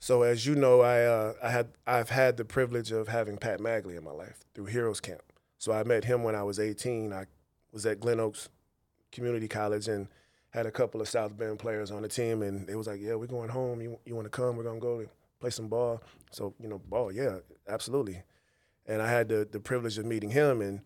So 0.00 0.22
as 0.22 0.46
you 0.46 0.54
know, 0.54 0.80
I 0.80 1.02
uh, 1.02 1.32
I 1.42 1.50
had 1.50 1.68
I've 1.86 2.10
had 2.10 2.36
the 2.36 2.44
privilege 2.44 2.92
of 2.92 3.08
having 3.08 3.36
Pat 3.36 3.60
Magley 3.60 3.96
in 3.96 4.04
my 4.04 4.12
life 4.12 4.44
through 4.54 4.66
Heroes 4.66 5.00
Camp. 5.00 5.22
So 5.58 5.72
I 5.72 5.82
met 5.82 6.04
him 6.04 6.22
when 6.22 6.36
I 6.36 6.44
was 6.44 6.60
18. 6.60 7.12
I 7.12 7.26
was 7.72 7.84
at 7.84 7.98
Glen 7.98 8.20
Oaks 8.20 8.48
Community 9.10 9.48
College 9.48 9.88
and 9.88 10.08
had 10.50 10.66
a 10.66 10.70
couple 10.70 11.00
of 11.00 11.08
South 11.08 11.36
Bend 11.36 11.58
players 11.58 11.90
on 11.90 12.02
the 12.02 12.08
team, 12.08 12.42
and 12.42 12.66
they 12.66 12.74
was 12.74 12.86
like, 12.86 13.00
"Yeah, 13.00 13.14
we're 13.14 13.26
going 13.26 13.50
home. 13.50 13.80
You 13.80 13.98
you 14.04 14.14
want 14.14 14.26
to 14.26 14.30
come? 14.30 14.56
We're 14.56 14.64
gonna 14.64 14.80
go 14.80 15.04
play 15.40 15.50
some 15.50 15.68
ball." 15.68 16.00
So 16.30 16.54
you 16.60 16.68
know, 16.68 16.78
ball, 16.78 17.12
yeah, 17.12 17.38
absolutely. 17.68 18.22
And 18.88 19.00
I 19.00 19.08
had 19.08 19.28
the 19.28 19.46
the 19.50 19.60
privilege 19.60 19.98
of 19.98 20.06
meeting 20.06 20.30
him, 20.30 20.60
and 20.60 20.80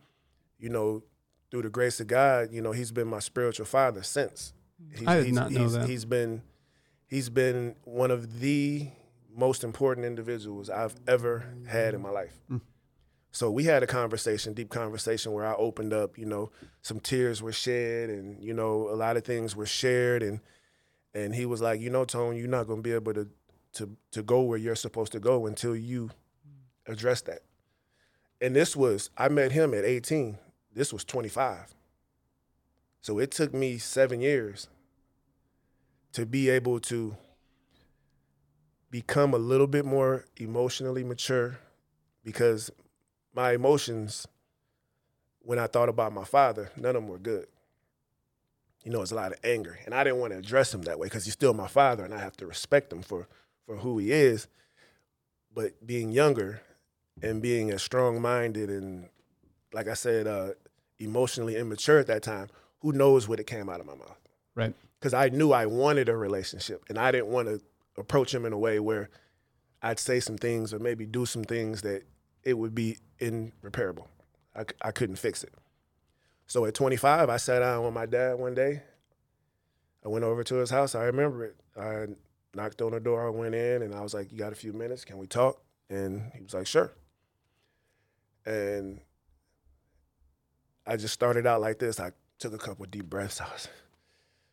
you 0.59 0.69
know, 0.69 1.05
through 1.51 1.63
the 1.63 1.71
grace 1.71 2.01
of 2.01 2.09
God, 2.09 2.53
you 2.53 2.61
know, 2.61 2.73
he's 2.73 2.93
been 2.93 3.09
my 3.09 3.21
spiritual 3.21 3.67
father 3.67 4.03
since. 4.03 4.53
Mm-hmm. 4.83 4.99
He's, 4.99 5.09
I 5.09 5.17
did 5.17 5.27
he's, 5.27 5.35
not 5.35 5.51
know 5.51 5.61
he's, 5.61 5.73
that. 5.73 5.89
He's 5.89 6.05
been 6.05 6.43
he's 7.07 7.29
been 7.29 7.77
one 7.85 8.11
of 8.11 8.41
the 8.41 8.89
most 9.35 9.65
important 9.65 10.07
individuals 10.07 10.69
I've 10.69 10.95
ever 11.07 11.55
had 11.67 11.95
in 11.95 12.03
my 12.03 12.11
life. 12.11 12.35
Mm. 12.51 12.61
So 13.31 13.51
we 13.51 13.65
had 13.65 13.83
a 13.83 13.87
conversation, 13.87 14.53
deep 14.53 14.69
conversation, 14.69 15.33
where 15.33 15.47
I 15.47 15.55
opened 15.55 15.93
up. 15.95 16.19
You 16.19 16.27
know, 16.27 16.51
some 16.83 17.01
tears 17.01 17.43
were 17.43 17.53
shed, 17.53 18.11
and 18.11 18.43
you 18.43 18.53
know, 18.53 18.89
a 18.91 18.97
lot 18.97 19.17
of 19.17 19.25
things 19.25 19.57
were 19.57 19.67
shared, 19.67 20.23
and 20.23 20.41
and 21.15 21.35
he 21.35 21.47
was 21.47 21.61
like, 21.61 21.81
you 21.81 21.91
know, 21.91 22.05
Tone, 22.05 22.37
you're 22.37 22.49
not 22.49 22.67
gonna 22.67 22.83
be 22.83 22.93
able 22.93 23.15
to 23.15 23.29
to 23.75 23.97
to 24.11 24.23
go 24.23 24.43
where 24.43 24.59
you're 24.59 24.75
supposed 24.75 25.13
to 25.13 25.21
go 25.21 25.47
until 25.47 25.75
you 25.75 26.11
mm. 26.47 26.93
address 26.93 27.23
that. 27.23 27.41
And 28.43 28.57
this 28.57 28.75
was 28.75 29.09
I 29.17 29.29
met 29.29 29.53
him 29.53 29.73
at 29.73 29.85
18. 29.85 30.37
This 30.75 30.93
was 30.93 31.05
25. 31.05 31.75
So 33.01 33.21
it 33.21 33.31
took 33.31 33.55
me 33.55 33.79
seven 33.79 34.21
years 34.21 34.69
to 36.13 36.27
be 36.27 36.51
able 36.51 36.81
to 36.81 37.17
become 38.91 39.33
a 39.33 39.39
little 39.39 39.69
bit 39.69 39.85
more 39.85 40.27
emotionally 40.37 41.05
mature 41.05 41.61
because 42.25 42.71
my 43.33 43.53
emotions 43.53 44.27
when 45.45 45.59
I 45.59 45.67
thought 45.67 45.89
about 45.89 46.13
my 46.13 46.25
father, 46.25 46.71
none 46.77 46.97
of 46.97 47.03
them 47.03 47.09
were 47.09 47.19
good. 47.19 47.47
You 48.85 48.91
know, 48.91 49.03
it's 49.03 49.13
a 49.13 49.17
lot 49.17 49.33
of 49.33 49.39
anger. 49.45 49.79
And 49.85 49.95
I 49.95 50.05
didn't 50.05 50.19
want 50.19 50.33
to 50.33 50.39
address 50.39 50.75
him 50.75 50.83
that 50.83 50.99
way 50.99 51.07
because 51.07 51.25
he's 51.25 51.35
still 51.35 51.55
my 51.55 51.69
father 51.69 52.05
and 52.05 52.13
I 52.13 52.19
have 52.19 52.37
to 52.39 52.47
respect 52.47 52.93
him 52.93 53.03
for, 53.03 53.29
for 53.67 53.77
who 53.77 53.99
he 53.99 54.13
is. 54.13 54.49
But 55.55 55.87
being 55.87 56.11
younger 56.11 56.63
and 57.21 57.43
being 57.43 57.71
as 57.71 57.83
strong 57.83 58.21
minded 58.21 58.71
and, 58.71 59.09
like 59.73 59.89
I 59.89 59.95
said, 59.95 60.27
uh, 60.27 60.51
emotionally 60.99 61.57
immature 61.57 61.99
at 61.99 62.07
that 62.07 62.23
time, 62.23 62.49
who 62.81 62.93
knows 62.93 63.29
what 63.29 63.41
it 63.41 63.47
came 63.47 63.69
out 63.69 63.81
of 63.81 63.87
my 63.87 63.95
mouth? 63.95 64.19
Right. 64.55 64.75
Because 64.99 65.15
I 65.15 65.29
knew 65.29 65.53
I 65.53 65.67
wanted 65.67 66.09
a 66.09 66.17
relationship 66.17 66.85
and 66.89 66.99
I 66.99 67.11
didn't 67.11 67.29
want 67.29 67.49
to 67.49 67.61
approach 67.99 68.35
him 68.35 68.45
in 68.45 68.53
a 68.53 68.59
way 68.59 68.81
where 68.81 69.11
I'd 69.83 69.99
say 69.99 70.21
some 70.21 70.39
things 70.39 70.73
or 70.73 70.79
maybe 70.79 71.07
do 71.07 71.27
some 71.27 71.45
things 71.45 71.83
that 71.83 72.05
it 72.45 72.55
would 72.55 72.75
be 72.75 72.99
irreparable. 73.19 74.09
I, 74.55 74.65
I 74.81 74.91
couldn't 74.93 75.17
fix 75.17 75.43
it. 75.43 75.53
So 76.47 76.65
at 76.67 76.75
25, 76.75 77.31
I 77.31 77.37
sat 77.37 77.61
down 77.61 77.85
with 77.85 77.95
my 77.95 78.07
dad 78.07 78.39
one 78.39 78.55
day. 78.55 78.83
I 80.05 80.09
went 80.09 80.25
over 80.25 80.45
to 80.45 80.57
his 80.57 80.71
house. 80.71 80.95
I 80.95 81.05
remember 81.05 81.45
it. 81.45 81.57
I 81.79 82.07
knocked 82.55 82.83
on 82.83 82.93
the 82.93 83.01
door. 83.01 83.27
I 83.27 83.31
went 83.31 83.55
in 83.55 83.83
and 83.83 83.95
I 83.95 84.01
was 84.01 84.15
like, 84.15 84.33
"You 84.33 84.39
got 84.39 84.53
a 84.53 84.57
few 84.57 84.73
minutes? 84.73 85.05
Can 85.05 85.19
we 85.19 85.27
talk?" 85.27 85.63
And 85.89 86.31
he 86.35 86.43
was 86.43 86.55
like, 86.55 86.67
"Sure." 86.67 86.93
And 88.45 89.01
I 90.87 90.97
just 90.97 91.15
started 91.15 91.47
out 91.47 91.61
like 91.61 91.79
this. 91.79 92.01
I 92.01 92.11
took 92.39 92.53
a 92.53 92.59
couple 92.59 92.85
deep 92.87 93.09
breaths. 93.09 93.41
I 93.41 93.45
was, 93.45 93.69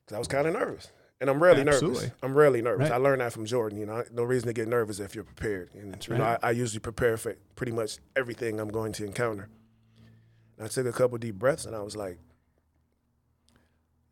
cause 0.07 0.15
I 0.15 0.19
was 0.19 0.27
kind 0.27 0.45
of 0.47 0.53
nervous, 0.53 0.91
and 1.19 1.29
I'm 1.29 1.41
rarely 1.41 1.63
nervous. 1.63 2.11
I'm 2.21 2.35
rarely 2.35 2.61
nervous. 2.61 2.89
Right. 2.89 2.95
I 2.95 2.97
learned 2.97 3.21
that 3.21 3.33
from 3.33 3.45
Jordan. 3.45 3.79
You 3.79 3.87
know, 3.87 4.03
no 4.11 4.23
reason 4.23 4.47
to 4.47 4.53
get 4.53 4.67
nervous 4.67 4.99
if 4.99 5.15
you're 5.15 5.23
prepared. 5.23 5.73
And 5.73 6.07
you 6.07 6.17
know, 6.17 6.23
I. 6.23 6.37
I 6.43 6.51
usually 6.51 6.79
prepare 6.79 7.17
for 7.17 7.35
pretty 7.55 7.71
much 7.71 7.97
everything 8.15 8.59
I'm 8.59 8.69
going 8.69 8.91
to 8.93 9.05
encounter. 9.05 9.49
And 10.57 10.65
I 10.65 10.67
took 10.67 10.85
a 10.85 10.91
couple 10.91 11.17
deep 11.17 11.35
breaths, 11.35 11.65
and 11.65 11.75
I 11.75 11.81
was 11.81 11.95
like, 11.95 12.19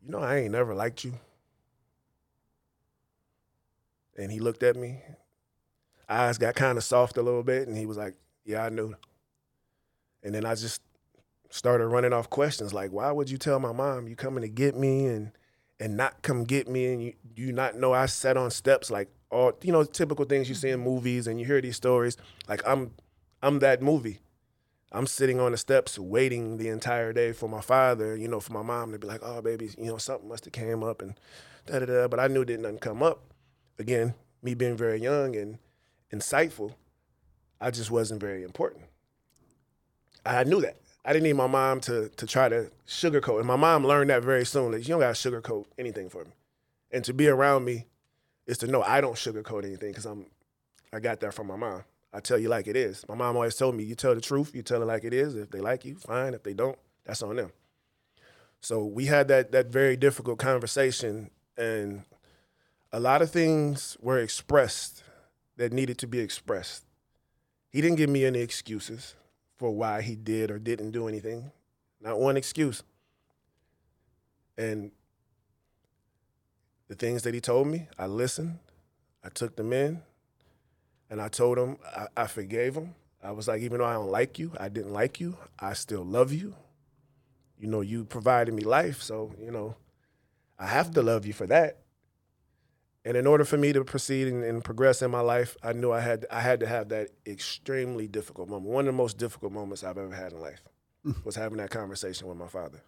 "You 0.02 0.10
know, 0.10 0.18
I 0.18 0.38
ain't 0.38 0.52
never 0.52 0.74
liked 0.74 1.04
you." 1.04 1.14
And 4.16 4.32
he 4.32 4.40
looked 4.40 4.64
at 4.64 4.74
me. 4.74 5.02
Eyes 6.08 6.38
got 6.38 6.56
kind 6.56 6.76
of 6.76 6.82
soft 6.82 7.16
a 7.16 7.22
little 7.22 7.44
bit, 7.44 7.68
and 7.68 7.76
he 7.76 7.86
was 7.86 7.96
like, 7.96 8.14
"Yeah, 8.44 8.64
I 8.64 8.70
knew." 8.70 8.96
And 10.22 10.34
then 10.34 10.44
I 10.44 10.54
just 10.54 10.82
started 11.50 11.86
running 11.86 12.12
off 12.12 12.28
questions 12.30 12.74
like, 12.74 12.92
"Why 12.92 13.10
would 13.10 13.30
you 13.30 13.38
tell 13.38 13.58
my 13.58 13.72
mom 13.72 14.08
you 14.08 14.16
coming 14.16 14.42
to 14.42 14.48
get 14.48 14.76
me 14.76 15.06
and 15.06 15.32
and 15.80 15.96
not 15.96 16.22
come 16.22 16.44
get 16.44 16.68
me 16.68 16.92
and 16.92 17.02
you 17.02 17.12
you 17.36 17.52
not 17.52 17.76
know 17.76 17.92
I 17.92 18.06
sat 18.06 18.36
on 18.36 18.50
steps 18.50 18.90
like 18.90 19.08
all 19.30 19.52
you 19.62 19.72
know 19.72 19.84
typical 19.84 20.24
things 20.24 20.48
you 20.48 20.54
see 20.54 20.70
in 20.70 20.80
mm-hmm. 20.80 20.88
movies 20.88 21.26
and 21.26 21.38
you 21.38 21.46
hear 21.46 21.60
these 21.60 21.76
stories 21.76 22.16
like 22.48 22.62
I'm 22.66 22.92
I'm 23.42 23.60
that 23.60 23.82
movie. 23.82 24.18
I'm 24.90 25.06
sitting 25.06 25.38
on 25.38 25.52
the 25.52 25.58
steps 25.58 25.98
waiting 25.98 26.56
the 26.56 26.68
entire 26.68 27.12
day 27.12 27.32
for 27.32 27.48
my 27.48 27.60
father, 27.60 28.16
you 28.16 28.26
know, 28.26 28.40
for 28.40 28.54
my 28.54 28.62
mom 28.62 28.92
to 28.92 28.98
be 28.98 29.06
like, 29.06 29.20
"Oh, 29.22 29.42
baby, 29.42 29.70
you 29.76 29.86
know, 29.86 29.98
something 29.98 30.28
must 30.28 30.46
have 30.46 30.52
came 30.52 30.82
up 30.82 31.02
and 31.02 31.14
da 31.66 31.78
da 31.78 31.86
da." 31.86 32.08
But 32.08 32.20
I 32.20 32.26
knew 32.26 32.42
it 32.42 32.46
didn't 32.46 32.62
nothing 32.62 32.78
come 32.78 33.02
up. 33.02 33.22
Again, 33.78 34.14
me 34.42 34.54
being 34.54 34.76
very 34.76 35.00
young 35.00 35.36
and 35.36 35.58
insightful, 36.12 36.74
I 37.60 37.70
just 37.70 37.90
wasn't 37.90 38.20
very 38.20 38.42
important. 38.42 38.84
I 40.36 40.44
knew 40.44 40.60
that. 40.60 40.76
I 41.04 41.12
didn't 41.12 41.24
need 41.24 41.34
my 41.34 41.46
mom 41.46 41.80
to 41.82 42.10
to 42.10 42.26
try 42.26 42.48
to 42.48 42.70
sugarcoat. 42.86 43.38
And 43.38 43.46
my 43.46 43.56
mom 43.56 43.86
learned 43.86 44.10
that 44.10 44.22
very 44.22 44.44
soon. 44.44 44.72
That 44.72 44.80
you 44.80 44.88
don't 44.88 45.00
gotta 45.00 45.14
sugarcoat 45.14 45.64
anything 45.78 46.10
for 46.10 46.24
me. 46.24 46.32
And 46.90 47.04
to 47.04 47.14
be 47.14 47.28
around 47.28 47.64
me 47.64 47.86
is 48.46 48.58
to 48.58 48.66
know 48.66 48.82
I 48.82 49.00
don't 49.00 49.14
sugarcoat 49.14 49.64
anything 49.64 49.90
because 49.90 50.06
I'm 50.06 50.26
I 50.92 51.00
got 51.00 51.20
that 51.20 51.34
from 51.34 51.46
my 51.46 51.56
mom. 51.56 51.84
I 52.12 52.20
tell 52.20 52.38
you 52.38 52.48
like 52.48 52.66
it 52.66 52.76
is. 52.76 53.04
My 53.08 53.14
mom 53.14 53.36
always 53.36 53.54
told 53.54 53.74
me, 53.74 53.84
you 53.84 53.94
tell 53.94 54.14
the 54.14 54.20
truth, 54.20 54.54
you 54.54 54.62
tell 54.62 54.82
it 54.82 54.86
like 54.86 55.04
it 55.04 55.12
is. 55.12 55.34
If 55.34 55.50
they 55.50 55.60
like 55.60 55.84
you, 55.84 55.96
fine. 55.96 56.34
If 56.34 56.42
they 56.42 56.54
don't, 56.54 56.78
that's 57.04 57.22
on 57.22 57.36
them. 57.36 57.52
So 58.60 58.84
we 58.84 59.06
had 59.06 59.28
that 59.28 59.52
that 59.52 59.66
very 59.66 59.96
difficult 59.96 60.38
conversation 60.38 61.30
and 61.56 62.02
a 62.92 63.00
lot 63.00 63.22
of 63.22 63.30
things 63.30 63.96
were 64.00 64.18
expressed 64.18 65.02
that 65.56 65.72
needed 65.72 65.98
to 65.98 66.06
be 66.06 66.20
expressed. 66.20 66.84
He 67.70 67.80
didn't 67.80 67.96
give 67.96 68.10
me 68.10 68.24
any 68.24 68.40
excuses 68.40 69.14
for 69.58 69.74
why 69.74 70.00
he 70.02 70.16
did 70.16 70.50
or 70.50 70.58
didn't 70.58 70.92
do 70.92 71.08
anything. 71.08 71.50
Not 72.00 72.18
one 72.18 72.36
excuse. 72.36 72.82
And 74.56 74.92
the 76.88 76.94
things 76.94 77.22
that 77.22 77.34
he 77.34 77.40
told 77.40 77.66
me, 77.66 77.88
I 77.98 78.06
listened, 78.06 78.58
I 79.22 79.28
took 79.28 79.56
them 79.56 79.72
in, 79.72 80.02
and 81.10 81.20
I 81.20 81.28
told 81.28 81.58
him 81.58 81.76
I, 81.84 82.06
I 82.16 82.26
forgave 82.26 82.74
him. 82.74 82.94
I 83.22 83.32
was 83.32 83.48
like, 83.48 83.62
even 83.62 83.78
though 83.78 83.84
I 83.84 83.94
don't 83.94 84.10
like 84.10 84.38
you, 84.38 84.52
I 84.58 84.68
didn't 84.68 84.92
like 84.92 85.20
you, 85.20 85.36
I 85.58 85.72
still 85.72 86.04
love 86.04 86.32
you. 86.32 86.54
You 87.58 87.66
know, 87.66 87.80
you 87.80 88.04
provided 88.04 88.54
me 88.54 88.62
life, 88.62 89.02
so, 89.02 89.34
you 89.42 89.50
know, 89.50 89.74
I 90.58 90.66
have 90.66 90.92
to 90.92 91.02
love 91.02 91.26
you 91.26 91.32
for 91.32 91.46
that. 91.48 91.78
And 93.08 93.16
in 93.16 93.26
order 93.26 93.46
for 93.46 93.56
me 93.56 93.72
to 93.72 93.82
proceed 93.84 94.28
and, 94.28 94.44
and 94.44 94.62
progress 94.62 95.00
in 95.00 95.10
my 95.10 95.20
life, 95.20 95.56
I 95.62 95.72
knew 95.72 95.90
I 95.90 96.00
had 96.00 96.26
I 96.30 96.42
had 96.42 96.60
to 96.60 96.66
have 96.66 96.90
that 96.90 97.08
extremely 97.26 98.06
difficult 98.06 98.50
moment. 98.50 98.70
One 98.70 98.86
of 98.86 98.92
the 98.92 98.98
most 98.98 99.16
difficult 99.16 99.50
moments 99.50 99.82
I've 99.82 99.96
ever 99.96 100.14
had 100.14 100.32
in 100.32 100.42
life 100.42 100.60
mm-hmm. 101.06 101.18
was 101.24 101.34
having 101.34 101.56
that 101.56 101.70
conversation 101.70 102.28
with 102.28 102.36
my 102.36 102.48
father. 102.48 102.82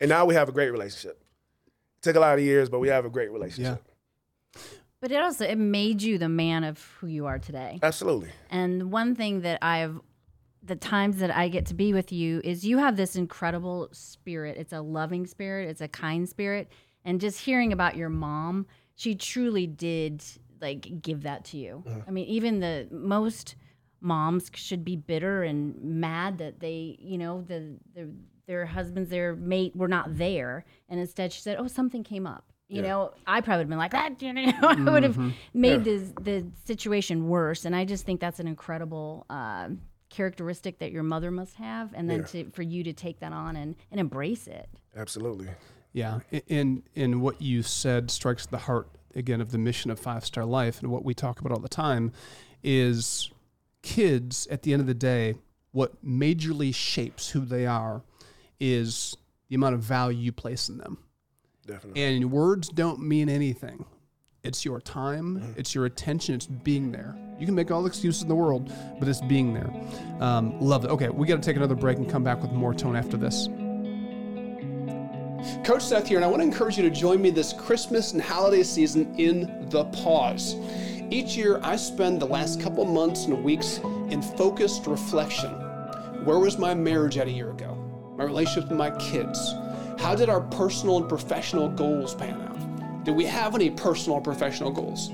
And 0.00 0.08
now 0.08 0.24
we 0.24 0.34
have 0.34 0.48
a 0.48 0.52
great 0.52 0.70
relationship. 0.70 1.22
It 1.66 2.02
took 2.02 2.16
a 2.16 2.18
lot 2.18 2.36
of 2.36 2.44
years, 2.44 2.68
but 2.68 2.80
we 2.80 2.88
have 2.88 3.04
a 3.04 3.10
great 3.10 3.30
relationship. 3.30 3.84
Yeah. 3.86 4.62
But 5.00 5.12
it 5.12 5.22
also 5.22 5.44
it 5.44 5.54
made 5.54 6.02
you 6.02 6.18
the 6.18 6.28
man 6.28 6.64
of 6.64 6.82
who 6.98 7.06
you 7.06 7.26
are 7.26 7.38
today. 7.38 7.78
Absolutely. 7.80 8.30
And 8.50 8.90
one 8.90 9.14
thing 9.14 9.42
that 9.42 9.60
I've 9.62 10.00
the 10.64 10.74
times 10.74 11.18
that 11.18 11.30
I 11.30 11.46
get 11.46 11.66
to 11.66 11.74
be 11.74 11.92
with 11.92 12.10
you 12.10 12.40
is 12.42 12.66
you 12.66 12.78
have 12.78 12.96
this 12.96 13.14
incredible 13.14 13.88
spirit. 13.92 14.56
It's 14.58 14.72
a 14.72 14.80
loving 14.80 15.28
spirit, 15.28 15.68
it's 15.68 15.80
a 15.80 15.86
kind 15.86 16.28
spirit. 16.28 16.72
And 17.04 17.20
just 17.20 17.40
hearing 17.40 17.72
about 17.72 17.96
your 17.96 18.08
mom, 18.08 18.66
she 19.02 19.14
truly 19.16 19.66
did 19.66 20.22
like 20.60 21.02
give 21.02 21.22
that 21.24 21.44
to 21.46 21.56
you. 21.56 21.82
I 22.06 22.10
mean, 22.12 22.26
even 22.28 22.60
the 22.60 22.86
most 22.92 23.56
moms 24.00 24.48
should 24.54 24.84
be 24.84 24.94
bitter 24.96 25.42
and 25.42 25.76
mad 25.82 26.38
that 26.38 26.60
they, 26.60 26.96
you 27.00 27.18
know, 27.18 27.42
the, 27.42 27.78
the 27.94 28.10
their 28.46 28.64
husbands, 28.66 29.10
their 29.10 29.34
mate 29.34 29.74
were 29.74 29.88
not 29.88 30.16
there. 30.16 30.64
And 30.88 31.00
instead 31.00 31.32
she 31.32 31.40
said, 31.40 31.56
Oh, 31.58 31.66
something 31.66 32.04
came 32.04 32.26
up. 32.28 32.44
You 32.68 32.82
Yeah. 32.82 32.88
know, 32.88 33.10
I 33.26 33.40
probably 33.40 33.58
would 33.58 33.62
have 33.64 33.68
been 33.70 33.78
like 33.78 33.90
that, 33.92 34.22
you 34.22 34.32
know, 34.32 34.52
I 34.62 34.90
would 34.90 35.02
have 35.02 35.18
made 35.52 35.82
the 35.84 35.98
the 36.20 36.46
situation 36.64 37.28
worse. 37.28 37.64
And 37.64 37.74
I 37.74 37.84
just 37.84 38.06
think 38.06 38.20
that's 38.20 38.38
an 38.40 38.46
incredible 38.46 39.26
uh, 39.28 39.68
characteristic 40.10 40.78
that 40.78 40.92
your 40.92 41.02
mother 41.02 41.30
must 41.30 41.56
have, 41.56 41.92
and 41.94 42.08
then 42.08 42.20
Yeah. 42.20 42.26
to 42.26 42.50
for 42.50 42.62
you 42.62 42.84
to 42.84 42.92
take 42.92 43.18
that 43.20 43.32
on 43.32 43.56
and, 43.56 43.74
and 43.90 43.98
embrace 43.98 44.46
it. 44.46 44.68
Absolutely. 44.96 45.48
Yeah, 45.92 46.20
and 46.48 46.82
and 46.96 47.20
what 47.20 47.42
you 47.42 47.62
said 47.62 48.10
strikes 48.10 48.46
the 48.46 48.58
heart 48.58 48.88
again 49.14 49.40
of 49.40 49.52
the 49.52 49.58
mission 49.58 49.90
of 49.90 50.00
Five 50.00 50.24
Star 50.24 50.44
Life, 50.44 50.80
and 50.80 50.90
what 50.90 51.04
we 51.04 51.14
talk 51.14 51.40
about 51.40 51.52
all 51.52 51.60
the 51.60 51.68
time 51.68 52.12
is 52.62 53.30
kids. 53.82 54.46
At 54.50 54.62
the 54.62 54.72
end 54.72 54.80
of 54.80 54.86
the 54.86 54.94
day, 54.94 55.34
what 55.72 56.04
majorly 56.04 56.74
shapes 56.74 57.30
who 57.30 57.40
they 57.40 57.66
are 57.66 58.02
is 58.58 59.16
the 59.48 59.56
amount 59.56 59.74
of 59.74 59.80
value 59.82 60.18
you 60.18 60.32
place 60.32 60.68
in 60.68 60.78
them. 60.78 60.98
Definitely. 61.66 62.02
And 62.02 62.30
words 62.30 62.68
don't 62.68 63.00
mean 63.00 63.28
anything. 63.28 63.84
It's 64.42 64.64
your 64.64 64.80
time, 64.80 65.54
it's 65.56 65.72
your 65.72 65.84
attention, 65.84 66.34
it's 66.34 66.46
being 66.46 66.90
there. 66.90 67.16
You 67.38 67.46
can 67.46 67.54
make 67.54 67.70
all 67.70 67.82
the 67.82 67.88
excuses 67.88 68.22
in 68.22 68.28
the 68.28 68.34
world, 68.34 68.72
but 68.98 69.06
it's 69.06 69.20
being 69.20 69.54
there. 69.54 69.72
Um, 70.20 70.60
love 70.60 70.84
it. 70.84 70.90
Okay, 70.90 71.08
we 71.10 71.28
got 71.28 71.36
to 71.36 71.42
take 71.42 71.56
another 71.56 71.76
break 71.76 71.98
and 71.98 72.10
come 72.10 72.24
back 72.24 72.42
with 72.42 72.50
more 72.50 72.74
tone 72.74 72.96
after 72.96 73.16
this. 73.16 73.48
Coach 75.64 75.82
Seth 75.82 76.06
here, 76.06 76.18
and 76.18 76.24
I 76.24 76.28
want 76.28 76.40
to 76.40 76.46
encourage 76.46 76.76
you 76.76 76.82
to 76.84 76.90
join 76.90 77.20
me 77.20 77.30
this 77.30 77.52
Christmas 77.52 78.12
and 78.12 78.22
holiday 78.22 78.62
season 78.62 79.14
in 79.18 79.68
The 79.70 79.84
Pause. 79.86 80.56
Each 81.10 81.36
year, 81.36 81.60
I 81.62 81.76
spend 81.76 82.20
the 82.20 82.26
last 82.26 82.60
couple 82.60 82.84
months 82.84 83.26
and 83.26 83.42
weeks 83.42 83.78
in 84.10 84.22
focused 84.22 84.86
reflection. 84.86 85.50
Where 86.24 86.38
was 86.38 86.58
my 86.58 86.74
marriage 86.74 87.18
at 87.18 87.26
a 87.26 87.30
year 87.30 87.50
ago? 87.50 87.74
My 88.16 88.24
relationship 88.24 88.70
with 88.70 88.78
my 88.78 88.90
kids? 88.98 89.54
How 89.98 90.14
did 90.14 90.28
our 90.28 90.40
personal 90.40 90.98
and 90.98 91.08
professional 91.08 91.68
goals 91.68 92.14
pan 92.14 92.40
out? 92.40 93.04
Do 93.04 93.12
we 93.12 93.24
have 93.24 93.54
any 93.56 93.70
personal 93.70 94.18
or 94.18 94.22
professional 94.22 94.70
goals? 94.70 95.10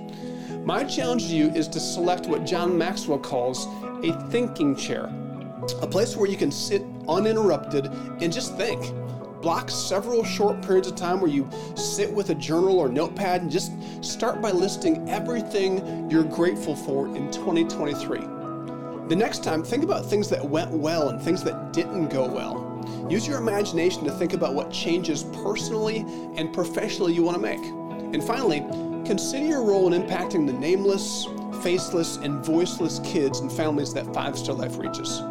My 0.64 0.84
challenge 0.84 1.28
to 1.28 1.34
you 1.34 1.48
is 1.52 1.68
to 1.68 1.80
select 1.80 2.26
what 2.26 2.44
John 2.44 2.76
Maxwell 2.76 3.18
calls 3.18 3.66
a 4.04 4.12
thinking 4.30 4.76
chair, 4.76 5.10
a 5.80 5.86
place 5.86 6.16
where 6.16 6.28
you 6.28 6.36
can 6.36 6.52
sit 6.52 6.82
uninterrupted 7.08 7.86
and 7.86 8.30
just 8.30 8.56
think. 8.56 8.92
Block 9.48 9.70
several 9.70 10.24
short 10.24 10.60
periods 10.60 10.88
of 10.88 10.94
time 10.94 11.22
where 11.22 11.30
you 11.30 11.48
sit 11.74 12.12
with 12.12 12.28
a 12.28 12.34
journal 12.34 12.78
or 12.78 12.86
notepad 12.86 13.40
and 13.40 13.50
just 13.50 13.72
start 14.04 14.42
by 14.42 14.50
listing 14.50 15.08
everything 15.08 16.10
you're 16.10 16.22
grateful 16.22 16.76
for 16.76 17.06
in 17.16 17.30
2023. 17.30 18.18
The 19.08 19.16
next 19.16 19.42
time, 19.42 19.64
think 19.64 19.84
about 19.84 20.04
things 20.04 20.28
that 20.28 20.44
went 20.46 20.70
well 20.70 21.08
and 21.08 21.22
things 21.22 21.42
that 21.44 21.72
didn't 21.72 22.08
go 22.08 22.26
well. 22.26 23.08
Use 23.08 23.26
your 23.26 23.38
imagination 23.38 24.04
to 24.04 24.10
think 24.10 24.34
about 24.34 24.52
what 24.52 24.70
changes 24.70 25.24
personally 25.42 26.04
and 26.36 26.52
professionally 26.52 27.14
you 27.14 27.22
want 27.22 27.36
to 27.36 27.42
make. 27.42 27.64
And 28.12 28.22
finally, 28.22 28.60
consider 29.06 29.46
your 29.46 29.64
role 29.64 29.90
in 29.90 30.02
impacting 30.02 30.46
the 30.46 30.52
nameless, 30.52 31.26
faceless, 31.62 32.18
and 32.18 32.44
voiceless 32.44 32.98
kids 33.02 33.40
and 33.40 33.50
families 33.50 33.94
that 33.94 34.12
Five 34.12 34.36
Star 34.38 34.54
Life 34.54 34.76
reaches. 34.76 35.22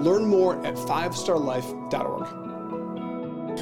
Learn 0.00 0.24
more 0.24 0.64
at 0.64 0.76
fivestarlife.org. 0.76 2.45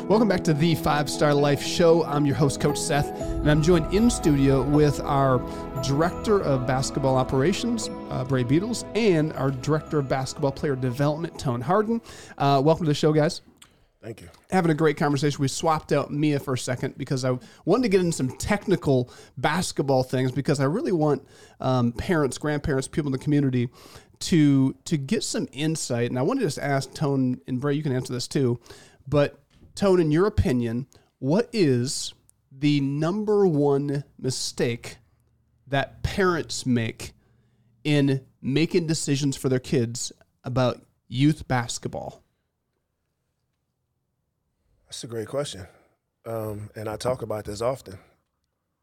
Welcome 0.03 0.29
back 0.29 0.45
to 0.45 0.53
the 0.53 0.75
Five 0.75 1.09
Star 1.09 1.33
Life 1.33 1.63
Show. 1.63 2.05
I'm 2.05 2.27
your 2.27 2.35
host, 2.35 2.61
Coach 2.61 2.79
Seth, 2.79 3.09
and 3.21 3.51
I'm 3.51 3.63
joined 3.63 3.95
in 3.95 4.11
studio 4.11 4.63
with 4.63 5.01
our 5.01 5.39
Director 5.83 6.43
of 6.43 6.67
Basketball 6.67 7.17
Operations, 7.17 7.89
uh, 8.11 8.25
Brae 8.25 8.45
Beatles, 8.45 8.85
and 8.95 9.33
our 9.33 9.51
Director 9.51 10.01
of 10.01 10.09
Basketball 10.09 10.53
Player 10.53 10.77
Development, 10.77 11.39
Tone 11.39 11.63
Harden. 11.63 12.03
Uh, 12.37 12.61
welcome 12.63 12.85
to 12.85 12.91
the 12.91 12.95
show, 12.95 13.13
guys. 13.13 13.41
Thank 14.03 14.21
you. 14.21 14.29
Having 14.51 14.73
a 14.73 14.75
great 14.75 14.99
conversation. 14.99 15.41
We 15.41 15.49
swapped 15.49 15.91
out 15.91 16.11
Mia 16.11 16.39
for 16.39 16.53
a 16.53 16.59
second 16.59 16.99
because 16.99 17.25
I 17.25 17.39
wanted 17.65 17.85
to 17.85 17.89
get 17.89 18.01
into 18.01 18.13
some 18.13 18.37
technical 18.37 19.11
basketball 19.39 20.03
things 20.03 20.31
because 20.31 20.61
I 20.61 20.65
really 20.65 20.93
want 20.93 21.27
um, 21.61 21.93
parents, 21.93 22.37
grandparents, 22.37 22.87
people 22.87 23.09
in 23.09 23.13
the 23.13 23.19
community 23.19 23.71
to 24.21 24.75
to 24.85 24.97
get 24.99 25.23
some 25.23 25.49
insight, 25.53 26.11
and 26.11 26.19
I 26.19 26.23
wanted 26.23 26.41
to 26.41 26.47
just 26.47 26.59
ask 26.59 26.93
Tone 26.93 27.41
and 27.47 27.61
Brae, 27.61 27.75
you 27.75 27.83
can 27.83 27.93
answer 27.93 28.13
this 28.13 28.29
too, 28.29 28.61
but 29.09 29.41
Tone, 29.75 30.01
in 30.01 30.11
your 30.11 30.27
opinion, 30.27 30.87
what 31.19 31.49
is 31.53 32.15
the 32.51 32.81
number 32.81 33.47
one 33.47 34.05
mistake 34.19 34.99
that 35.67 36.03
parents 36.03 36.65
make 36.65 37.13
in 37.83 38.25
making 38.41 38.87
decisions 38.87 39.37
for 39.37 39.49
their 39.49 39.59
kids 39.59 40.13
about 40.45 40.83
youth 41.09 41.49
basketball? 41.49 42.23
That's 44.87 45.03
a 45.03 45.09
great 45.09 45.27
question, 45.27 45.67
um, 46.25 46.71
and 46.77 46.89
I 46.89 46.97
talk 46.97 47.23
about 47.23 47.45
this 47.45 47.61
often. 47.61 47.99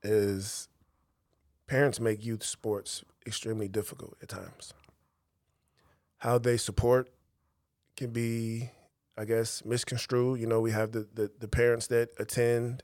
Is 0.03 0.67
parents 1.67 1.99
make 1.99 2.25
youth 2.25 2.43
sports 2.43 3.03
extremely 3.25 3.67
difficult 3.67 4.17
at 4.21 4.29
times. 4.29 4.73
How 6.17 6.37
they 6.37 6.57
support 6.57 7.09
can 7.95 8.11
be, 8.11 8.71
I 9.21 9.25
guess, 9.25 9.63
misconstrued. 9.63 10.39
You 10.39 10.47
know, 10.47 10.59
we 10.59 10.71
have 10.71 10.93
the, 10.93 11.07
the, 11.13 11.29
the 11.37 11.47
parents 11.47 11.85
that 11.87 12.09
attend 12.17 12.81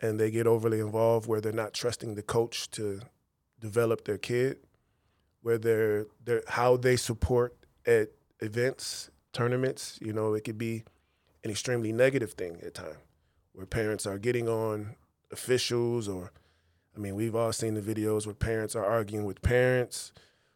and 0.00 0.18
they 0.18 0.30
get 0.30 0.46
overly 0.46 0.80
involved 0.80 1.28
where 1.28 1.42
they're 1.42 1.52
not 1.52 1.74
trusting 1.74 2.14
the 2.14 2.22
coach 2.22 2.70
to 2.70 3.00
develop 3.60 4.06
their 4.06 4.16
kid, 4.16 4.56
where 5.42 5.58
they're, 5.58 6.06
they're 6.24 6.42
how 6.48 6.78
they 6.78 6.96
support 6.96 7.54
at 7.86 8.12
events, 8.40 9.10
tournaments, 9.34 9.98
you 10.00 10.14
know, 10.14 10.32
it 10.32 10.44
could 10.44 10.56
be 10.56 10.84
an 11.44 11.50
extremely 11.50 11.92
negative 11.92 12.32
thing 12.32 12.58
at 12.64 12.72
times 12.72 12.96
where 13.52 13.66
parents 13.66 14.06
are 14.06 14.18
getting 14.18 14.48
on 14.48 14.96
officials 15.30 16.08
or 16.08 16.32
I 16.96 16.98
mean, 16.98 17.14
we've 17.14 17.36
all 17.36 17.52
seen 17.52 17.74
the 17.74 17.82
videos 17.82 18.24
where 18.24 18.34
parents 18.34 18.74
are 18.74 18.86
arguing 18.86 19.26
with 19.26 19.42
parents. 19.42 20.12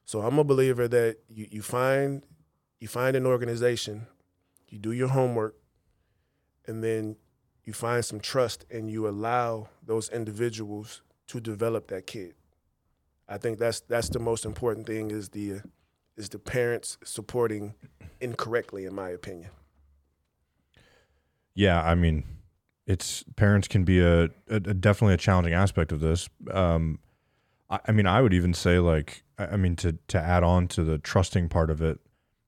So 0.07 0.23
I'm 0.23 0.39
a 0.39 0.45
believer 0.45 0.89
that 0.89 1.19
you, 1.29 1.49
you 1.51 1.61
find 1.61 2.23
you 2.79 2.89
find 2.89 3.15
an 3.15 3.27
organization, 3.27 4.07
you 4.71 4.79
do 4.79 4.93
your 4.93 5.09
homework, 5.09 5.57
and 6.67 6.83
then 6.83 7.17
you 7.65 7.73
find 7.73 8.05
some 8.05 8.21
trust 8.21 8.65
and 8.71 8.91
you 8.91 9.07
allow 9.07 9.69
those 9.85 10.09
individuals 10.09 11.03
to 11.27 11.41
develop 11.41 11.89
that 11.89 12.07
kid. 12.07 12.35
I 13.29 13.39
think 13.39 13.59
that's 13.59 13.81
that's 13.81 14.09
the 14.09 14.19
most 14.19 14.45
important 14.45 14.87
thing 14.87 15.11
is 15.11 15.29
the 15.29 15.61
is 16.17 16.29
the 16.31 16.39
parents 16.39 16.99
supporting 17.05 17.75
incorrectly 18.21 18.87
in 18.87 18.95
my 18.95 19.11
opinion. 19.11 19.51
Yeah, 21.55 21.83
I 21.83 21.95
mean, 21.95 22.25
it's 22.87 23.25
parents 23.37 23.69
can 23.69 23.85
be 23.85 24.01
a, 24.01 24.25
a, 24.25 24.31
a 24.49 24.75
definitely 24.75 25.15
a 25.15 25.19
challenging 25.19 25.55
aspect 25.55 25.93
of 25.93 26.01
this. 26.01 26.29
Um, 26.51 26.99
I, 27.69 27.81
I, 27.89 27.93
mean, 27.93 28.07
I 28.07 28.21
would 28.21 28.35
even 28.35 28.55
say 28.55 28.79
like, 28.79 29.23
I, 29.39 29.57
mean, 29.57 29.77
to 29.77 29.97
to 30.09 30.19
add 30.19 30.43
on 30.43 30.69
to 30.69 30.83
the 30.83 30.99
trusting 30.99 31.49
part 31.49 31.71
of 31.71 31.83
it, 31.83 31.99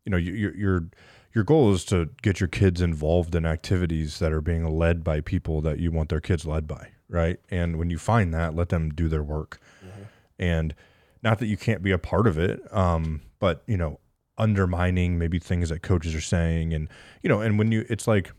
you 0.05 0.11
know, 0.11 0.17
your 0.17 0.55
your 0.57 0.89
your 1.35 1.45
goal 1.45 1.73
is 1.73 1.85
to 1.87 2.11
get 2.23 2.41
your 2.41 2.49
kids 2.49 2.81
involved 2.81 3.35
in 3.35 3.47
activities 3.47 4.19
that 4.19 4.33
are 4.33 4.41
being 4.41 4.67
led 4.67 5.03
by 5.03 5.21
people 5.21 5.61
that 5.63 5.79
you 5.79 5.91
want 5.91 6.09
their 6.09 6.21
kids 6.21 6.47
led 6.47 6.67
by, 6.67 6.89
right? 7.09 7.39
And 7.51 7.79
when 7.79 7.91
you 7.91 7.99
find 7.99 8.35
that, 8.35 8.55
let 8.55 8.69
them 8.69 8.91
do 8.91 9.09
their 9.09 9.23
work, 9.23 9.61
mm-hmm. 9.85 10.03
and 10.39 10.75
not 11.23 11.39
that 11.39 11.47
you 11.47 11.57
can't 11.57 11.83
be 11.83 11.93
a 11.93 11.99
part 11.99 12.27
of 12.27 12.39
it, 12.39 12.61
um, 12.75 13.23
but 13.39 13.63
you 13.67 13.77
know, 13.77 13.99
undermining 14.37 15.19
maybe 15.19 15.39
things 15.39 15.69
that 15.71 15.83
coaches 15.83 16.15
are 16.15 16.21
saying, 16.21 16.75
and 16.75 16.89
you 17.23 17.29
know, 17.29 17.41
and 17.41 17.59
when 17.59 17.73
you, 17.73 17.87
it's 17.89 18.07
like 18.07 18.33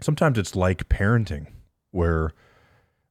sometimes 0.00 0.38
it's 0.38 0.54
like 0.54 0.88
parenting 0.88 1.46
where 1.90 2.32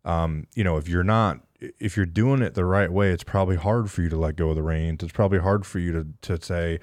um, 0.05 0.47
you 0.55 0.63
know 0.63 0.77
if 0.77 0.87
you're 0.87 1.03
not 1.03 1.39
if 1.79 1.95
you're 1.95 2.05
doing 2.05 2.41
it 2.41 2.55
the 2.55 2.65
right 2.65 2.91
way 2.91 3.11
it's 3.11 3.23
probably 3.23 3.55
hard 3.55 3.89
for 3.89 4.01
you 4.01 4.09
to 4.09 4.17
let 4.17 4.35
go 4.35 4.49
of 4.49 4.55
the 4.55 4.61
reins 4.61 5.01
it's 5.01 5.13
probably 5.13 5.39
hard 5.39 5.65
for 5.65 5.79
you 5.79 5.93
to 5.93 6.07
to 6.21 6.43
say 6.43 6.79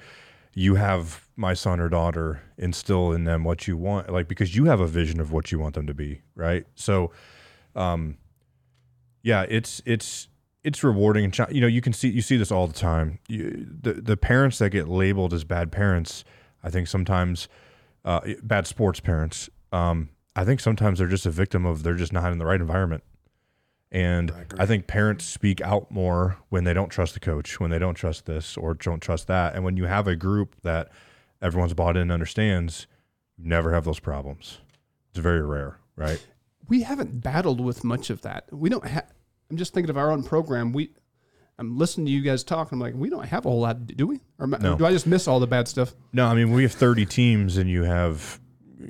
you 0.53 0.75
have 0.75 1.27
my 1.35 1.53
son 1.53 1.79
or 1.79 1.89
daughter 1.89 2.41
instill 2.57 3.11
in 3.11 3.23
them 3.23 3.43
what 3.43 3.67
you 3.67 3.77
want 3.77 4.11
like 4.11 4.27
because 4.27 4.55
you 4.55 4.65
have 4.65 4.79
a 4.79 4.87
vision 4.87 5.19
of 5.19 5.31
what 5.31 5.51
you 5.51 5.59
want 5.59 5.75
them 5.75 5.87
to 5.87 5.93
be 5.93 6.21
right? 6.35 6.65
So 6.75 7.11
um 7.75 8.17
yeah 9.23 9.45
it's 9.47 9.81
it's 9.85 10.27
it's 10.63 10.83
rewarding. 10.83 11.25
And 11.25 11.37
you 11.49 11.61
know 11.61 11.67
you 11.67 11.81
can 11.81 11.93
see 11.93 12.09
you 12.09 12.21
see 12.21 12.37
this 12.37 12.51
all 12.51 12.67
the 12.67 12.73
time. 12.73 13.19
You, 13.27 13.67
the 13.81 13.93
the 13.93 14.17
parents 14.17 14.57
that 14.59 14.69
get 14.69 14.87
labeled 14.87 15.33
as 15.33 15.43
bad 15.43 15.71
parents 15.71 16.23
i 16.63 16.69
think 16.69 16.87
sometimes 16.87 17.47
uh, 18.05 18.21
bad 18.43 18.67
sports 18.67 18.99
parents 18.99 19.49
um, 19.71 20.09
I 20.35 20.45
think 20.45 20.59
sometimes 20.59 20.99
they're 20.99 21.07
just 21.07 21.25
a 21.25 21.31
victim 21.31 21.65
of 21.65 21.83
they're 21.83 21.95
just 21.95 22.13
not 22.13 22.31
in 22.31 22.37
the 22.37 22.45
right 22.45 22.59
environment. 22.59 23.03
And 23.91 24.31
I, 24.31 24.63
I, 24.63 24.65
think 24.65 24.87
parents 24.87 25.25
speak 25.25 25.59
out 25.59 25.91
more 25.91 26.37
when 26.47 26.63
they 26.63 26.73
don't 26.73 26.89
trust 26.89 27.13
the 27.13 27.19
coach, 27.19 27.59
when 27.59 27.71
they 27.71 27.79
don't 27.79 27.95
trust 27.95 28.25
this 28.25 28.55
or 28.55 28.73
don't 28.73 29.01
trust 29.01 29.27
that. 29.27 29.53
And 29.53 29.65
when 29.65 29.75
you 29.75 29.85
have 29.85 30.07
a 30.07 30.15
group 30.15 30.55
that 30.61 30.89
everyone's 31.41 31.73
bought 31.73 31.97
in 31.97 32.03
and 32.03 32.11
understands, 32.11 32.87
you 33.37 33.49
never 33.49 33.73
have 33.73 33.83
those 33.83 33.99
problems. 33.99 34.59
It's 35.09 35.19
very 35.19 35.41
rare, 35.41 35.77
right? 35.97 36.25
We 36.69 36.83
haven't 36.83 37.21
battled 37.21 37.59
with 37.59 37.83
much 37.83 38.09
of 38.09 38.21
that. 38.21 38.45
We 38.51 38.69
don't 38.69 38.85
have, 38.85 39.11
I'm 39.49 39.57
just 39.57 39.73
thinking 39.73 39.89
of 39.89 39.97
our 39.97 40.09
own 40.09 40.23
program. 40.23 40.71
We, 40.71 40.91
I'm 41.59 41.77
listening 41.77 42.05
to 42.05 42.11
you 42.13 42.21
guys 42.21 42.45
talk. 42.45 42.71
I'm 42.71 42.79
like, 42.79 42.93
we 42.95 43.09
don't 43.09 43.25
have 43.25 43.45
a 43.45 43.49
whole 43.49 43.59
lot, 43.59 43.85
do 43.87 44.07
we? 44.07 44.21
Or 44.39 44.47
no. 44.47 44.77
do 44.77 44.85
I 44.85 44.91
just 44.91 45.05
miss 45.05 45.27
all 45.27 45.41
the 45.41 45.47
bad 45.47 45.67
stuff? 45.67 45.93
No, 46.13 46.27
I 46.27 46.33
mean, 46.33 46.53
we 46.53 46.63
have 46.63 46.71
30 46.71 47.05
teams 47.07 47.57
and 47.57 47.69
you 47.69 47.83
have 47.83 48.39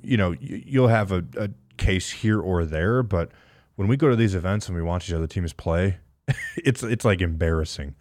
you 0.04 0.18
know, 0.18 0.36
you'll 0.40 0.88
have 0.88 1.12
a, 1.12 1.26
a 1.38 1.50
case 1.78 2.12
here 2.12 2.40
or 2.40 2.66
there, 2.66 3.04
but 3.04 3.32
when 3.76 3.88
we 3.88 3.98
go 3.98 4.10
to 4.10 4.16
these 4.16 4.36
events 4.36 4.68
and 4.68 4.76
we 4.76 4.84
watch 4.84 5.08
these 5.08 5.16
other 5.16 5.28
teams 5.28 5.54
play, 5.54 5.98
it's 6.58 6.84
it's 6.84 7.06
like 7.06 7.22
embarrassing, 7.22 7.96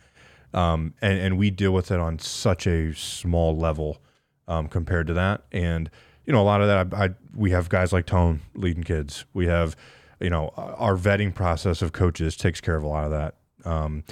um, 0.52 0.94
and 1.00 1.18
and 1.18 1.38
we 1.38 1.50
deal 1.50 1.72
with 1.72 1.90
it 1.90 2.00
on 2.00 2.18
such 2.18 2.66
a 2.66 2.94
small 2.94 3.56
level 3.56 4.02
um, 4.48 4.68
compared 4.68 5.06
to 5.06 5.14
that. 5.14 5.44
And 5.52 5.90
you 6.24 6.32
know, 6.32 6.42
a 6.42 6.44
lot 6.44 6.60
of 6.60 6.68
that, 6.68 6.98
I, 6.98 7.04
I, 7.06 7.08
we 7.34 7.50
have 7.52 7.68
guys 7.68 7.92
like 7.92 8.06
Tone 8.06 8.40
leading 8.54 8.84
kids. 8.84 9.24
We 9.32 9.46
have, 9.46 9.74
you 10.20 10.30
know, 10.30 10.52
our 10.56 10.96
vetting 10.96 11.34
process 11.34 11.82
of 11.82 11.92
coaches 11.92 12.36
takes 12.36 12.60
care 12.60 12.76
of 12.76 12.84
a 12.84 12.88
lot 12.88 13.04
of 13.04 13.10
that. 13.10 13.34
Um, 13.64 14.04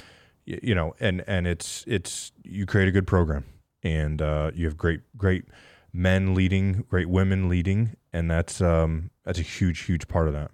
you, 0.45 0.59
you 0.63 0.75
know, 0.75 0.95
and 1.01 1.23
and 1.27 1.47
it's 1.47 1.85
it's 1.87 2.33
you 2.45 2.67
create 2.67 2.89
a 2.89 2.93
good 2.93 3.07
program, 3.07 3.45
and 3.83 4.23
uh, 4.23 4.51
you 4.55 4.65
have 4.67 4.77
great 4.77 5.01
great 5.17 5.45
men 5.93 6.35
leading, 6.35 6.85
great 6.89 7.09
women 7.09 7.49
leading, 7.49 7.97
and 8.13 8.31
that's 8.31 8.61
um, 8.61 9.11
that's 9.25 9.39
a 9.39 9.43
huge, 9.43 9.81
huge 9.81 10.09
part 10.09 10.29
of 10.29 10.35
that. 10.35 10.51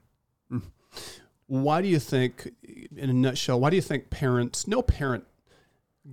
Why 1.46 1.82
do 1.82 1.88
you 1.88 1.98
think, 1.98 2.50
in 2.62 3.10
a 3.10 3.12
nutshell, 3.12 3.60
why 3.60 3.70
do 3.70 3.76
you 3.76 3.82
think 3.82 4.10
parents, 4.10 4.66
no 4.66 4.82
parent, 4.82 5.24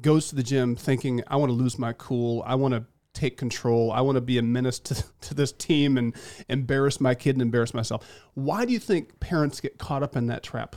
goes 0.02 0.28
to 0.30 0.36
the 0.36 0.44
gym 0.44 0.76
thinking, 0.76 1.22
"I 1.28 1.36
want 1.36 1.50
to 1.50 1.54
lose 1.54 1.78
my 1.78 1.94
cool, 1.94 2.44
I 2.46 2.56
want 2.56 2.74
to 2.74 2.86
take 3.14 3.38
control, 3.38 3.92
I 3.92 4.02
want 4.02 4.16
to 4.16 4.22
be 4.22 4.38
a 4.38 4.42
menace 4.42 4.80
to, 4.80 5.04
to 5.22 5.34
this 5.34 5.52
team 5.52 5.98
and 5.98 6.16
embarrass 6.48 7.02
my 7.02 7.16
kid 7.16 7.36
and 7.36 7.42
embarrass 7.42 7.74
myself"? 7.74 8.08
Why 8.34 8.66
do 8.66 8.74
you 8.74 8.80
think 8.80 9.20
parents 9.20 9.60
get 9.60 9.78
caught 9.78 10.04
up 10.04 10.16
in 10.16 10.28
that 10.28 10.44
trap? 10.44 10.76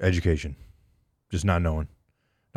Education, 0.00 0.56
just 1.30 1.44
not 1.44 1.62
knowing 1.62 1.88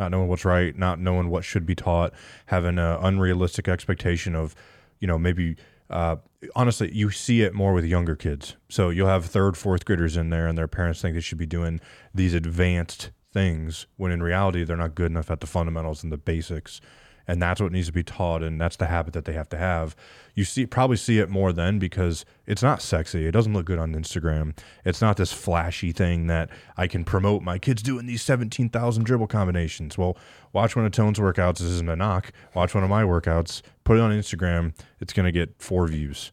not 0.00 0.10
knowing 0.10 0.28
what's 0.28 0.46
right, 0.46 0.76
not 0.76 0.98
knowing 0.98 1.28
what 1.28 1.44
should 1.44 1.66
be 1.66 1.74
taught, 1.74 2.12
having 2.46 2.78
an 2.78 2.98
unrealistic 3.02 3.68
expectation 3.68 4.34
of, 4.34 4.56
you 4.98 5.06
know, 5.06 5.18
maybe. 5.18 5.56
Uh, 5.90 6.16
honestly, 6.54 6.90
you 6.94 7.10
see 7.10 7.42
it 7.42 7.52
more 7.52 7.72
with 7.72 7.84
younger 7.84 8.16
kids. 8.16 8.56
So 8.68 8.90
you'll 8.90 9.08
have 9.08 9.26
third, 9.26 9.56
fourth 9.56 9.84
graders 9.84 10.16
in 10.16 10.30
there, 10.30 10.46
and 10.46 10.56
their 10.56 10.68
parents 10.68 11.02
think 11.02 11.14
they 11.14 11.20
should 11.20 11.38
be 11.38 11.46
doing 11.46 11.80
these 12.14 12.32
advanced 12.32 13.10
things 13.32 13.86
when 13.96 14.12
in 14.12 14.22
reality 14.22 14.64
they're 14.64 14.76
not 14.76 14.94
good 14.94 15.10
enough 15.10 15.30
at 15.30 15.40
the 15.40 15.46
fundamentals 15.46 16.02
and 16.02 16.12
the 16.12 16.18
basics 16.18 16.80
and 17.26 17.40
that's 17.40 17.60
what 17.60 17.72
needs 17.72 17.86
to 17.86 17.92
be 17.92 18.02
taught 18.02 18.42
and 18.42 18.60
that's 18.60 18.76
the 18.76 18.86
habit 18.86 19.12
that 19.12 19.24
they 19.24 19.32
have 19.32 19.48
to 19.50 19.56
have. 19.56 19.94
You 20.34 20.44
see 20.44 20.66
probably 20.66 20.96
see 20.96 21.18
it 21.18 21.28
more 21.28 21.52
then 21.52 21.78
because 21.78 22.24
it's 22.46 22.62
not 22.62 22.82
sexy. 22.82 23.26
It 23.26 23.32
doesn't 23.32 23.52
look 23.52 23.66
good 23.66 23.78
on 23.78 23.94
instagram. 23.94 24.56
It's 24.84 25.00
not 25.00 25.16
this 25.16 25.32
flashy 25.32 25.92
thing 25.92 26.26
that 26.26 26.50
i 26.76 26.86
can 26.86 27.04
promote 27.04 27.42
my 27.42 27.58
kids 27.58 27.82
doing 27.82 28.06
these 28.06 28.22
17000 28.22 29.04
dribble 29.04 29.26
combinations. 29.26 29.96
Well 29.96 30.16
watch 30.52 30.76
one 30.76 30.84
of 30.84 30.92
tone's 30.92 31.18
workouts. 31.18 31.58
This 31.58 31.68
isn't 31.68 31.88
a 31.88 31.96
knock. 31.96 32.32
Watch 32.54 32.74
one 32.74 32.84
of 32.84 32.90
my 32.90 33.02
workouts. 33.02 33.62
Put 33.84 33.96
it 33.96 34.00
on 34.00 34.10
instagram. 34.10 34.74
It's 35.00 35.12
going 35.12 35.26
to 35.26 35.32
get 35.32 35.54
four 35.58 35.86
views. 35.86 36.32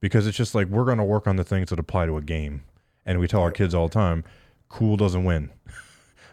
Because 0.00 0.28
it's 0.28 0.36
just 0.36 0.54
like 0.54 0.68
we're 0.68 0.84
going 0.84 0.98
to 0.98 1.04
work 1.04 1.26
on 1.26 1.36
the 1.36 1.44
things 1.44 1.70
that 1.70 1.78
apply 1.80 2.06
to 2.06 2.16
a 2.16 2.22
game 2.22 2.62
and 3.04 3.18
we 3.18 3.26
tell 3.26 3.40
our 3.40 3.50
kids 3.50 3.74
all 3.74 3.88
the 3.88 3.94
time 3.94 4.24
cool 4.68 4.96
doesn't 4.96 5.24
win. 5.24 5.50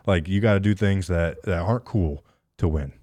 Like 0.08 0.28
you 0.28 0.40
got 0.40 0.54
to 0.54 0.60
do 0.60 0.76
things 0.76 1.08
that, 1.08 1.42
that 1.46 1.62
aren't 1.62 1.84
cool 1.84 2.24
to 2.60 2.68
win 2.68 2.94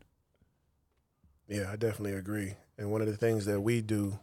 yeah, 1.52 1.70
I 1.70 1.76
definitely 1.76 2.14
agree. 2.14 2.54
And 2.78 2.90
one 2.90 3.00
of 3.00 3.06
the 3.06 3.16
things 3.16 3.44
that 3.44 3.60
we 3.60 3.82
do 3.82 4.18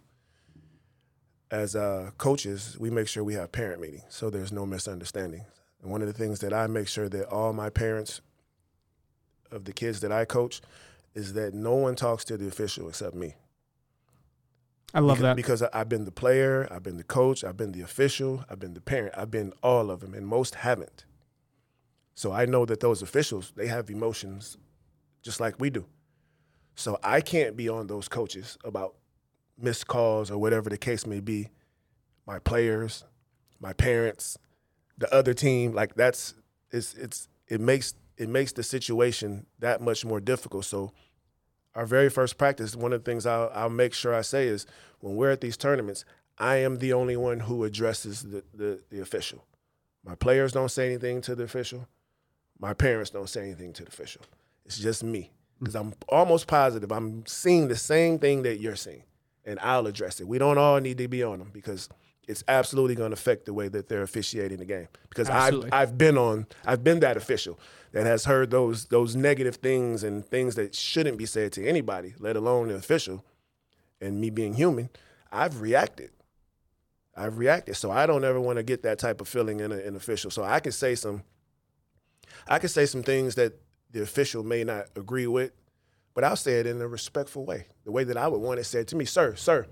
as 1.52 1.76
uh, 1.76 2.12
coaches, 2.18 2.76
we 2.80 2.90
make 2.90 3.08
sure 3.08 3.24
we 3.24 3.36
have 3.36 3.52
parent 3.52 3.82
meetings 3.82 4.04
so 4.10 4.30
there's 4.30 4.52
no 4.52 4.66
misunderstandings. 4.66 5.46
And 5.82 5.92
one 5.92 6.02
of 6.02 6.08
the 6.08 6.14
things 6.14 6.40
that 6.40 6.54
I 6.54 6.68
make 6.68 6.88
sure 6.88 7.08
that 7.10 7.28
all 7.28 7.54
my 7.54 7.70
parents 7.70 8.22
of 9.52 9.66
the 9.66 9.74
kids 9.74 10.00
that 10.02 10.12
I 10.12 10.26
coach 10.26 10.62
is 11.16 11.34
that 11.34 11.54
no 11.54 11.76
one 11.76 11.96
talks 11.96 12.24
to 12.26 12.38
the 12.38 12.48
official 12.48 12.88
except 12.90 13.16
me. 13.16 13.36
I 14.94 15.00
love 15.00 15.18
because, 15.18 15.22
that. 15.22 15.36
Because 15.36 15.62
I've 15.62 15.90
been 15.90 16.06
the 16.06 16.12
player, 16.12 16.68
I've 16.72 16.84
been 16.84 16.98
the 16.98 17.04
coach, 17.04 17.44
I've 17.44 17.58
been 17.58 17.72
the 17.72 17.82
official, 17.82 18.44
I've 18.50 18.60
been 18.60 18.74
the 18.74 18.82
parent, 18.82 19.14
I've 19.16 19.32
been 19.32 19.54
all 19.62 19.92
of 19.92 20.00
them, 20.00 20.14
and 20.14 20.26
most 20.28 20.56
haven't. 20.56 21.06
So 22.16 22.32
I 22.32 22.46
know 22.46 22.66
that 22.66 22.80
those 22.80 23.02
officials, 23.02 23.54
they 23.56 23.68
have 23.68 23.90
emotions 23.90 24.58
just 25.22 25.40
like 25.40 25.60
we 25.60 25.70
do. 25.70 25.86
So 26.80 26.98
I 27.04 27.20
can't 27.20 27.58
be 27.58 27.68
on 27.68 27.88
those 27.88 28.08
coaches 28.08 28.58
about 28.64 28.96
missed 29.58 29.88
calls 29.88 30.32
or 30.32 30.38
whatever 30.38 30.70
the 30.70 30.78
case 30.78 31.06
may 31.06 31.20
be. 31.20 31.50
My 32.26 32.40
players, 32.40 33.04
my 33.60 33.74
parents, 33.74 34.38
the 34.98 35.14
other 35.14 35.34
team, 35.34 35.74
like 35.74 35.96
that's 35.96 36.36
it's 36.72 36.94
it's 36.94 37.28
it 37.50 37.60
makes 37.60 37.96
it 38.16 38.30
makes 38.30 38.54
the 38.54 38.64
situation 38.64 39.46
that 39.60 39.82
much 39.82 40.06
more 40.06 40.22
difficult. 40.22 40.64
So 40.64 40.94
our 41.76 41.86
very 41.86 42.10
first 42.10 42.38
practice, 42.38 42.78
one 42.78 42.94
of 42.94 43.04
the 43.04 43.12
things 43.12 43.26
I'll, 43.26 43.52
I'll 43.54 43.70
make 43.70 43.94
sure 43.94 44.16
I 44.16 44.22
say 44.22 44.48
is 44.48 44.66
when 45.02 45.18
we're 45.18 45.32
at 45.32 45.42
these 45.42 45.58
tournaments, 45.58 46.06
I 46.38 46.58
am 46.58 46.78
the 46.78 46.94
only 46.94 47.18
one 47.18 47.42
who 47.42 47.66
addresses 47.66 48.22
the, 48.22 48.42
the, 48.54 48.82
the 48.90 49.02
official. 49.02 49.44
My 50.06 50.16
players 50.16 50.54
don't 50.54 50.72
say 50.72 50.86
anything 50.86 51.20
to 51.24 51.36
the 51.36 51.44
official. 51.44 51.90
My 52.58 52.74
parents 52.74 53.10
don't 53.10 53.28
say 53.28 53.42
anything 53.42 53.74
to 53.74 53.84
the 53.84 53.90
official. 53.90 54.22
It's 54.66 54.80
just 54.80 55.04
me. 55.04 55.34
Because 55.60 55.76
I'm 55.76 55.94
almost 56.08 56.48
positive 56.48 56.92
I'm 56.92 57.26
seeing 57.26 57.68
the 57.68 57.76
same 57.76 58.18
thing 58.20 58.44
that 58.44 58.60
you're 58.60 58.76
seeing, 58.78 59.04
and 59.46 59.60
I'll 59.60 59.88
address 59.88 60.20
it. 60.22 60.28
We 60.28 60.38
don't 60.38 60.58
all 60.58 60.80
need 60.80 60.98
to 61.00 61.08
be 61.08 61.22
on 61.24 61.40
them 61.40 61.50
because 61.54 61.90
it's 62.28 62.44
absolutely 62.48 62.96
going 62.96 63.10
to 63.10 63.16
affect 63.16 63.46
the 63.46 63.54
way 63.54 63.68
that 63.68 63.90
they're 63.90 64.04
officiating 64.04 64.60
the 64.60 64.66
game. 64.66 64.88
Because 65.10 65.30
I've, 65.30 65.54
I've 65.74 65.98
been 65.98 66.18
on, 66.18 66.46
I've 66.66 66.84
been 66.84 67.00
that 67.02 67.18
official 67.18 67.60
that 67.92 68.06
has 68.06 68.26
heard 68.26 68.52
those 68.52 68.86
those 68.86 69.16
negative 69.16 69.56
things 69.56 70.04
and 70.04 70.24
things 70.26 70.56
that 70.56 70.76
shouldn't 70.76 71.18
be 71.18 71.26
said 71.26 71.52
to 71.54 71.68
anybody, 71.68 72.14
let 72.20 72.36
alone 72.36 72.70
an 72.70 72.76
official. 72.76 73.26
And 74.02 74.22
me 74.22 74.30
being 74.30 74.54
human, 74.54 74.90
I've 75.32 75.60
reacted. 75.60 76.12
I've 77.18 77.38
reacted. 77.38 77.76
So 77.76 77.92
I 77.92 78.06
don't 78.06 78.24
ever 78.24 78.40
want 78.40 78.58
to 78.58 78.64
get 78.64 78.84
that 78.84 78.98
type 78.98 79.20
of 79.20 79.28
feeling 79.28 79.60
in 79.60 79.74
a- 79.74 79.78
an 79.78 79.98
official. 79.98 80.32
So 80.32 80.42
I 80.44 80.62
can 80.62 80.72
say 80.72 80.96
some, 80.96 81.24
I 82.48 82.60
can 82.60 82.70
say 82.70 82.86
some 82.86 83.04
things 83.04 83.36
that 83.36 83.60
the 83.92 84.02
official 84.02 84.44
may 84.44 84.64
not 84.64 84.86
agree 84.96 85.28
with, 85.28 85.52
but 86.14 86.24
I'll 86.24 86.36
say 86.36 86.60
it 86.60 86.66
in 86.68 86.82
a 86.82 86.88
respectful 86.88 87.46
way, 87.46 87.68
the 87.86 87.92
way 87.92 88.04
that 88.04 88.18
I 88.18 88.28
would 88.28 88.40
want 88.42 88.60
it 88.60 88.66
said 88.66 88.88
to 88.90 88.96
me, 88.96 89.06
sir, 89.06 89.36
sir. 89.36 89.68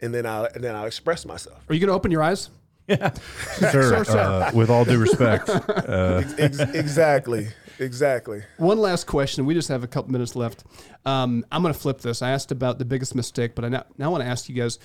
And 0.00 0.14
then 0.14 0.24
I'll 0.24 0.46
and 0.46 0.64
then 0.64 0.74
I'll 0.74 0.86
express 0.86 1.26
myself. 1.26 1.62
Are 1.68 1.74
you 1.74 1.80
going 1.80 1.88
to 1.88 1.94
open 1.94 2.10
your 2.10 2.22
eyes? 2.22 2.48
Sir, 2.88 4.02
sir. 4.04 4.18
uh, 4.18 4.50
with 4.52 4.68
all 4.68 4.84
due 4.84 4.98
respect, 4.98 5.48
uh, 5.68 6.22
Ex- 6.38 6.58
exactly, 6.58 7.46
exactly. 7.78 8.42
One 8.56 8.78
last 8.78 9.06
question. 9.06 9.46
We 9.46 9.54
just 9.54 9.68
have 9.68 9.84
a 9.84 9.86
couple 9.86 10.10
minutes 10.10 10.34
left. 10.34 10.64
Um, 11.06 11.44
I'm 11.52 11.62
going 11.62 11.72
to 11.72 11.78
flip 11.78 12.00
this. 12.00 12.20
I 12.20 12.30
asked 12.30 12.50
about 12.50 12.80
the 12.80 12.84
biggest 12.84 13.14
mistake, 13.14 13.54
but 13.54 13.64
I 13.64 13.68
now, 13.68 13.84
now 13.96 14.10
want 14.10 14.24
to 14.24 14.28
ask 14.28 14.48
you 14.48 14.56
guys 14.56 14.80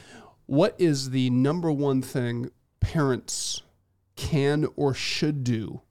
what 0.45 0.75
is 0.77 1.09
the 1.09 1.31
number 1.31 1.71
one 1.71 2.03
thing 2.03 2.51
parents 2.79 3.63
can 4.15 4.67
or 4.75 4.93
should 4.93 5.43
do 5.43 5.81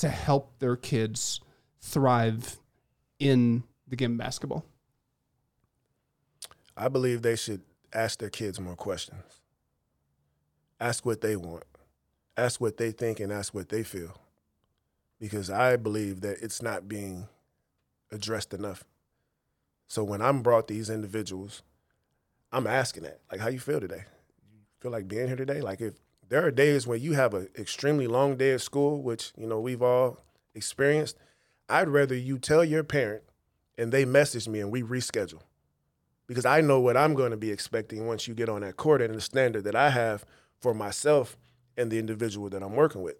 to 0.00 0.08
help 0.08 0.58
their 0.58 0.76
kids 0.76 1.40
thrive 1.80 2.58
in 3.18 3.62
the 3.86 3.96
game 3.96 4.12
of 4.12 4.18
basketball? 4.18 4.64
I 6.76 6.88
believe 6.88 7.22
they 7.22 7.36
should 7.36 7.60
ask 7.92 8.18
their 8.18 8.30
kids 8.30 8.58
more 8.58 8.76
questions. 8.76 9.42
Ask 10.80 11.04
what 11.04 11.20
they 11.20 11.36
want. 11.36 11.64
Ask 12.36 12.60
what 12.60 12.78
they 12.78 12.90
think 12.90 13.20
and 13.20 13.30
ask 13.30 13.52
what 13.52 13.68
they 13.68 13.82
feel. 13.82 14.18
Because 15.20 15.50
I 15.50 15.76
believe 15.76 16.22
that 16.22 16.38
it's 16.40 16.62
not 16.62 16.88
being 16.88 17.28
addressed 18.10 18.54
enough. 18.54 18.84
So 19.86 20.02
when 20.02 20.22
I'm 20.22 20.40
brought 20.40 20.68
these 20.68 20.88
individuals, 20.88 21.62
I'm 22.52 22.66
asking 22.66 23.02
that. 23.02 23.20
Like, 23.30 23.40
how 23.40 23.48
you 23.48 23.60
feel 23.60 23.80
today? 23.80 24.04
You 24.50 24.60
feel 24.80 24.92
like 24.92 25.08
being 25.08 25.26
here 25.26 25.36
today? 25.36 25.60
Like 25.60 25.82
if 25.82 25.94
there 26.30 26.46
are 26.46 26.50
days 26.50 26.86
when 26.86 27.00
you 27.00 27.12
have 27.12 27.34
an 27.34 27.48
extremely 27.58 28.06
long 28.06 28.36
day 28.36 28.52
at 28.52 28.60
school, 28.60 29.02
which, 29.02 29.32
you 29.36 29.46
know, 29.46 29.60
we've 29.60 29.82
all 29.82 30.24
experienced, 30.54 31.18
I'd 31.68 31.88
rather 31.88 32.14
you 32.14 32.38
tell 32.38 32.64
your 32.64 32.84
parent 32.84 33.24
and 33.76 33.92
they 33.92 34.04
message 34.04 34.48
me 34.48 34.60
and 34.60 34.70
we 34.70 34.82
reschedule 34.82 35.42
because 36.28 36.46
I 36.46 36.60
know 36.60 36.78
what 36.78 36.96
I'm 36.96 37.14
going 37.14 37.32
to 37.32 37.36
be 37.36 37.50
expecting 37.50 38.06
once 38.06 38.28
you 38.28 38.34
get 38.34 38.48
on 38.48 38.60
that 38.60 38.76
court 38.76 39.02
and 39.02 39.12
the 39.14 39.20
standard 39.20 39.64
that 39.64 39.74
I 39.74 39.90
have 39.90 40.24
for 40.60 40.72
myself 40.72 41.36
and 41.76 41.90
the 41.90 41.98
individual 41.98 42.48
that 42.50 42.62
I'm 42.62 42.76
working 42.76 43.02
with. 43.02 43.16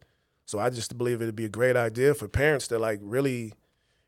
So 0.47 0.61
I 0.61 0.71
just 0.71 0.97
believe 0.97 1.21
it'd 1.21 1.35
be 1.35 1.45
a 1.45 1.49
great 1.49 1.77
idea 1.77 2.15
for 2.15 2.29
parents 2.29 2.69
to 2.69 2.79
like 2.79 3.01
really 3.03 3.55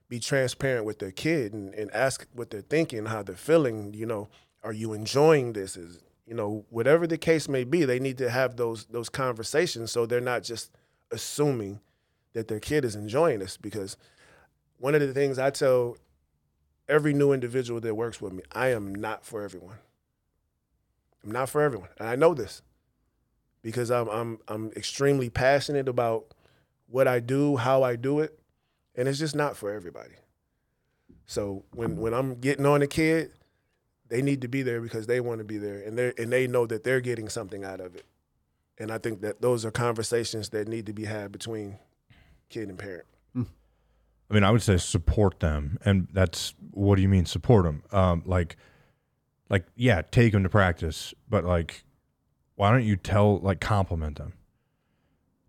be 0.08 0.20
transparent 0.20 0.84
with 0.84 1.00
their 1.00 1.10
kid 1.10 1.52
and, 1.52 1.74
and 1.74 1.90
ask 1.92 2.28
what 2.34 2.50
they're 2.50 2.60
thinking, 2.60 3.06
how 3.06 3.24
they're 3.24 3.34
feeling. 3.34 3.94
You 3.94 4.06
know, 4.06 4.28
are 4.62 4.72
you 4.72 4.92
enjoying 4.92 5.54
this? 5.54 5.76
Is 5.76 5.98
you 6.26 6.34
know, 6.34 6.64
whatever 6.70 7.06
the 7.06 7.18
case 7.18 7.48
may 7.48 7.64
be, 7.64 7.84
they 7.84 7.98
need 7.98 8.18
to 8.18 8.30
have 8.30 8.56
those 8.56 8.86
those 8.86 9.08
conversations 9.08 9.90
so 9.90 10.06
they're 10.06 10.20
not 10.20 10.42
just 10.42 10.70
assuming 11.10 11.80
that 12.32 12.48
their 12.48 12.60
kid 12.60 12.84
is 12.84 12.94
enjoying 12.94 13.40
this. 13.40 13.56
Because 13.56 13.96
one 14.78 14.94
of 14.94 15.00
the 15.00 15.12
things 15.12 15.38
I 15.38 15.50
tell 15.50 15.96
every 16.88 17.12
new 17.12 17.32
individual 17.32 17.80
that 17.80 17.94
works 17.94 18.20
with 18.20 18.32
me, 18.32 18.42
I 18.52 18.68
am 18.68 18.94
not 18.94 19.24
for 19.24 19.42
everyone. 19.42 19.78
I'm 21.24 21.32
not 21.32 21.48
for 21.48 21.62
everyone. 21.62 21.88
And 21.98 22.08
I 22.08 22.16
know 22.16 22.34
this 22.34 22.62
because 23.62 23.90
I'm 23.90 24.08
I'm 24.08 24.38
I'm 24.48 24.72
extremely 24.72 25.30
passionate 25.30 25.88
about 25.88 26.34
what 26.88 27.08
I 27.08 27.20
do, 27.20 27.56
how 27.56 27.82
I 27.82 27.96
do 27.96 28.20
it, 28.20 28.38
and 28.94 29.08
it's 29.08 29.18
just 29.18 29.34
not 29.34 29.56
for 29.56 29.72
everybody. 29.72 30.14
So 31.26 31.64
when 31.72 31.96
when 31.96 32.12
I'm 32.12 32.40
getting 32.40 32.66
on 32.66 32.82
a 32.82 32.86
kid, 32.86 33.32
they 34.12 34.20
need 34.20 34.42
to 34.42 34.48
be 34.48 34.62
there 34.62 34.82
because 34.82 35.06
they 35.06 35.20
want 35.20 35.38
to 35.38 35.44
be 35.44 35.56
there 35.56 35.80
and 35.80 35.98
they 35.98 36.12
and 36.18 36.30
they 36.30 36.46
know 36.46 36.66
that 36.66 36.84
they're 36.84 37.00
getting 37.00 37.30
something 37.30 37.64
out 37.64 37.80
of 37.80 37.96
it. 37.96 38.04
And 38.78 38.92
I 38.92 38.98
think 38.98 39.22
that 39.22 39.40
those 39.40 39.64
are 39.64 39.70
conversations 39.70 40.50
that 40.50 40.68
need 40.68 40.84
to 40.84 40.92
be 40.92 41.06
had 41.06 41.32
between 41.32 41.78
kid 42.50 42.68
and 42.68 42.78
parent. 42.78 43.06
I 43.34 44.34
mean, 44.34 44.44
I 44.44 44.50
would 44.50 44.62
say 44.62 44.76
support 44.76 45.40
them, 45.40 45.78
and 45.84 46.08
that's 46.12 46.54
what 46.72 46.96
do 46.96 47.02
you 47.02 47.08
mean 47.08 47.24
support 47.24 47.64
them? 47.64 47.82
Um, 47.90 48.22
like, 48.26 48.56
like 49.48 49.64
yeah, 49.76 50.02
take 50.10 50.32
them 50.32 50.42
to 50.42 50.48
practice, 50.50 51.14
but 51.28 51.44
like, 51.44 51.82
why 52.54 52.70
don't 52.70 52.84
you 52.84 52.96
tell 52.96 53.38
like 53.38 53.60
compliment 53.60 54.18
them? 54.18 54.34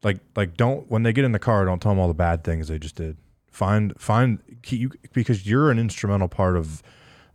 Like, 0.03 0.20
like 0.38 0.55
don't 0.55 0.89
when 0.89 1.03
they 1.03 1.11
get 1.11 1.26
in 1.26 1.34
the 1.34 1.39
car, 1.39 1.66
don't 1.66 1.82
tell 1.82 1.91
them 1.91 1.99
all 1.99 2.07
the 2.07 2.14
bad 2.14 2.45
things 2.45 2.70
they 2.70 2.80
just 2.80 2.95
did. 2.95 3.18
Find 3.51 3.93
find 3.99 4.39
keep 4.64 4.80
you 4.80 4.91
because 5.11 5.45
you're 5.45 5.70
an 5.70 5.80
instrumental 5.80 6.30
part 6.30 6.55
of 6.55 6.82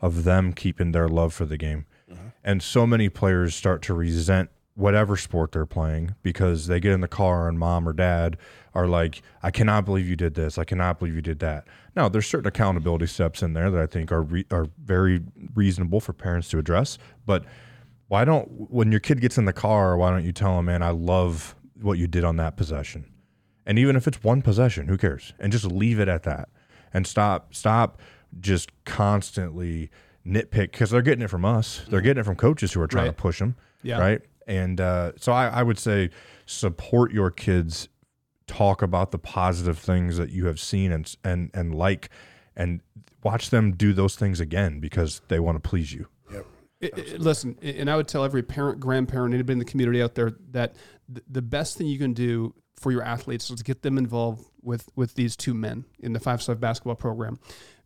of 0.01 0.25
them 0.25 0.53
keeping 0.53 0.93
their 0.93 1.09
love 1.09 1.35
for 1.35 1.45
the 1.45 1.57
game, 1.57 1.87
uh-huh. 2.11 2.31
and 2.45 2.63
so 2.63 2.87
many 2.87 3.09
players 3.09 3.55
start 3.55 3.83
to 3.83 3.95
resent 3.95 4.51
whatever 4.75 5.17
sport 5.17 5.51
they're 5.51 5.67
playing 5.67 6.15
because 6.23 6.69
they 6.69 6.79
get 6.79 6.93
in 6.93 7.01
the 7.01 7.09
car 7.09 7.49
and 7.49 7.59
mom 7.59 7.89
or 7.89 7.93
dad 7.93 8.37
are 8.75 8.87
like, 8.87 9.23
I 9.43 9.51
cannot 9.51 9.85
believe 9.85 10.09
you 10.09 10.15
did 10.15 10.35
this. 10.35 10.57
I 10.57 10.63
cannot 10.63 11.01
believe 11.01 11.17
you 11.17 11.21
did 11.21 11.41
that. 11.41 11.67
Now, 11.97 12.09
there's 12.09 12.29
certain 12.29 12.47
accountability 12.47 13.07
steps 13.07 13.43
in 13.43 13.55
there 13.55 13.73
that 13.73 13.81
I 13.81 13.87
think 13.87 14.13
are 14.13 14.23
re- 14.23 14.47
are 14.53 14.69
very 14.81 15.21
reasonable 15.55 15.99
for 15.99 16.13
parents 16.13 16.49
to 16.51 16.59
address. 16.59 16.97
But 17.27 17.45
why 18.07 18.25
don't 18.25 18.49
when 18.71 18.93
your 18.93 19.01
kid 19.01 19.21
gets 19.21 19.37
in 19.37 19.47
the 19.47 19.53
car, 19.53 19.97
why 19.97 20.11
don't 20.11 20.25
you 20.25 20.33
tell 20.33 20.55
them, 20.55 20.67
man, 20.67 20.83
I 20.83 20.91
love 20.91 21.57
what 21.81 21.99
you 21.99 22.07
did 22.07 22.23
on 22.23 22.37
that 22.37 22.57
possession, 22.57 23.05
and 23.67 23.81
even 23.81 23.97
if 23.97 24.07
it's 24.07 24.23
one 24.23 24.43
possession, 24.43 24.87
who 24.87 24.97
cares? 24.97 25.33
And 25.41 25.51
just 25.51 25.65
leave 25.65 25.99
it 25.99 26.09
at 26.09 26.23
that, 26.23 26.49
and 26.95 27.05
stop 27.05 27.53
stop 27.53 28.01
just 28.41 28.71
constantly 28.85 29.91
nitpick 30.27 30.73
because 30.73 30.91
they're 30.91 31.03
getting 31.03 31.23
it 31.25 31.31
from 31.31 31.45
us. 31.45 31.83
They're 31.89 32.01
getting 32.01 32.21
it 32.21 32.25
from 32.25 32.37
coaches 32.37 32.73
who 32.73 32.81
are 32.81 32.87
trying 32.87 33.07
Right. 33.07 33.17
to 33.17 33.23
push 33.23 33.39
them 33.39 33.57
Yeah. 33.83 33.99
right? 33.99 34.21
And 34.47 34.81
uh, 34.81 35.13
so 35.17 35.33
I, 35.33 35.47
I 35.49 35.63
would 35.63 35.79
say 35.79 36.11
support 36.47 37.13
your 37.13 37.31
kids. 37.31 37.89
Talk 38.47 38.81
about 38.81 39.11
the 39.11 39.19
positive 39.19 39.79
things 39.79 40.17
that 40.17 40.31
you 40.31 40.47
have 40.47 40.59
seen 40.59 40.91
and 40.91 41.15
and 41.23 41.51
and 41.53 41.75
like, 41.75 42.09
and 42.57 42.81
watch 43.23 43.51
them 43.51 43.73
do 43.73 43.93
those 43.93 44.17
things 44.17 44.41
again 44.41 44.81
because 44.81 45.21
they 45.29 45.39
want 45.39 45.63
to 45.63 45.69
please 45.69 45.93
you. 45.93 46.07
Yep. 46.33 46.47
I- 46.83 46.91
I- 46.97 47.17
listen, 47.19 47.59
and 47.61 47.91
I 47.91 47.97
would 47.97 48.09
tell 48.09 48.25
every 48.25 48.43
parent, 48.43 48.81
grandparent, 48.81 49.35
anybody 49.35 49.53
in 49.53 49.59
the 49.59 49.67
community 49.67 50.01
out 50.01 50.15
there 50.15 50.33
that 50.53 50.77
the 51.29 51.43
best 51.43 51.77
thing 51.77 51.89
you 51.89 51.99
can 51.99 52.15
do 52.15 52.55
for 52.79 52.93
your 52.93 53.03
athletes 53.03 53.51
is 53.51 53.57
to 53.57 53.65
get 53.65 53.83
them 53.83 53.99
involved 53.99 54.45
with 54.63 54.89
with 54.97 55.15
these 55.15 55.37
two 55.37 55.55
men 55.55 55.85
in 55.99 56.13
the 56.13 56.21
five 56.21 56.43
star 56.43 56.55
basketball 56.55 56.95
program, 56.95 57.39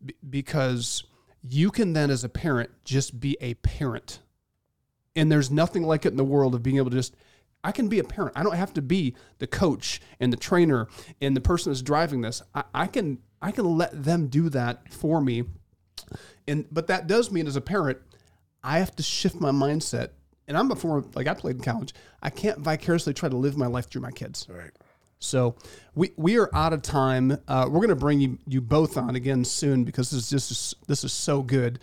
B- 0.05 0.15
because 0.29 1.05
you 1.43 1.71
can 1.71 1.93
then, 1.93 2.11
as 2.11 2.25
a 2.25 2.29
parent, 2.29 2.71
just 2.85 3.19
be 3.19 3.37
a 3.41 3.55
parent, 3.55 4.21
and 5.17 5.31
there's 5.31 5.51
nothing 5.51 5.83
like 5.83 6.07
it 6.07 6.11
in 6.11 6.17
the 6.17 6.25
world 6.25 6.55
of 6.55 6.63
being 6.63 6.77
able 6.77 6.91
to 6.91 6.97
just. 6.97 7.15
I 7.65 7.71
can 7.71 7.87
be 7.87 8.01
a 8.01 8.05
parent. 8.05 8.33
I 8.35 8.43
don't 8.43 8.57
have 8.57 8.75
to 8.75 8.83
be 8.83 9.15
the 9.39 9.47
coach 9.47 10.01
and 10.19 10.33
the 10.33 10.37
trainer 10.37 10.89
and 11.21 11.37
the 11.37 11.41
person 11.41 11.71
that's 11.71 11.81
driving 11.81 12.21
this. 12.21 12.43
I, 12.57 12.65
I 12.75 12.87
can 12.89 13.19
I 13.41 13.53
can 13.53 13.65
let 13.65 14.05
them 14.05 14.27
do 14.27 14.49
that 14.49 14.93
for 14.93 15.21
me 15.21 15.45
and 16.47 16.67
but 16.71 16.89
that 16.89 17.07
does 17.07 17.31
mean 17.31 17.47
as 17.47 17.57
a 17.57 17.61
parent, 17.61 17.99
I 18.63 18.79
have 18.79 18.95
to 18.97 19.03
shift 19.03 19.41
my 19.41 19.51
mindset. 19.51 20.11
And 20.49 20.57
I'm 20.57 20.75
former 20.75 21.07
like 21.15 21.29
I 21.29 21.35
played 21.35 21.57
in 21.57 21.63
college. 21.63 21.95
I 22.23 22.31
can't 22.31 22.59
vicariously 22.59 23.15
try 23.15 23.29
to 23.29 23.37
live 23.37 23.57
my 23.57 23.67
life 23.67 23.89
through 23.89 24.03
my 24.03 24.11
kids. 24.11 24.47
Right. 24.51 24.71
So 25.23 25.55
we 25.95 26.13
we 26.17 26.39
are 26.39 26.51
out 26.55 26.73
of 26.73 26.83
time. 26.83 27.39
Uh, 27.49 27.67
we're 27.69 27.79
going 27.79 27.89
to 27.89 27.97
bring 27.97 28.21
you 28.21 28.39
you 28.47 28.61
both 28.61 28.97
on 28.97 29.15
again 29.17 29.45
soon 29.45 29.85
because 29.85 30.11
this 30.11 30.25
is 30.25 30.31
just 30.31 30.87
this 30.89 31.05
is 31.05 31.13
so 31.13 31.43
good. 31.43 31.79